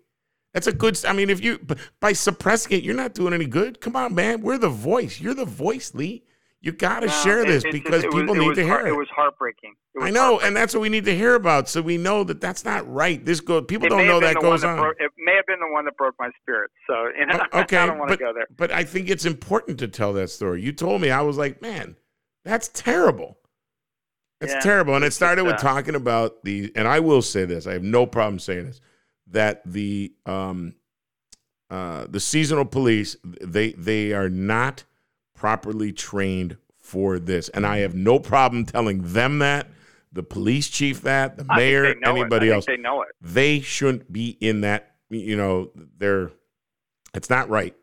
That's 0.53 0.67
a 0.67 0.73
good. 0.73 1.03
I 1.05 1.13
mean, 1.13 1.29
if 1.29 1.43
you 1.43 1.59
by 1.99 2.13
suppressing 2.13 2.77
it, 2.77 2.83
you're 2.83 2.95
not 2.95 3.13
doing 3.13 3.33
any 3.33 3.45
good. 3.45 3.79
Come 3.81 3.95
on, 3.95 4.13
man. 4.13 4.41
We're 4.41 4.57
the 4.57 4.69
voice. 4.69 5.19
You're 5.19 5.33
the 5.33 5.45
voice, 5.45 5.93
Lee. 5.95 6.23
You 6.65 6.71
got 6.71 7.01
to 7.01 7.05
No, 7.05 7.13
share 7.13 7.41
it- 7.43 7.47
this 7.47 7.63
it 7.63 7.71
because 7.71 8.03
it 8.03 8.11
people 8.11 8.35
it 8.35 8.39
need 8.39 8.47
was 8.49 8.57
to 8.57 8.67
heart- 8.67 8.85
hear 8.85 8.87
it. 8.93 8.95
It 8.95 8.97
was 8.97 9.07
heartbreaking. 9.15 9.75
It 9.93 9.99
was 9.99 10.07
I 10.07 10.09
know, 10.09 10.19
heartbreaking. 10.21 10.47
and 10.47 10.57
that's 10.57 10.73
what 10.73 10.81
we 10.81 10.89
need 10.89 11.05
to 11.05 11.15
hear 11.15 11.35
about, 11.35 11.69
so 11.69 11.79
we 11.83 11.97
know 11.97 12.23
that 12.23 12.41
that's 12.41 12.65
not 12.65 12.91
right. 12.91 13.23
This 13.23 13.39
go. 13.39 13.61
People 13.61 13.87
don't 13.87 14.07
know 14.07 14.19
that 14.19 14.37
goes 14.41 14.63
on. 14.63 14.77
Broke, 14.79 14.95
it 14.99 15.11
may 15.19 15.35
have 15.35 15.45
been 15.45 15.59
the 15.59 15.71
one 15.71 15.85
that 15.85 15.95
broke 15.95 16.15
my 16.19 16.31
spirit. 16.41 16.71
So, 16.87 17.09
you 17.19 17.27
know, 17.27 17.39
O- 17.53 17.59
okay, 17.61 17.77
I 17.77 17.85
don't 17.85 17.99
want 17.99 18.09
to 18.11 18.17
go 18.17 18.33
there. 18.33 18.47
but 18.57 18.71
I 18.71 18.83
think 18.83 19.09
it's 19.11 19.25
important 19.25 19.77
to 19.79 19.87
tell 19.87 20.11
that 20.13 20.31
story. 20.31 20.63
You 20.63 20.71
told 20.71 21.01
me, 21.01 21.11
I 21.11 21.21
was 21.21 21.37
like, 21.37 21.61
man, 21.61 21.97
that's 22.43 22.67
terrible. 22.69 23.37
It's 24.41 24.51
Yeah, 24.53 24.59
terrible, 24.61 24.95
and 24.95 25.05
it 25.05 25.13
started 25.13 25.43
with 25.45 25.53
uh, 25.55 25.57
talking 25.59 25.93
about 25.95 26.43
the. 26.43 26.71
And 26.75 26.87
I 26.87 26.99
will 26.99 27.21
say 27.21 27.45
this: 27.45 27.67
I 27.67 27.73
have 27.73 27.83
no 27.83 28.07
problem 28.07 28.39
saying 28.39 28.65
this. 28.65 28.81
That 29.27 29.61
the 29.65 30.13
um, 30.25 30.73
uh, 31.69 32.07
the 32.09 32.19
seasonal 32.19 32.65
police 32.65 33.15
they 33.23 33.71
they 33.73 34.13
are 34.13 34.29
not 34.29 34.83
properly 35.45 35.91
trained 35.91 36.57
for 36.75 37.19
this, 37.19 37.49
and 37.49 37.67
I 37.67 37.77
have 37.79 37.93
no 37.93 38.17
problem 38.19 38.65
telling 38.65 39.13
them 39.13 39.39
that. 39.39 39.67
The 40.11 40.23
police 40.23 40.69
chief 40.69 41.01
that, 41.01 41.37
the 41.37 41.45
mayor, 41.55 41.93
anybody 42.03 42.49
else 42.49 42.65
they 42.65 42.77
know 42.77 43.03
it. 43.03 43.09
they 43.21 43.59
shouldn't 43.59 44.11
be 44.11 44.29
in 44.41 44.61
that 44.61 44.95
you 45.09 45.37
know 45.37 45.69
they're 45.97 46.31
it's 47.13 47.29
not 47.29 47.47
right 47.49 47.75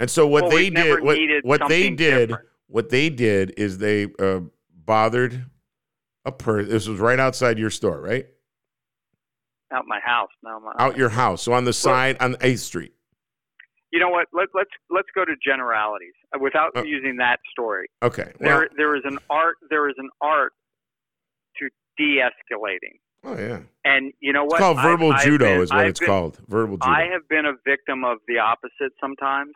and 0.00 0.10
so 0.10 0.26
what 0.26 0.44
Well, 0.44 0.52
they 0.52 0.70
did 0.70 1.02
what, 1.04 1.18
what 1.44 1.68
they 1.68 1.90
did 1.90 2.28
different. 2.30 2.48
what 2.66 2.88
they 2.88 3.10
did 3.10 3.54
is 3.58 3.78
they 3.78 4.08
uh, 4.18 4.40
bothered 4.74 5.44
a 6.24 6.32
person 6.32 6.72
this 6.72 6.88
was 6.88 6.98
right 6.98 7.20
outside 7.20 7.58
your 7.58 7.70
store 7.70 8.00
right 8.00 8.26
Out 9.72 9.84
my 9.86 10.00
house. 10.04 10.30
No, 10.42 10.58
my, 10.60 10.72
out 10.78 10.96
your 10.96 11.10
house 11.10 11.42
so 11.42 11.52
on 11.52 11.64
the 11.64 11.72
side 11.72 12.16
on 12.20 12.34
8th 12.36 12.58
street 12.58 12.93
You 13.94 14.00
know 14.00 14.08
what? 14.08 14.26
Let, 14.32 14.48
let's 14.54 14.74
let's 14.90 15.06
go 15.14 15.24
to 15.24 15.34
generalities 15.50 16.16
uh, 16.34 16.38
without 16.40 16.70
Uh, 16.76 16.82
using 16.82 17.14
that 17.18 17.38
story. 17.52 17.86
okay 18.02 18.32
well, 18.40 18.48
There 18.58 18.68
there 18.76 18.92
is 18.96 19.02
an 19.04 19.18
art 19.30 19.56
there 19.70 19.88
is 19.88 19.94
an 19.98 20.10
art 20.20 20.52
to 21.58 21.64
de-escalating. 21.96 22.96
oh 23.22 23.38
yeah 23.38 23.60
And 23.84 24.12
you 24.18 24.32
know 24.32 24.42
what? 24.48 24.54
it's 24.54 24.64
called 24.66 24.80
verbal 24.82 25.12
I've 25.12 25.22
judo 25.22 25.44
been- 25.44 25.60
is 25.62 25.70
what 25.70 25.78
I've 25.78 25.90
it's 25.90 26.00
been- 26.00 26.08
called 26.08 26.34
verbal 26.48 26.76
judo 26.78 26.90
I 26.90 27.02
have 27.14 27.24
been 27.28 27.46
a 27.46 27.54
victim 27.72 27.98
of 28.04 28.18
the 28.26 28.38
opposite 28.52 28.92
sometimes, 29.00 29.54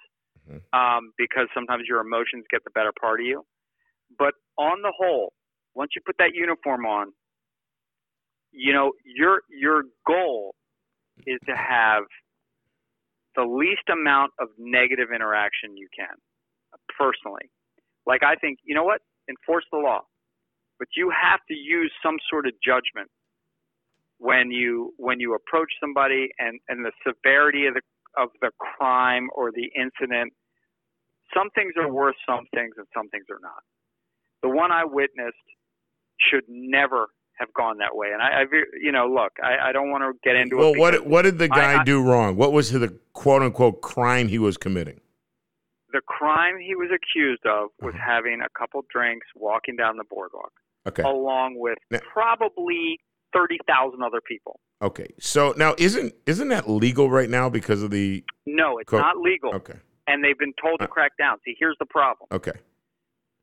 Mhm. 0.48 0.62
um, 0.80 1.02
because 1.18 1.48
sometimes 1.52 1.82
your 1.90 2.00
emotions 2.08 2.44
get 2.48 2.62
the 2.62 2.70
better 2.78 2.92
part 3.04 3.18
of 3.20 3.26
you. 3.26 3.44
But 4.22 4.34
on 4.56 4.76
the 4.82 4.92
whole, 5.00 5.32
once 5.74 5.90
you 5.96 6.00
put 6.06 6.16
that 6.18 6.32
uniform 6.46 6.86
on, 6.86 7.06
you 8.52 8.72
know 8.72 8.92
your 9.04 9.42
your 9.64 9.82
goal 10.06 10.54
is 11.26 11.40
to 11.50 11.56
have 11.56 12.04
the 13.38 13.46
least 13.46 13.86
amount 13.86 14.32
of 14.40 14.48
negative 14.58 15.14
interaction 15.14 15.76
you 15.76 15.86
can. 15.96 16.10
Personally, 16.98 17.46
like 18.04 18.24
I 18.24 18.34
think, 18.34 18.58
you 18.64 18.74
know 18.74 18.82
what? 18.82 19.00
Enforce 19.30 19.64
the 19.70 19.78
law, 19.78 20.02
but 20.78 20.88
you 20.96 21.12
have 21.14 21.38
to 21.46 21.54
use 21.54 21.92
some 22.02 22.16
sort 22.28 22.46
of 22.46 22.52
judgment 22.64 23.08
when 24.18 24.50
you 24.50 24.92
when 24.96 25.20
you 25.20 25.34
approach 25.34 25.70
somebody 25.80 26.28
and 26.40 26.58
and 26.68 26.84
the 26.84 26.90
severity 27.06 27.66
of 27.66 27.74
the 27.74 27.82
of 28.20 28.30
the 28.42 28.50
crime 28.58 29.28
or 29.36 29.52
the 29.52 29.70
incident 29.78 30.32
some 31.32 31.48
things 31.54 31.74
are 31.78 31.92
worth 31.92 32.16
some 32.26 32.44
things 32.52 32.74
and 32.78 32.86
some 32.96 33.08
things 33.10 33.26
are 33.30 33.38
not 33.40 33.62
the 34.42 34.48
one 34.48 34.72
i 34.72 34.84
witnessed 34.84 35.36
should 36.18 36.42
never 36.48 37.06
have 37.38 37.52
gone 37.54 37.78
that 37.78 37.94
way. 37.96 38.08
And 38.12 38.20
i, 38.22 38.42
I 38.42 38.44
you 38.80 38.92
know 38.92 39.06
look 39.06 39.32
i, 39.42 39.68
I 39.68 39.72
don't 39.72 39.90
want 39.90 40.02
to 40.04 40.18
get 40.28 40.36
into 40.36 40.56
well 40.56 40.68
it 40.74 40.78
Well, 40.78 40.92
what 40.92 41.06
what 41.06 41.22
did 41.22 41.38
the 41.38 41.48
guy 41.48 41.80
I- 41.80 41.84
do 41.84 42.02
wrong? 42.02 42.36
What 42.36 42.52
was 42.52 42.70
the 42.72 42.96
quote 43.12 43.42
unquote 43.42 43.80
crime 43.82 44.28
he 44.28 44.38
was 44.38 44.56
committing? 44.56 45.00
The 45.92 46.00
crime 46.02 46.58
he 46.58 46.74
was 46.74 46.90
accused 46.94 47.46
of 47.46 47.70
was 47.80 47.94
Mhm. 47.94 48.00
having 48.06 48.40
a 48.42 48.48
couple 48.58 48.84
drinks 48.90 49.26
walking 49.34 49.74
down 49.76 49.96
the 49.96 50.04
boardwalk 50.04 50.52
okay. 50.86 51.02
along 51.02 51.54
with 51.56 51.78
Now- 51.90 52.00
probably 52.12 53.00
30,000 53.34 54.02
other 54.02 54.20
people. 54.22 54.58
Okay. 54.80 55.08
So 55.18 55.52
now 55.56 55.74
isn't 55.78 56.14
isn't 56.26 56.48
that 56.48 56.68
legal 56.68 57.10
right 57.10 57.28
now 57.28 57.48
because 57.50 57.82
of 57.82 57.90
the 57.90 58.24
no 58.46 58.78
it's 58.78 58.88
Co- 58.90 58.98
not 58.98 59.16
legal. 59.18 59.54
Okay. 59.54 59.74
And 60.06 60.24
they've 60.24 60.38
been 60.38 60.54
told 60.62 60.78
to 60.80 60.84
Uh, 60.86 60.88
crack 60.88 61.12
down. 61.18 61.38
See 61.44 61.54
here's 61.58 61.76
the 61.78 61.86
problem. 61.86 62.28
Okay. 62.32 62.52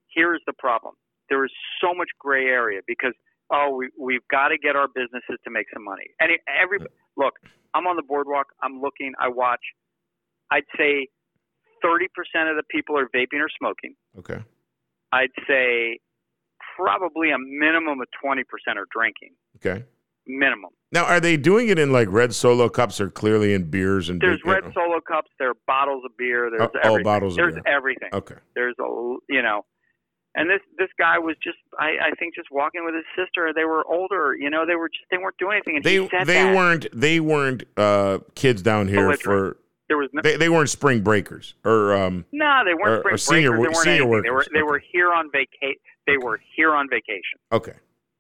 Here's 0.10 0.42
the 0.48 0.54
problem. 0.54 0.96
There 1.30 1.44
is 1.46 1.52
so 1.82 1.94
much 1.94 2.10
gray 2.20 2.46
area 2.46 2.82
because 2.88 3.14
oh, 3.52 3.76
we 3.78 3.90
we've 4.00 4.28
got 4.32 4.50
to 4.50 4.58
get 4.58 4.76
our 4.76 4.88
businesses 4.88 5.38
to 5.44 5.52
make 5.52 5.68
some 5.74 5.84
money. 5.84 6.06
And 6.20 6.32
every 6.62 6.80
look, 7.18 7.34
I'm 7.74 7.88
on 7.88 7.96
the 7.96 8.04
boardwalk. 8.04 8.48
I'm 8.64 8.82
looking. 8.82 9.14
I 9.20 9.28
watch. 9.30 9.62
I'd 10.52 10.64
say 10.78 11.08
30% 11.84 12.06
of 12.50 12.56
the 12.56 12.64
people 12.70 12.98
are 12.98 13.08
vaping 13.16 13.40
or 13.42 13.50
smoking. 13.60 13.96
okay 14.20 14.40
I'd 15.12 15.30
say 15.48 16.00
probably 16.76 17.32
a 17.32 17.38
minimum 17.38 18.00
of 18.02 18.08
20% 18.24 18.42
are 18.76 18.86
drinking. 18.92 19.32
okay 19.58 19.86
Minimum. 20.28 20.72
Now, 20.92 21.06
are 21.06 21.20
they 21.20 21.38
doing 21.38 21.70
it 21.70 21.78
in 21.78 21.92
like 21.92 22.08
red 22.10 22.34
solo 22.34 22.68
cups 22.68 23.00
or 23.00 23.12
clearly 23.12 23.54
in 23.54 23.70
beers 23.70 24.10
and 24.10 24.20
There's 24.20 24.40
big- 24.44 24.48
red 24.54 24.64
uh, 24.64 24.72
solo 24.74 25.00
cups. 25.08 25.30
There 25.38 25.50
are 25.52 25.58
bottles 25.68 26.04
of 26.04 26.18
beer. 26.18 26.50
There's 26.50 26.64
Oh, 26.64 26.72
oh, 26.74 26.80
everything. 26.84 27.04
bottles 27.04 27.34
of 27.34 27.38
There's 27.38 27.54
beer. 27.54 27.64
everything. 27.68 28.10
Okay. 28.12 28.36
there's 28.56 28.74
a 28.80 28.84
you 29.30 29.42
know 29.44 29.66
and 30.36 30.50
this 30.50 30.60
this 30.78 30.90
guy 31.00 31.18
was 31.18 31.36
just 31.44 31.58
I, 31.80 31.92
I 32.02 32.12
think 32.20 32.36
just 32.36 32.50
walking 32.52 32.84
with 32.86 32.94
his 32.96 33.06
sister 33.18 33.52
they 33.56 33.64
were 33.66 33.86
older 33.88 34.36
you 34.38 34.50
know 34.50 34.66
they 34.66 34.76
were 34.76 34.90
just 34.90 35.06
they 35.12 35.18
weren't 35.18 35.38
doing 35.38 35.54
anything 35.66 35.78
and 35.78 35.86
They 35.86 35.98
they 36.26 36.34
that. 36.44 36.56
weren't 36.56 36.88
they 36.94 37.20
weren't 37.20 37.64
uh, 37.78 38.20
kids 38.36 38.62
down 38.62 38.88
here 38.88 39.06
Belligerent. 39.08 39.22
for 39.24 39.58
there 39.88 39.98
was 39.98 40.10
no 40.14 40.22
they, 40.22 40.36
they 40.38 40.50
weren't 40.50 40.70
spring 40.70 41.02
breakers 41.02 41.56
or 41.64 41.94
um 41.96 42.26
no 42.32 42.62
they 42.66 42.74
weren't 42.74 43.06
or 43.06 43.18
spring 43.18 43.38
senior 43.44 43.52
breakers 43.58 43.78
they 43.84 43.98
senior 43.98 44.04
anything. 44.04 44.22
they 44.24 44.30
were 44.32 44.46
they 44.54 44.60
Okay. 44.60 44.64
were 44.72 44.82
here 44.92 45.14
on 45.14 45.30
vacation 45.32 45.76
they 46.08 46.18
were 46.18 46.40
here 46.56 46.74
on 46.74 46.88
vacation 46.90 47.40
okay 47.52 47.76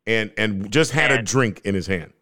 and 0.07 0.32
and 0.38 0.72
just 0.72 0.91
had 0.91 1.11
a 1.11 1.22
drink 1.22 1.61
in 1.66 1.74
his 1.76 1.88
hand. 1.88 2.13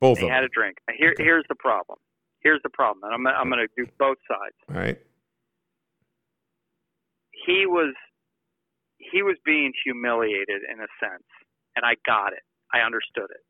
Both 0.00 0.18
they 0.20 0.26
of 0.26 0.30
had 0.30 0.38
them. 0.42 0.44
a 0.44 0.48
drink 0.54 0.78
here 0.96 1.10
Okay. 1.12 1.24
here's 1.24 1.44
the 1.48 1.56
problem 1.56 1.98
here's 2.40 2.60
the 2.62 2.70
problem 2.70 3.02
and 3.04 3.12
I'm 3.12 3.26
I'm 3.26 3.50
going 3.50 3.66
to 3.66 3.84
do 3.84 3.90
both 3.98 4.18
sides 4.28 4.54
All 4.70 4.76
right. 4.76 4.98
he 7.46 7.66
was 7.66 7.94
he 9.10 9.22
was 9.22 9.36
being 9.44 9.72
humiliated 9.84 10.62
in 10.70 10.80
a 10.80 10.88
sense 11.00 11.26
and 11.76 11.84
I 11.84 11.94
got 12.06 12.32
it 12.32 12.42
I 12.72 12.80
understood 12.80 13.30
it. 13.30 13.42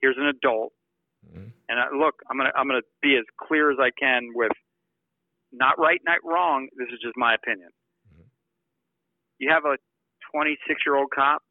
Here's 0.00 0.16
an 0.18 0.26
adult, 0.26 0.72
Mhm. 1.26 1.52
and 1.68 1.80
I, 1.80 1.90
look, 1.90 2.22
I'm 2.30 2.36
gonna 2.36 2.52
I'm 2.54 2.66
gonna 2.68 2.82
be 3.00 3.16
as 3.16 3.24
clear 3.38 3.70
as 3.72 3.78
I 3.80 3.90
can 3.90 4.32
with 4.34 4.52
not 5.52 5.78
right, 5.78 6.00
not 6.04 6.18
wrong. 6.24 6.68
This 6.76 6.88
is 6.90 7.00
just 7.00 7.16
my 7.16 7.34
opinion. 7.34 7.70
Mhm. 8.12 8.28
You 9.38 9.50
have 9.50 9.64
a 9.64 9.78
26 10.30 10.84
year 10.86 10.96
old 10.96 11.10
cop. 11.10 11.42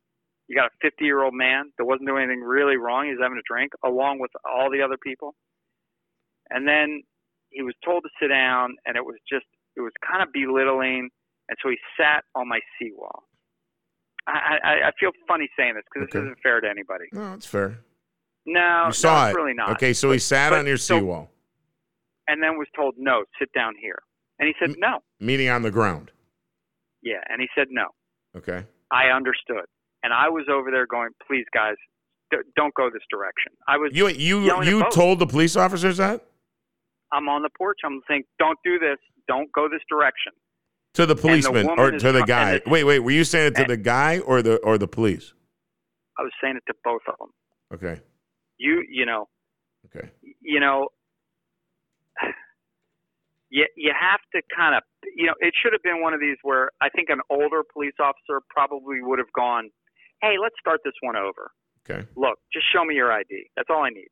You 0.47 0.55
got 0.55 0.67
a 0.67 0.75
50 0.81 1.05
year 1.05 1.21
old 1.23 1.33
man 1.33 1.73
that 1.77 1.85
wasn't 1.85 2.07
doing 2.07 2.23
anything 2.23 2.43
really 2.43 2.77
wrong. 2.77 3.07
He's 3.07 3.19
having 3.19 3.37
a 3.37 3.41
drink 3.47 3.73
along 3.83 4.19
with 4.19 4.31
all 4.45 4.69
the 4.69 4.81
other 4.81 4.97
people. 4.97 5.35
And 6.49 6.67
then 6.67 7.03
he 7.49 7.61
was 7.61 7.75
told 7.83 8.03
to 8.03 8.09
sit 8.19 8.27
down, 8.27 8.77
and 8.85 8.95
it 8.97 9.03
was 9.05 9.17
just 9.27 9.45
it 9.75 9.81
was 9.81 9.93
kind 10.05 10.21
of 10.21 10.31
belittling. 10.31 11.09
And 11.49 11.57
so 11.61 11.69
he 11.69 11.77
sat 11.99 12.23
on 12.35 12.47
my 12.47 12.59
seawall. 12.79 13.23
I, 14.27 14.57
I, 14.63 14.71
I 14.87 14.91
feel 14.99 15.11
funny 15.27 15.49
saying 15.57 15.73
this 15.75 15.83
because 15.93 16.07
Okay. 16.07 16.19
this 16.19 16.25
isn't 16.25 16.39
fair 16.41 16.61
to 16.61 16.69
anybody. 16.69 17.05
No, 17.11 17.33
it's 17.33 17.45
fair. 17.45 17.79
No, 18.45 18.85
You 18.87 18.93
saw 18.93 19.25
no, 19.25 19.31
it. 19.31 19.35
really 19.35 19.53
not. 19.53 19.71
Okay, 19.71 19.93
so 19.93 20.11
he 20.11 20.19
sat 20.19 20.51
but- 20.51 20.59
on 20.59 20.67
your 20.67 20.77
so- 20.77 20.99
seawall, 20.99 21.29
And 22.27 22.41
then 22.41 22.57
was 22.57 22.67
told, 22.75 22.95
no, 22.97 23.25
sit 23.39 23.51
down 23.53 23.73
here. 23.79 23.99
And 24.39 24.47
he 24.47 24.53
said, 24.59 24.75
no. 24.79 24.99
Meaning 25.19 25.49
on 25.49 25.61
the 25.61 25.71
ground. 25.71 26.11
Yeah. 27.01 27.21
And 27.29 27.41
he 27.41 27.47
said, 27.55 27.67
no. 27.69 27.87
Okay. 28.35 28.63
I 28.91 29.07
understood. 29.07 29.65
And 30.03 30.13
I 30.13 30.29
was 30.29 30.45
over 30.51 30.71
there 30.71 30.87
going, 30.87 31.09
please, 31.27 31.45
guys, 31.53 31.75
d- 32.31 32.37
don't 32.55 32.73
go 32.73 32.89
this 32.89 33.03
direction. 33.11 33.51
I 33.67 33.77
was, 33.77 33.91
You 33.93 34.07
you 34.07 34.63
you 34.63 34.83
told 34.91 35.19
the 35.19 35.27
police 35.27 35.55
officers 35.55 35.97
that 35.97 36.25
I'm 37.11 37.29
on 37.29 37.41
the 37.43 37.49
porch. 37.57 37.79
I'm 37.85 38.01
saying, 38.07 38.23
don't 38.39 38.57
do 38.63 38.79
this. 38.79 38.97
Don't 39.27 39.51
go 39.51 39.67
this 39.69 39.81
direction. 39.89 40.31
To 40.93 41.05
the 41.05 41.15
policeman 41.15 41.65
woman 41.67 41.79
or 41.79 41.91
to 41.97 42.11
the 42.11 42.23
guy. 42.23 42.55
it's- 42.55 42.71
Wait, 42.71 42.83
wait. 42.83 42.99
Were 42.99 43.11
you 43.11 43.23
saying 43.23 43.47
it 43.53 43.55
to 43.55 43.65
the 43.65 43.77
guy 43.77 44.19
or 44.19 44.41
the 44.41 44.57
or 44.57 44.77
the 44.77 44.87
police? 44.87 45.33
I 46.17 46.21
was 46.23 46.31
saying 46.41 46.57
it 46.57 46.63
to 46.67 46.73
both 46.83 47.01
of 47.07 47.15
them. 47.17 47.29
Okay. 47.73 48.01
You, 48.57 48.83
you 48.87 49.05
know, 49.05 49.27
Okay. 49.87 50.09
you 50.41 50.59
know, 50.59 50.89
you 53.49 53.65
you 53.75 53.91
have 53.99 54.19
to 54.35 54.41
kind 54.55 54.75
of, 54.75 54.83
you 55.15 55.25
know, 55.25 55.33
it 55.39 55.53
should 55.61 55.73
have 55.73 55.81
been 55.83 56.01
one 56.01 56.13
of 56.13 56.19
these 56.19 56.37
where 56.43 56.69
I 56.81 56.89
think 56.89 57.09
an 57.09 57.21
older 57.29 57.63
police 57.73 57.93
officer 57.99 58.41
probably 58.49 59.01
would 59.01 59.17
have 59.19 59.31
gone, 59.33 59.69
"Hey, 60.21 60.35
let's 60.41 60.55
start 60.59 60.81
this 60.85 60.93
one 61.01 61.15
over. 61.15 61.51
Okay. 61.89 62.07
Look, 62.15 62.39
just 62.53 62.65
show 62.71 62.85
me 62.85 62.95
your 62.95 63.11
ID. 63.11 63.49
That's 63.55 63.69
all 63.69 63.83
I 63.83 63.89
need. 63.89 64.07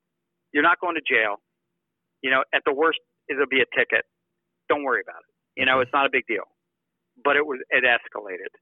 You're 0.51 0.63
not 0.63 0.79
going 0.81 0.95
to 0.95 1.01
jail. 1.01 1.41
You 2.21 2.29
know, 2.31 2.43
at 2.53 2.63
the 2.65 2.73
worst, 2.73 2.99
it'll 3.29 3.45
be 3.47 3.61
a 3.61 3.65
ticket. 3.77 4.05
Don't 4.69 4.83
worry 4.83 5.01
about 5.07 5.21
it. 5.21 5.59
You 5.59 5.65
know, 5.65 5.79
it's 5.79 5.91
not 5.93 6.05
a 6.07 6.09
big 6.11 6.25
deal." 6.27 6.43
But 7.23 7.35
it 7.35 7.45
was 7.45 7.59
it 7.69 7.83
escalated, 7.83 8.53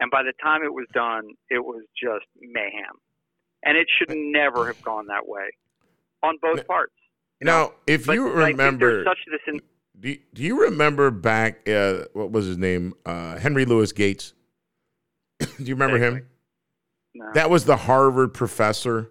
and 0.00 0.10
by 0.10 0.22
the 0.22 0.32
time 0.42 0.62
it 0.62 0.72
was 0.72 0.86
done, 0.92 1.30
it 1.50 1.64
was 1.64 1.84
just 2.00 2.26
mayhem, 2.40 2.96
and 3.64 3.76
it 3.76 3.86
should 3.98 4.14
never 4.16 4.66
have 4.66 4.82
gone 4.82 5.06
that 5.06 5.26
way 5.26 5.50
on 6.22 6.36
both 6.40 6.66
parts. 6.66 6.94
Now, 7.40 7.72
if 7.86 8.06
But 8.06 8.14
you 8.14 8.30
remember, 8.30 9.04
there's 9.04 9.06
such 9.06 9.18
this 9.30 9.40
in, 9.46 9.60
do 9.98 10.10
you, 10.10 10.18
do 10.32 10.42
you 10.42 10.62
remember 10.62 11.10
back? 11.10 11.68
Uh, 11.68 12.04
what 12.12 12.32
was 12.32 12.46
his 12.46 12.58
name? 12.58 12.94
Uh, 13.04 13.38
Henry 13.38 13.64
Louis 13.64 13.92
Gates. 13.92 14.32
do 15.38 15.46
you 15.58 15.74
remember 15.74 15.98
him? 15.98 16.26
No. 17.14 17.26
That 17.34 17.50
was 17.50 17.64
the 17.64 17.76
Harvard 17.76 18.32
professor. 18.32 19.10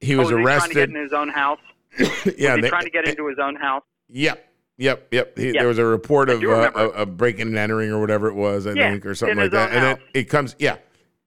He 0.00 0.14
was 0.14 0.30
oh, 0.30 0.36
was 0.36 0.44
arrested. 0.44 0.68
He 0.68 0.74
trying 0.74 0.86
to 0.86 0.92
get 0.92 0.96
in 0.96 1.02
his 1.02 1.12
own 1.12 1.28
house. 1.28 1.58
yeah, 2.38 2.54
was 2.54 2.56
he 2.56 2.60
they- 2.62 2.68
trying 2.68 2.84
to 2.84 2.90
get 2.90 3.08
into 3.08 3.26
his 3.26 3.38
own 3.42 3.56
house? 3.56 3.82
Yep. 4.08 4.47
Yep, 4.78 5.08
yep. 5.12 5.36
He, 5.36 5.46
Yep. 5.46 5.54
There 5.54 5.66
was 5.68 5.78
a 5.78 5.84
report 5.84 6.30
of 6.30 6.42
uh, 6.42 6.70
a, 6.74 6.88
a 7.02 7.06
breaking 7.06 7.48
and 7.48 7.56
entering 7.58 7.90
or 7.90 8.00
whatever 8.00 8.28
it 8.28 8.34
was, 8.34 8.66
I 8.66 8.72
Yeah, 8.74 8.90
think, 8.90 9.04
or 9.06 9.14
something 9.14 9.36
like 9.36 9.50
that. 9.50 9.72
And 9.72 9.82
then 9.84 9.98
it 10.14 10.24
comes, 10.24 10.54
yeah, 10.58 10.76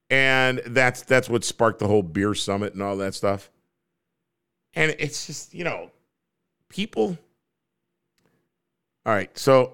and 0.10 0.62
that's 0.68 1.02
that's 1.04 1.30
what 1.30 1.44
sparked 1.44 1.80
the 1.80 1.88
whole 1.88 2.02
beer 2.04 2.34
summit 2.34 2.74
and 2.74 2.82
all 2.82 2.96
that 2.98 3.14
stuff. 3.14 3.52
And 4.74 4.96
it's 5.00 5.28
just 5.28 5.54
you 5.54 5.64
know, 5.66 5.92
people. 6.70 7.18
All 9.06 9.14
right, 9.14 9.36
so 9.38 9.74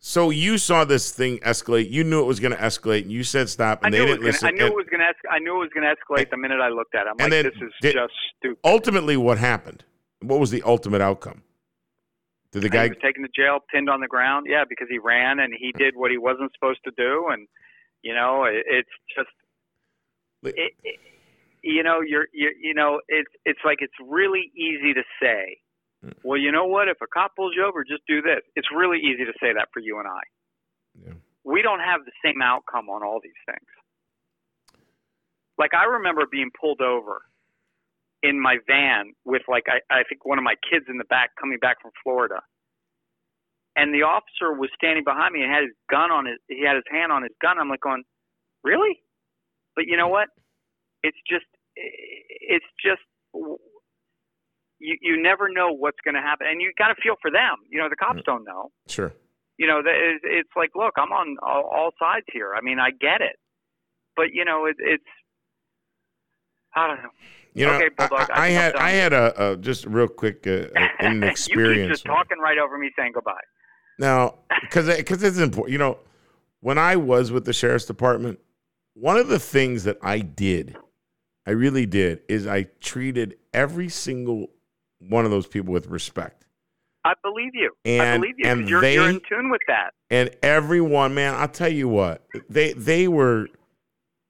so 0.00 0.30
you 0.30 0.58
saw 0.58 0.84
this 0.84 1.12
thing 1.12 1.38
escalate. 1.40 1.88
You 1.90 2.02
knew 2.02 2.20
it 2.20 2.26
was 2.26 2.40
going 2.40 2.50
to 2.56 2.58
escalate, 2.60 3.02
and 3.02 3.12
you 3.12 3.22
said 3.22 3.48
stop, 3.48 3.84
and 3.84 3.94
they 3.94 3.98
didn't 3.98 4.16
gonna, 4.16 4.26
listen. 4.26 4.48
I 4.48 4.50
knew 4.50 4.64
And 4.64 4.72
it 4.72 4.74
was 4.76 4.86
going 4.90 5.00
to. 5.02 5.30
I 5.30 5.38
knew 5.38 5.54
it 5.54 5.58
was 5.58 5.70
going 5.72 5.84
to 5.86 5.94
escalate 5.94 6.30
the 6.30 6.36
minute 6.36 6.60
I 6.60 6.68
looked 6.70 6.96
at 6.96 7.06
it. 7.06 7.10
I'm 7.10 7.12
And 7.20 7.20
like, 7.20 7.30
then 7.30 7.44
this 7.44 7.54
is 7.62 7.72
did- 7.80 7.92
just 7.94 8.12
stupid. 8.38 8.58
ultimately, 8.64 9.16
what 9.16 9.38
happened? 9.38 9.84
What 10.20 10.40
was 10.40 10.50
the 10.50 10.62
ultimate 10.64 11.00
outcome? 11.00 11.42
Did 12.52 12.62
the 12.62 12.68
guy? 12.68 12.88
was 12.88 12.98
taken 13.02 13.22
to 13.22 13.30
jail, 13.34 13.60
pinned 13.72 13.88
on 13.88 14.00
the 14.00 14.08
ground. 14.08 14.46
Yeah, 14.48 14.64
because 14.68 14.88
he 14.90 14.98
ran 14.98 15.40
and 15.40 15.54
he 15.58 15.72
did 15.72 15.96
what 15.96 16.10
he 16.10 16.18
wasn't 16.18 16.52
supposed 16.52 16.80
to 16.84 16.92
do, 16.96 17.28
and 17.30 17.48
you 18.02 18.14
know, 18.14 18.44
it, 18.44 18.64
it's 18.66 18.90
just, 19.16 19.30
it, 20.42 20.72
it, 20.84 21.00
you 21.62 21.82
know, 21.82 22.00
you're, 22.00 22.26
you're, 22.32 22.52
you 22.60 22.74
know, 22.74 23.00
it's 23.08 23.30
it's 23.44 23.60
like 23.64 23.78
it's 23.80 23.94
really 24.04 24.52
easy 24.54 24.92
to 24.92 25.02
say. 25.20 25.56
Mm. 26.04 26.14
Well, 26.24 26.38
you 26.38 26.52
know 26.52 26.66
what? 26.66 26.88
If 26.88 26.98
a 27.02 27.06
cop 27.06 27.36
pulls 27.36 27.54
you 27.56 27.64
over, 27.64 27.84
just 27.84 28.02
do 28.06 28.20
this. 28.20 28.42
It's 28.54 28.68
really 28.74 28.98
easy 28.98 29.24
to 29.24 29.32
say 29.40 29.54
that 29.54 29.68
for 29.72 29.80
you 29.80 29.98
and 29.98 30.08
I. 30.08 30.20
Yeah. 31.06 31.14
We 31.44 31.62
don't 31.62 31.80
have 31.80 32.04
the 32.04 32.12
same 32.24 32.42
outcome 32.42 32.90
on 32.90 33.02
all 33.02 33.20
these 33.22 33.32
things. 33.46 34.84
Like 35.58 35.74
I 35.74 35.84
remember 35.84 36.26
being 36.30 36.50
pulled 36.60 36.80
over 36.80 37.22
in 38.22 38.40
my 38.40 38.58
van 38.66 39.12
with 39.24 39.42
like 39.48 39.64
I, 39.68 39.80
I 39.92 40.02
think 40.08 40.24
one 40.24 40.38
of 40.38 40.44
my 40.44 40.54
kids 40.70 40.86
in 40.88 40.98
the 40.98 41.04
back 41.04 41.30
coming 41.40 41.58
back 41.60 41.80
from 41.82 41.90
Florida. 42.02 42.40
And 43.74 43.94
the 43.94 44.02
officer 44.02 44.52
was 44.52 44.68
standing 44.76 45.02
behind 45.02 45.32
me 45.32 45.42
and 45.42 45.50
had 45.50 45.62
his 45.64 45.72
gun 45.90 46.10
on 46.10 46.26
his 46.26 46.36
he 46.48 46.62
had 46.64 46.76
his 46.76 46.84
hand 46.90 47.10
on 47.10 47.22
his 47.22 47.32
gun. 47.40 47.58
I'm 47.58 47.68
like 47.68 47.80
going, 47.80 48.02
Really? 48.62 49.00
But 49.74 49.86
you 49.86 49.96
know 49.96 50.08
what? 50.08 50.28
It's 51.02 51.16
just 51.28 51.46
it's 51.74 52.66
just 52.84 53.00
you 54.78 54.96
you 55.00 55.20
never 55.22 55.48
know 55.48 55.72
what's 55.72 55.98
going 56.04 56.14
to 56.14 56.20
happen 56.20 56.46
and 56.48 56.60
you 56.60 56.72
got 56.76 56.88
to 56.88 56.94
feel 57.02 57.14
for 57.22 57.30
them. 57.30 57.56
You 57.70 57.78
know, 57.80 57.88
the 57.88 57.96
cops 57.96 58.20
Mm. 58.20 58.24
don't 58.24 58.44
know. 58.44 58.70
Sure. 58.88 59.12
You 59.58 59.66
know, 59.66 59.82
that 59.82 59.94
is- 59.94 60.20
it's 60.24 60.50
like, 60.56 60.70
look, 60.74 60.94
I'm 60.96 61.12
on 61.12 61.36
all, 61.42 61.64
all 61.64 61.90
sides 61.98 62.26
here. 62.32 62.54
I 62.54 62.60
mean, 62.62 62.78
I 62.78 62.90
get 62.90 63.20
it. 63.20 63.36
But 64.16 64.32
you 64.32 64.44
know, 64.44 64.66
it, 64.66 64.76
it's 64.78 65.04
I 66.76 66.86
don't 66.88 67.02
know. 67.02 67.10
You 67.54 67.66
know, 67.66 67.74
Okay, 67.74 67.88
Bulldog, 67.96 68.30
I, 68.30 68.40
I 68.40 68.44
I 68.46 68.48
had. 68.50 68.76
I 68.76 68.90
had 68.90 69.12
a, 69.12 69.52
a 69.52 69.56
just 69.56 69.84
real 69.86 70.08
quick 70.08 70.46
uh, 70.46 70.66
an 71.00 71.22
you 71.22 71.28
experience. 71.28 71.90
just 71.92 72.04
talking 72.06 72.38
right 72.38 72.58
over 72.58 72.78
me 72.78 72.90
saying 72.96 73.12
goodbye. 73.14 73.34
Now, 73.98 74.36
because 74.62 74.86
because 74.96 75.22
it's 75.22 75.38
important. 75.38 75.72
You 75.72 75.78
know, 75.78 75.98
when 76.60 76.78
I 76.78 76.96
was 76.96 77.30
with 77.30 77.44
the 77.44 77.52
sheriff's 77.52 77.84
department, 77.84 78.38
one 78.94 79.16
of 79.18 79.28
the 79.28 79.38
things 79.38 79.84
that 79.84 79.98
I 80.02 80.20
did, 80.20 80.76
I 81.46 81.50
really 81.50 81.84
did, 81.86 82.22
is 82.28 82.46
I 82.46 82.64
treated 82.80 83.36
every 83.52 83.88
single 83.90 84.46
one 85.00 85.24
of 85.26 85.30
those 85.30 85.46
people 85.46 85.72
with 85.74 85.88
respect. 85.88 86.46
I 87.04 87.14
believe 87.22 87.50
you. 87.54 87.72
I 87.84 87.88
And- 88.04 88.22
believe 88.22 88.34
you. 88.38 88.48
and 88.48 88.68
you're, 88.68 88.84
you're 88.84 89.08
in 89.10 89.20
tune 89.28 89.50
with 89.50 89.60
that. 89.66 89.90
and 90.10 90.30
everyone, 90.42 91.14
man, 91.14 91.34
I'll 91.34 91.48
tell 91.48 91.72
you 91.72 91.88
what, 91.88 92.24
they 92.48 92.72
they 92.74 93.08
were, 93.08 93.48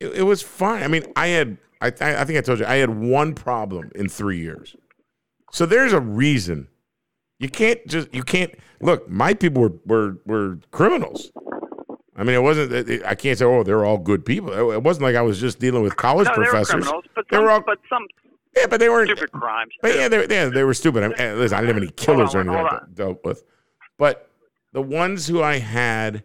it, 0.03 0.19
it 0.19 0.23
was 0.23 0.43
fine. 0.43 0.83
I 0.83 0.89
mean, 0.89 1.05
I 1.17 1.29
had, 1.29 1.59
I 1.81 1.89
I 1.89 2.25
think 2.25 2.39
I 2.39 2.41
told 2.43 2.59
you, 2.59 2.67
I 2.67 2.77
had 2.77 2.91
one 2.91 3.35
problem 3.35 3.91
in 3.95 4.09
three 4.09 4.39
years. 4.41 4.75
So 5.53 5.67
there's 5.67 5.93
a 5.93 6.01
reason. 6.01 6.69
You 7.39 7.49
can't 7.49 7.85
just 7.87 8.15
you 8.15 8.23
can't 8.23 8.55
look. 8.81 9.09
My 9.09 9.35
people 9.35 9.63
were 9.63 9.73
were 9.87 10.19
were 10.27 10.59
criminals. 10.71 11.31
I 12.17 12.25
mean, 12.25 12.35
it 12.37 12.43
wasn't. 12.43 12.73
it- 12.73 13.03
I 13.05 13.15
can't 13.15 13.39
say, 13.39 13.45
oh, 13.45 13.63
they're 13.63 13.85
all 13.85 13.99
good 13.99 14.25
people. 14.25 14.53
It- 14.53 14.75
It 14.77 14.83
wasn't 14.83 15.05
like 15.05 15.17
I 15.17 15.23
was 15.23 15.41
just 15.41 15.59
dealing 15.59 15.83
with 15.83 15.97
college 15.97 16.27
No, 16.29 16.35
they 16.35 16.39
were 16.41 16.45
professors. 16.47 16.73
criminals, 16.85 17.05
but 17.15 17.25
They 17.31 17.37
some, 17.37 17.45
were 17.45 17.51
all- 17.51 17.63
but 17.65 17.79
some 17.89 18.07
Yeah, 18.57 18.67
but 18.67 18.81
they 18.81 18.89
weren't. 18.91 19.09
stupid 19.11 19.33
crimes. 19.33 19.73
But 19.81 19.95
yeah, 19.97 20.09
they, 20.09 20.27
yeah, 20.29 20.49
they 20.51 20.63
were 20.63 20.75
stupid. 20.75 21.03
I 21.05 21.09
mean, 21.09 21.39
listen, 21.39 21.57
I 21.57 21.61
didn't 21.63 21.75
have 21.75 21.83
any 21.83 21.93
killers 21.93 22.35
on, 22.35 22.49
or 22.49 22.59
anything 22.59 22.79
I 22.79 22.81
dealt 22.95 23.25
with. 23.25 23.43
But 23.99 24.31
the 24.73 24.83
ones 24.83 25.27
who 25.27 25.43
I 25.43 25.59
had 25.59 26.23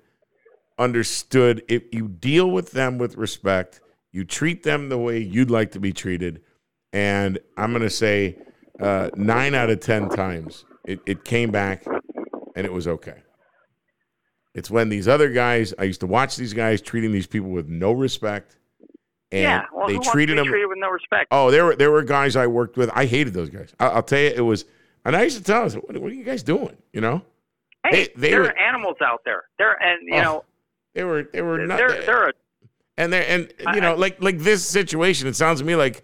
understood 0.78 1.64
if 1.68 1.84
you 1.94 2.08
deal 2.08 2.50
with 2.52 2.72
them 2.72 2.98
with 2.98 3.16
respect, 3.18 3.82
you 4.12 4.24
treat 4.24 4.64
them 4.64 4.90
the 4.90 4.98
way 4.98 5.20
you'd 5.20 5.52
like 5.52 5.72
to 5.72 5.80
be 5.80 5.92
treated. 5.94 6.42
And 6.94 7.40
I'm 7.58 7.72
going 7.72 7.84
to 7.84 7.90
say 7.90 8.38
uh, 8.80 9.10
nine 9.16 9.54
out 9.56 9.70
of 9.70 9.80
10 9.80 10.10
times 10.10 10.66
it, 10.86 11.00
it 11.06 11.24
came 11.26 11.52
back 11.52 11.86
and 12.56 12.66
it 12.66 12.72
was 12.72 12.88
okay. 12.88 13.22
It's 14.54 14.72
when 14.72 14.90
these 14.90 15.08
other 15.08 15.30
guys, 15.30 15.74
I 15.78 15.84
used 15.84 16.00
to 16.00 16.08
watch 16.08 16.36
these 16.36 16.54
guys 16.54 16.82
treating 16.82 17.12
these 17.12 17.28
people 17.28 17.50
with 17.50 17.68
no 17.68 17.92
respect. 17.92 18.58
And 19.32 19.42
yeah, 19.44 19.66
well, 19.74 19.88
they 19.88 19.98
treated 20.00 20.38
them 20.38 20.48
treated 20.48 20.68
with 20.68 20.78
no 20.80 20.90
respect? 20.90 21.28
Oh, 21.32 21.52
there 21.52 21.66
were 21.66 21.76
there 21.76 21.92
were 21.92 22.02
guys 22.02 22.38
I 22.38 22.48
worked 22.48 22.78
with. 22.78 22.90
I 22.94 23.06
hated 23.06 23.34
those 23.34 23.50
guys. 23.50 23.74
I, 23.78 23.88
I'll 23.88 24.02
tell 24.02 24.20
you, 24.20 24.28
it 24.34 24.40
was. 24.42 24.64
And 25.04 25.18
I 25.18 25.24
used 25.24 25.38
to 25.38 25.44
tell 25.44 25.64
us, 25.64 25.76
what, 25.76 25.98
what 25.98 26.12
are 26.12 26.16
you 26.16 26.24
guys 26.24 26.44
doing? 26.44 26.78
You 26.94 27.02
know, 27.02 27.22
hey, 27.86 27.92
they- 27.92 28.14
they 28.16 28.30
there 28.32 28.40
were- 28.44 28.48
are 28.48 28.58
animals 28.58 28.96
out 29.04 29.20
there. 29.26 29.44
There 29.60 29.74
and 29.84 30.00
you 30.08 30.16
Oh, 30.16 30.22
know 30.22 30.44
they 30.98 31.04
were 31.04 31.30
they 31.32 31.44
were 31.44 31.60
not. 31.66 31.78
they're 31.78 32.02
they're 32.04 32.30
a 32.30 32.34
and 32.98 33.14
they 33.14 33.24
and 33.28 33.54
you 33.76 33.82
know, 33.82 33.92
I- 33.92 33.96
like 33.98 34.22
like 34.22 34.40
this 34.40 34.66
situation. 34.66 35.28
It 35.28 35.36
sounds 35.36 35.60
to 35.60 35.66
me 35.66 35.76
like, 35.76 36.02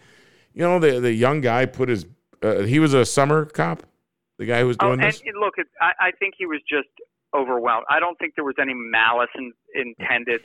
you 0.53 0.61
know, 0.61 0.77
the 0.79 0.99
the 0.99 1.11
young 1.11 1.41
guy 1.41 1.65
put 1.65 1.89
his. 1.89 2.05
Uh, 2.43 2.59
he 2.59 2.77
was 2.77 2.93
a 2.93 3.03
summer 3.05 3.45
cop. 3.45 3.81
The 4.37 4.45
guy 4.45 4.59
who 4.59 4.67
was 4.67 4.77
oh, 4.81 4.87
doing 4.87 4.99
and 5.01 5.11
this. 5.11 5.21
and 5.25 5.39
look, 5.39 5.55
it, 5.57 5.65
I, 5.81 5.91
I 6.07 6.11
think 6.11 6.35
he 6.37 6.45
was 6.45 6.59
just 6.69 6.89
overwhelmed. 7.35 7.85
I 7.89 7.99
don't 7.99 8.17
think 8.19 8.35
there 8.35 8.43
was 8.45 8.55
any 8.61 8.73
malice 8.75 9.29
in, 9.35 9.51
intended. 9.73 10.41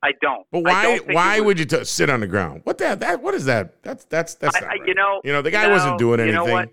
I 0.00 0.12
don't. 0.22 0.46
But 0.52 0.62
why? 0.62 0.82
don't 0.84 1.12
Why 1.14 1.40
would 1.40 1.58
you 1.58 1.64
t- 1.64 1.82
sit 1.84 2.08
on 2.08 2.20
the 2.20 2.28
ground? 2.28 2.60
What 2.62 2.78
that? 2.78 3.00
That 3.00 3.20
what 3.20 3.34
is 3.34 3.46
that? 3.46 3.82
That's 3.82 4.04
that's 4.04 4.34
that's 4.36 4.56
I- 4.56 4.60
not 4.60 4.68
right. 4.68 4.80
you 4.86 4.94
know- 4.94 5.20
You 5.24 5.32
know, 5.32 5.42
the 5.42 5.50
guy 5.50 5.66
no, 5.66 5.70
wasn't 5.72 5.98
doing 5.98 6.20
you 6.20 6.26
anything. 6.26 6.46
know 6.46 6.52
what? 6.52 6.68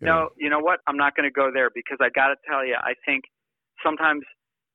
You 0.00 0.06
know? 0.06 0.14
No, 0.22 0.28
you 0.36 0.50
know 0.50 0.58
what? 0.58 0.80
I'm 0.88 0.96
not 0.96 1.14
going 1.14 1.28
to 1.28 1.32
go 1.32 1.50
there 1.54 1.70
because 1.72 1.98
I 2.00 2.08
got 2.08 2.28
to 2.28 2.36
tell 2.48 2.66
you, 2.66 2.74
I 2.74 2.94
think 3.06 3.24
sometimes 3.84 4.24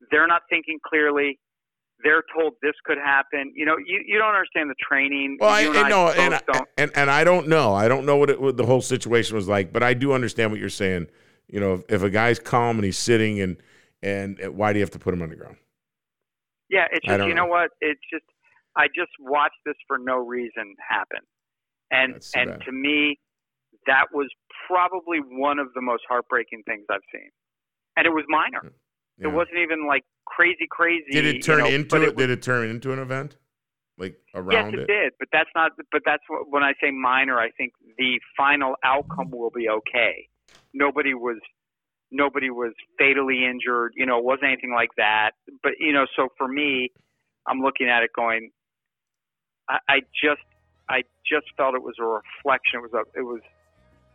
they're 0.10 0.28
not 0.28 0.42
thinking 0.50 0.80
clearly. 0.86 1.40
They're 2.04 2.24
told 2.36 2.54
this 2.64 2.74
could 2.84 2.98
happen. 2.98 3.54
You 3.56 3.66
know, 3.66 3.78
you, 3.78 4.02
you 4.08 4.18
don't 4.18 4.34
understand 4.34 4.72
the 4.72 4.76
training. 4.82 5.38
Well, 5.40 5.52
I, 5.52 5.62
you 5.62 5.70
and 5.70 5.78
I 5.86 5.90
know, 5.90 6.08
and, 6.10 6.34
I- 6.34 6.42
don't. 6.52 6.68
and 6.78 6.92
and 6.96 7.12
I 7.12 7.24
don't 7.24 7.48
know. 7.48 7.74
I 7.76 7.88
don't 7.88 8.06
know 8.06 8.18
what, 8.18 8.30
it, 8.32 8.42
what 8.42 8.58
the 8.58 8.66
whole 8.66 8.82
situation 8.82 9.36
was 9.36 9.48
like, 9.48 9.72
but 9.72 9.84
I 9.84 9.94
do 9.94 10.14
understand 10.14 10.52
what 10.52 10.60
you're 10.60 10.70
saying. 10.70 11.08
You 11.48 11.60
know, 11.60 11.74
if, 11.76 11.84
if 11.90 12.02
a 12.02 12.10
guy's 12.10 12.40
calm 12.40 12.78
and 12.78 12.86
he's 12.86 12.98
sitting, 12.98 13.40
and 13.40 13.58
and 14.02 14.42
uh, 14.44 14.52
why 14.52 14.74
do 14.74 14.80
you 14.80 14.84
have 14.84 14.92
to 14.92 15.00
put 15.00 15.14
him 15.14 15.22
on 15.22 15.30
the 15.30 15.36
ground? 15.36 15.58
Yeah, 16.70 16.86
it's 16.92 17.06
just 17.06 17.20
you 17.28 17.36
know 17.36 17.44
know. 17.44 17.48
what? 17.48 17.70
It's 17.82 18.02
just 18.12 18.26
I 18.76 18.88
just 18.88 19.12
watched 19.20 19.60
this 19.66 19.76
for 19.88 19.98
no 20.00 20.18
reason 20.18 20.76
happen, 20.80 21.20
and 21.92 22.16
That's 22.16 22.32
and 22.36 22.50
bad. 22.52 22.62
to 22.66 22.72
me, 22.72 23.20
that 23.86 24.06
was 24.14 24.30
probably 24.68 25.20
one 25.20 25.60
of 25.60 25.68
the 25.76 25.82
most 25.82 26.04
heartbreaking 26.10 26.64
things 26.66 26.86
I've 26.90 27.02
seen, 27.14 27.30
and 27.98 28.08
it 28.08 28.12
was 28.12 28.24
minor. 28.28 28.62
Hmm. 28.62 28.68
Yeah. 29.22 29.28
It 29.28 29.34
wasn't 29.34 29.58
even 29.60 29.88
like 29.88 30.04
crazy, 30.26 30.68
crazy. 30.70 31.12
Did 31.12 31.26
it 31.26 31.36
you 31.36 31.42
turn 31.42 31.60
know, 31.60 31.68
into 31.68 31.90
but 31.96 32.02
it? 32.02 32.16
was- 32.16 32.24
did 32.28 32.30
it 32.32 32.42
turn 32.42 32.68
into 32.70 32.92
an 32.92 33.00
event? 33.00 33.38
Like 33.98 34.16
Yes, 34.34 34.44
around 34.44 34.74
it, 34.74 34.80
it? 34.80 34.88
did, 34.88 35.14
but 35.20 35.28
that's 35.32 35.50
not. 35.54 35.74
But 35.92 36.02
that's 36.06 36.24
what, 36.28 36.50
when 36.50 36.64
I 36.64 36.74
say 36.82 36.90
minor. 36.90 37.38
I 37.40 37.52
think 37.52 37.74
the 38.00 38.20
final 38.36 38.76
outcome 38.84 39.30
will 39.30 39.52
be 39.52 39.70
okay. 39.70 40.28
Nobody 40.74 41.14
was, 41.14 41.38
nobody 42.10 42.50
was 42.50 42.74
fatally 42.98 43.46
injured. 43.46 43.94
You 43.96 44.08
know, 44.08 44.18
it 44.18 44.24
wasn't 44.24 44.46
anything 44.46 44.74
like 44.74 44.90
that. 44.98 45.32
But 45.62 45.74
you 45.80 45.94
know, 45.94 46.08
so 46.16 46.30
for 46.38 46.48
me, 46.48 46.92
I'm 47.48 47.60
looking 47.60 47.90
at 47.90 48.02
it 48.02 48.10
going. 48.16 48.50
I, 49.70 49.78
I 49.88 50.00
just, 50.24 50.42
I 50.90 51.04
just 51.30 51.46
felt 51.56 51.76
it 51.76 51.84
was 51.84 51.96
a 52.00 52.04
reflection. 52.06 52.80
It 52.80 52.92
was 52.92 52.94
a, 52.94 53.20
it 53.20 53.24
was 53.24 53.42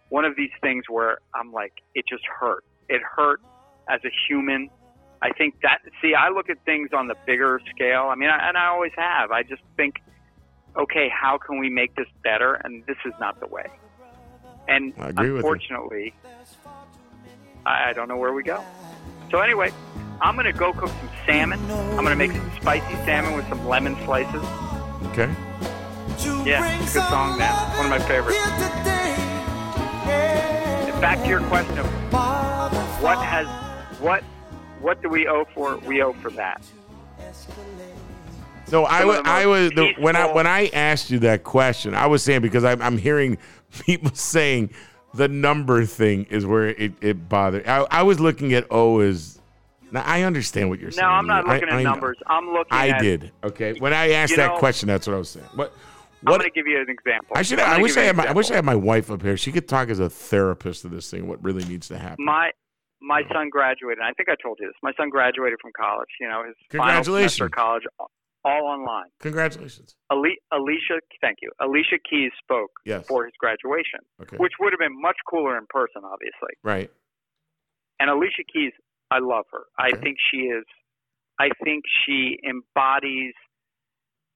one 0.08 0.24
of 0.24 0.36
these 0.36 0.50
things 0.60 0.84
where 0.88 1.18
I'm 1.32 1.52
like, 1.52 1.74
it 1.94 2.06
just 2.08 2.24
hurt. 2.40 2.64
It 2.88 3.02
hurt 3.02 3.40
as 3.88 4.00
a 4.04 4.10
human. 4.28 4.68
I 5.22 5.32
think 5.32 5.60
that 5.62 5.80
see, 6.02 6.14
I 6.14 6.28
look 6.28 6.50
at 6.50 6.64
things 6.64 6.90
on 6.92 7.08
the 7.08 7.16
bigger 7.26 7.60
scale. 7.74 8.08
I 8.10 8.14
mean, 8.14 8.28
I, 8.28 8.48
and 8.48 8.56
I 8.56 8.66
always 8.66 8.92
have. 8.96 9.30
I 9.30 9.42
just 9.42 9.62
think, 9.76 9.96
okay, 10.76 11.08
how 11.08 11.38
can 11.38 11.58
we 11.58 11.70
make 11.70 11.94
this 11.96 12.06
better? 12.22 12.54
And 12.54 12.84
this 12.86 12.96
is 13.04 13.14
not 13.18 13.40
the 13.40 13.46
way. 13.46 13.66
And 14.68 14.92
I 14.98 15.08
agree 15.08 15.30
with 15.30 15.44
unfortunately, 15.44 16.14
I, 17.64 17.92
don't 17.92 18.08
know 18.08 18.16
where 18.16 18.32
we 18.32 18.42
go. 18.42 18.62
So 19.30 19.40
anyway, 19.40 19.72
I'm 20.20 20.36
gonna 20.36 20.52
go 20.52 20.72
cook 20.72 20.88
some 20.88 21.10
salmon. 21.24 21.60
I'm 21.70 22.04
gonna 22.04 22.16
make 22.16 22.32
some 22.32 22.52
spicy 22.60 22.94
salmon 23.04 23.34
with 23.34 23.48
some 23.48 23.66
lemon 23.66 23.96
slices. 24.04 24.42
Okay. 25.06 25.32
Yeah, 26.44 26.80
it's 26.80 26.90
a 26.92 26.98
good 26.98 27.08
song, 27.08 27.38
man. 27.38 27.52
One 27.76 27.86
of 27.86 27.90
my 27.90 27.98
favorites. 28.00 28.38
Back 31.00 31.22
to 31.22 31.28
your 31.28 31.40
question 31.42 31.78
of 31.78 31.86
what 33.02 33.18
has 33.18 33.46
what 34.00 34.24
what 34.86 35.02
do 35.02 35.08
we 35.08 35.26
owe 35.26 35.44
for? 35.52 35.78
We 35.78 36.00
owe 36.00 36.12
for 36.12 36.30
that. 36.30 36.62
So 38.66 38.84
I 38.84 39.04
was, 39.04 39.16
the 39.16 39.28
I 39.28 39.46
was 39.46 39.70
the, 39.72 39.94
when 39.98 40.14
I 40.14 40.32
when 40.32 40.46
I 40.46 40.68
asked 40.68 41.10
you 41.10 41.18
that 41.20 41.42
question, 41.42 41.92
I 41.92 42.06
was 42.06 42.22
saying 42.22 42.42
because 42.42 42.62
I'm, 42.62 42.80
I'm 42.80 42.96
hearing 42.96 43.36
people 43.80 44.12
saying 44.14 44.70
the 45.12 45.26
number 45.26 45.84
thing 45.84 46.26
is 46.30 46.46
where 46.46 46.68
it, 46.68 46.92
it 47.00 47.28
bothered. 47.28 47.66
I, 47.66 47.84
I 47.90 48.02
was 48.04 48.20
looking 48.20 48.54
at 48.54 48.64
O 48.70 49.00
as. 49.00 49.40
Now 49.90 50.04
I 50.04 50.22
understand 50.22 50.68
what 50.68 50.78
you're 50.78 50.92
saying. 50.92 51.04
No. 51.04 51.12
I'm 51.12 51.26
not 51.26 51.46
looking 51.46 51.68
I 51.68 51.78
at 51.78 51.82
know. 51.82 51.90
numbers. 51.90 52.18
I'm 52.28 52.46
looking 52.52 52.72
I 52.72 52.88
at. 52.90 53.02
did. 53.02 53.32
Okay. 53.42 53.74
When 53.80 53.92
I 53.92 54.12
asked 54.12 54.36
that 54.36 54.52
know- 54.52 54.58
question, 54.58 54.86
that's 54.86 55.08
what 55.08 55.14
I 55.14 55.18
was 55.18 55.30
saying. 55.30 55.46
What? 55.56 55.72
I'm 56.24 56.32
going 56.32 56.40
to 56.42 56.50
give 56.50 56.66
you 56.66 56.80
an 56.80 56.88
example. 56.88 57.36
I 57.36 57.42
should. 57.42 57.58
I 57.58 57.80
wish 57.80 57.96
I 57.96 58.02
had. 58.02 58.16
My, 58.16 58.26
I 58.26 58.32
wish 58.32 58.52
I 58.52 58.54
had 58.54 58.64
my 58.64 58.76
wife 58.76 59.10
up 59.10 59.22
here. 59.22 59.36
She 59.36 59.50
could 59.50 59.66
talk 59.66 59.88
as 59.88 59.98
a 59.98 60.08
therapist 60.08 60.82
to 60.82 60.88
this 60.88 61.10
thing. 61.10 61.26
What 61.26 61.42
really 61.42 61.64
needs 61.64 61.88
to 61.88 61.98
happen? 61.98 62.24
My 62.24 62.52
my 63.06 63.22
son 63.32 63.48
graduated. 63.50 64.02
I 64.02 64.12
think 64.12 64.28
I 64.28 64.34
told 64.42 64.58
you 64.60 64.66
this. 64.66 64.76
My 64.82 64.92
son 64.96 65.08
graduated 65.10 65.58
from 65.62 65.70
college. 65.78 66.10
You 66.20 66.28
know, 66.28 66.42
his 66.44 66.54
final 66.70 66.86
Congratulations. 66.86 67.34
semester 67.38 67.48
college, 67.54 67.84
all 68.44 68.64
online. 68.66 69.10
Congratulations. 69.20 69.94
Ali- 70.10 70.38
Alicia, 70.52 70.98
thank 71.20 71.38
you. 71.42 71.50
Alicia 71.60 71.98
Keys 72.08 72.32
spoke 72.42 72.70
Yes. 72.84 73.06
for 73.06 73.24
his 73.24 73.34
graduation, 73.38 74.00
Okay. 74.22 74.36
which 74.36 74.52
would 74.60 74.72
have 74.72 74.78
been 74.80 75.00
much 75.00 75.16
cooler 75.30 75.56
in 75.58 75.66
person, 75.70 76.02
obviously. 76.04 76.54
right. 76.62 76.90
And 77.98 78.10
Alicia 78.10 78.44
Keys, 78.52 78.72
I 79.10 79.20
love 79.20 79.46
her. 79.52 79.64
I 79.78 79.90
think 79.96 80.18
she 80.30 80.48
is. 80.52 80.64
I 81.38 81.48
think 81.64 81.84
she 82.04 82.38
embodies 82.46 83.32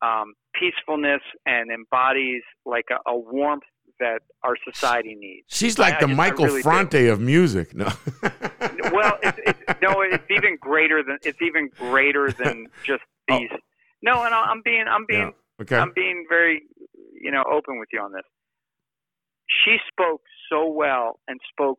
um, 0.03 0.33
peacefulness 0.55 1.21
and 1.45 1.71
embodies 1.71 2.43
like 2.65 2.87
a, 2.91 3.11
a 3.11 3.19
warmth 3.19 3.65
that 4.01 4.21
our 4.43 4.57
society 4.71 5.15
needs. 5.19 5.47
She's 5.49 5.79
like 5.79 5.95
I 5.95 6.01
the 6.01 6.07
just- 6.09 6.17
Michael 6.17 6.47
really 6.47 6.59
do. 6.61 6.63
Fronte 6.65 7.07
of 7.09 7.21
music. 7.21 7.75
No. 7.75 7.85
well, 8.23 9.19
it's, 9.23 9.39
it's, 9.47 9.81
no, 9.81 10.01
it's 10.01 10.25
even 10.31 10.57
greater 10.61 11.03
than 11.03 11.19
it's 11.23 11.41
even 11.41 11.69
greater 11.79 12.33
than 12.33 12.67
just 12.85 13.03
oh. 13.31 13.39
these. 13.39 13.51
No, 14.03 14.25
and 14.25 14.35
I- 14.35 14.47
I'm 14.51 14.63
being 14.65 14.85
I'm 14.89 15.07
being 15.07 15.23
Oh. 15.23 15.25
Yeah. 15.27 15.63
Okay. 15.63 15.77
I'm 15.77 15.93
being 15.95 16.25
very 16.29 16.63
you 17.21 17.31
know 17.31 17.45
open 17.51 17.79
with 17.79 17.89
you 17.93 18.01
on 18.01 18.13
this. 18.13 18.23
She 19.65 19.77
spoke 19.93 20.23
so 20.51 20.71
well 20.71 21.21
and 21.29 21.39
spoke 21.53 21.79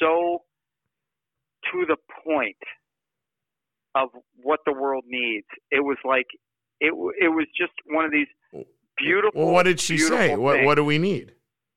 so 0.00 0.42
to 1.72 1.84
the 1.86 1.96
point 2.24 2.56
of 3.94 4.08
what 4.36 4.60
the 4.64 4.72
world 4.72 5.04
needs. 5.06 5.46
It 5.70 5.80
was 5.80 5.98
like 6.04 6.26
it 6.80 6.92
it 7.20 7.28
was 7.28 7.46
just 7.56 7.72
one 7.86 8.04
of 8.04 8.12
these 8.12 8.28
beautiful. 8.96 9.44
Well, 9.44 9.52
what 9.52 9.64
did 9.64 9.80
she 9.80 9.98
say? 9.98 10.28
beautiful 10.28 10.44
What. 10.44 10.64
What 10.64 10.74
do 10.76 10.84
we 10.84 10.98
need? 10.98 11.32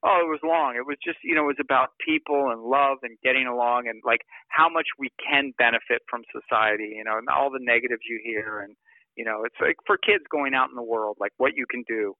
Oh, 0.05 0.19
it 0.19 0.27
was 0.27 0.43
long. 0.43 0.75
It 0.75 0.85
was 0.85 0.97
just, 0.99 1.19
you 1.23 1.33
know, 1.33 1.47
it 1.47 1.55
was 1.55 1.63
about 1.63 1.95
people 2.03 2.51
and 2.51 2.61
love 2.61 2.99
and 3.03 3.17
getting 3.23 3.47
along 3.47 3.87
and 3.87 4.01
like 4.03 4.19
how 4.49 4.67
much 4.67 4.87
we 4.99 5.09
can 5.23 5.53
benefit 5.57 6.03
from 6.09 6.23
society, 6.27 6.91
you 6.97 7.03
know, 7.05 7.17
and 7.17 7.27
all 7.29 7.49
the 7.49 7.63
negatives 7.63 8.03
you 8.03 8.19
hear. 8.21 8.59
And, 8.59 8.75
you 9.15 9.23
know, 9.23 9.43
it's 9.45 9.55
like 9.61 9.77
for 9.87 9.95
kids 9.97 10.23
going 10.29 10.53
out 10.53 10.67
in 10.67 10.75
the 10.75 10.83
world, 10.83 11.15
like 11.21 11.31
what 11.37 11.53
you 11.55 11.65
can 11.71 11.83
do. 11.87 12.15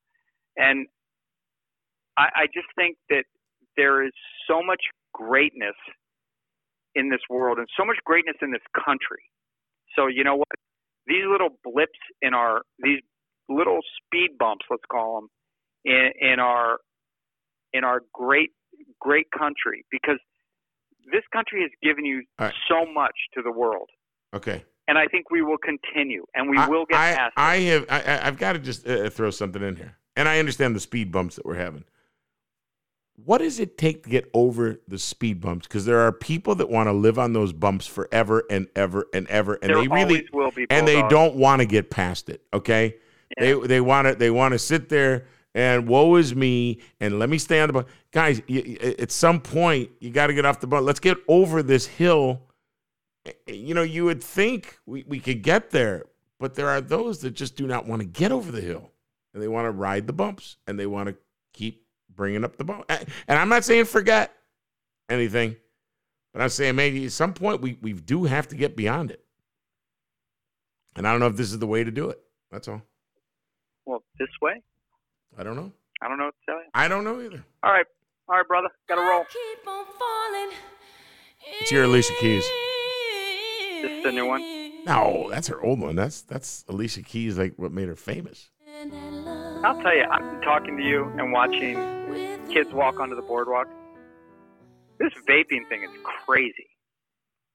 And 0.55 0.88
I, 2.17 2.27
I 2.36 2.45
just 2.53 2.71
think 2.75 2.95
that 3.09 3.25
there 3.75 4.05
is 4.05 4.13
so 4.47 4.63
much 4.63 4.81
greatness 5.13 5.75
in 6.95 7.09
this 7.09 7.21
world 7.29 7.57
and 7.57 7.67
so 7.75 7.84
much 7.84 7.97
greatness 8.05 8.38
in 8.41 8.51
this 8.51 8.63
country. 8.73 9.27
So, 9.95 10.07
you 10.07 10.23
know 10.23 10.38
what? 10.38 10.47
These 11.05 11.27
little 11.29 11.49
blips 11.65 11.99
in 12.21 12.34
our, 12.34 12.61
these 12.79 13.01
little 13.49 13.79
speed 13.99 14.38
bumps, 14.39 14.63
let's 14.69 14.88
call 14.89 15.19
them, 15.19 15.29
in, 15.84 16.11
in 16.21 16.39
our 16.39 16.77
in 17.74 17.84
our 17.84 18.01
great 18.13 18.51
great 18.99 19.28
country 19.32 19.86
because 19.91 20.19
this 21.11 21.24
country 21.34 21.61
has 21.61 21.71
given 21.82 22.05
you 22.05 22.24
right. 22.39 22.53
so 22.69 22.86
much 22.91 23.15
to 23.34 23.41
the 23.41 23.51
world 23.51 23.89
Okay. 24.34 24.63
and 24.88 24.97
i 24.97 25.05
think 25.07 25.30
we 25.30 25.41
will 25.41 25.57
continue 25.57 26.26
and 26.34 26.49
we 26.49 26.57
I- 26.57 26.67
will 26.67 26.86
get 26.86 26.97
I, 26.99 27.13
past 27.15 27.34
I 27.38 27.55
it. 27.57 27.89
have. 27.89 28.07
I, 28.24 28.28
I've 28.28 28.38
got 28.38 28.53
to 28.53 28.59
just 28.59 28.88
uh, 28.88 29.09
throw 29.09 29.30
something 29.32 29.61
in 29.61 29.76
here, 29.76 29.97
and 30.15 30.28
I 30.30 30.39
understand 30.39 30.76
the 30.76 30.80
speed 30.80 31.11
bumps 31.11 31.36
that 31.36 31.45
we're 31.45 31.55
having. 31.55 31.84
What 33.15 33.38
does 33.39 33.59
it 33.59 33.78
take 33.78 34.03
to 34.05 34.09
get 34.09 34.28
over 34.34 34.80
the 34.88 34.97
speed 34.97 35.39
bumps? 35.39 35.67
Because 35.67 35.86
there 35.86 35.99
are 35.99 36.11
people 36.11 36.55
that 36.55 36.67
want 36.69 36.88
to 36.88 36.93
live 36.93 37.19
on 37.19 37.34
those 37.34 37.53
bumps 37.53 37.86
forever 37.86 38.43
and 38.49 38.67
ever 38.76 39.05
and 39.13 39.28
ever, 39.28 39.53
and 39.61 39.69
there 39.69 39.82
they 39.82 39.88
really 39.88 40.28
will 40.34 40.49
be 40.51 40.65
and 40.71 40.88
they 40.88 41.01
don't 41.09 41.36
want 41.36 41.61
to 41.61 41.67
get 41.67 41.91
past 41.91 42.28
it. 42.30 42.41
Okay, 42.53 42.95
Yeah. 43.38 43.53
they 43.53 43.67
they 43.67 43.82
want 43.82 44.07
to 44.07 44.15
they 44.15 44.32
want 44.32 44.53
to 44.53 44.59
sit 44.59 44.89
there 44.89 45.28
and 45.56 45.88
woe 45.88 46.16
is 46.16 46.36
me 46.36 46.80
and 46.99 47.20
let 47.20 47.30
me 47.30 47.38
stay 47.38 47.60
on 47.62 47.68
the 47.68 47.74
bus. 47.74 47.86
Guys, 48.12 48.41
y- 48.49 48.78
y- 48.82 48.95
at 48.99 49.12
some 49.12 49.39
point 49.39 49.89
you 49.99 50.10
got 50.10 50.28
to 50.28 50.34
get 50.34 50.45
off 50.45 50.60
the 50.60 50.68
bus. 50.68 50.82
Let's 50.84 50.99
get 50.99 51.18
over 51.28 51.62
this 51.64 51.86
hill. 51.86 52.41
You 53.47 53.74
know, 53.74 53.84
you 53.84 54.06
would 54.06 54.24
think 54.24 54.78
we, 54.86 55.04
we 55.08 55.20
could 55.20 55.43
get 55.43 55.70
there, 55.72 56.06
but 56.39 56.56
there 56.56 56.70
are 56.70 56.82
those 56.82 57.20
that 57.20 57.32
just 57.32 57.56
do 57.56 57.68
not 57.68 57.86
want 57.86 58.01
to 58.01 58.08
get 58.08 58.32
over 58.32 58.51
the 58.51 58.62
hill 58.62 58.91
and 59.34 59.41
they 59.41 59.47
want 59.47 59.66
to 59.66 59.72
ride 59.72 60.08
the 60.08 60.14
bumps 60.14 60.58
and 60.68 60.80
they 60.80 60.88
want 60.88 61.10
to 61.10 61.16
keep 61.54 61.86
bringing 62.14 62.43
up 62.43 62.58
the 62.58 62.64
bump. 62.64 62.86
And 62.89 63.08
I'm 63.39 63.49
not 63.49 63.64
saying 63.64 63.86
forget 63.86 64.34
anything, 65.10 65.56
but 66.34 66.41
I'm 66.41 66.49
saying 66.49 66.76
maybe 66.76 67.06
at 67.06 67.12
some 67.12 67.34
point 67.34 67.62
we, 67.62 67.78
we 67.82 67.93
do 67.93 68.26
have 68.26 68.47
to 68.49 68.56
get 68.56 68.76
beyond 68.76 69.12
it. 69.12 69.24
And 70.95 71.08
I 71.08 71.12
don't 71.12 71.20
know 71.20 71.28
if 71.28 71.38
this 71.38 71.51
is 71.51 71.60
the 71.60 71.68
way 71.68 71.84
to 71.84 71.91
do 71.91 72.10
it. 72.10 72.20
That's 72.51 72.68
all. 72.68 72.82
well 73.86 74.04
this 74.20 74.28
way 74.41 74.62
I 75.38 75.43
don't 75.43 75.55
know. 75.55 75.71
i 76.01 76.07
don't 76.07 76.17
know 76.17 76.25
what 76.25 76.36
to 76.39 76.45
tell 76.51 76.55
you 76.57 76.69
I 76.73 76.88
don't 76.88 77.03
know 77.03 77.19
either. 77.21 77.43
all 77.63 77.71
right 77.71 77.86
all 78.29 78.38
right 78.38 78.47
brother 78.47 78.69
gotta 78.88 79.01
roll 79.01 79.25
Keep 79.25 79.67
on 79.67 79.86
falling. 79.99 80.51
It's 81.61 81.71
your 81.71 81.84
Alicia 81.84 82.13
Keys. 82.21 82.43
This 83.81 83.91
is 83.91 84.03
the 84.03 84.11
new 84.13 84.25
one? 84.25 84.41
No, 84.86 85.27
that's 85.29 85.47
her 85.47 85.61
old 85.61 85.79
one. 85.81 85.95
That's 85.95 86.21
that's 86.21 86.63
Alicia 86.69 87.01
Keys, 87.01 87.38
like 87.38 87.53
what 87.57 87.71
made 87.73 87.88
her 87.89 87.95
famous. 87.95 88.49
i'll 89.65 89.81
tell 89.81 89.95
you 89.95 90.03
i'm 90.11 90.41
talking 90.41 90.75
to 90.77 90.84
you 90.84 91.05
and 91.17 91.31
watching 91.31 91.75
kids 92.51 92.71
walk 92.73 92.99
onto 92.99 93.15
the 93.15 93.21
boardwalk 93.21 93.67
this 94.99 95.11
vaping 95.29 95.67
thing 95.69 95.84
is 95.84 95.89
crazy 96.25 96.67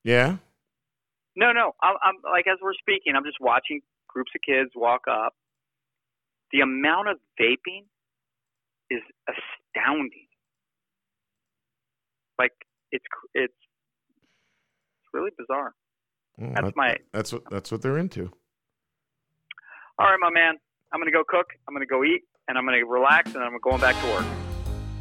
Yeah. 0.04 0.36
no 1.36 1.52
no 1.52 1.72
i'm, 1.82 1.96
I'm 2.02 2.14
like 2.32 2.46
as 2.46 2.58
we're 2.62 2.72
speaking 2.74 3.14
i'm 3.16 3.24
just 3.24 3.38
watching 3.40 3.80
groups 4.08 4.32
of 4.34 4.40
kids 4.42 4.70
walk 4.74 5.02
up. 5.10 5.34
The 6.53 6.61
amount 6.61 7.09
of 7.09 7.18
vaping 7.40 7.84
is 8.90 9.01
astounding. 9.28 10.26
Like 12.38 12.53
it's 12.92 13.05
it's 13.34 13.53
it's 13.53 15.09
really 15.12 15.30
bizarre. 15.38 15.74
Well, 16.38 16.53
That's 16.55 16.66
that- 16.66 16.76
my 16.76 16.96
That's 17.12 17.32
what 17.32 17.42
that's 17.51 17.70
what 17.72 17.82
they're 17.82 17.99
into. 17.99 18.30
all 19.99 20.07
right, 20.07 20.18
my 20.20 20.30
man. 20.30 20.55
I'm 20.92 21.01
gonna 21.01 21.11
go 21.11 21.22
cook. 21.28 21.46
I'm 21.68 21.74
gonna 21.74 21.84
go 21.86 22.03
eat, 22.05 22.22
and 22.49 22.57
I'm 22.57 22.64
gonna 22.64 22.84
relax, 22.86 23.34
and 23.34 23.44
I'm 23.44 23.59
going 23.61 23.80
back 23.80 23.94
to 24.01 24.07
work. 24.07 24.24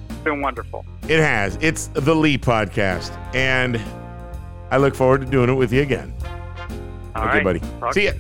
It's 0.10 0.20
been 0.20 0.42
wonderful. 0.42 0.84
It 1.04 1.20
has. 1.20 1.58
It's 1.62 1.88
the 1.88 2.14
Lee 2.16 2.38
podcast, 2.38 3.12
and 3.34 3.80
I 4.70 4.78
look 4.78 4.96
forward 4.96 5.22
to 5.22 5.28
doing 5.28 5.50
it 5.50 5.54
with 5.54 5.72
you 5.72 5.82
again. 5.82 6.14
All 7.16 7.24
okay, 7.24 7.36
right, 7.38 7.44
buddy. 7.44 7.60
Talk- 7.80 7.94
See 7.94 8.06
ya. 8.06 8.12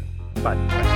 Bye. 0.43 0.93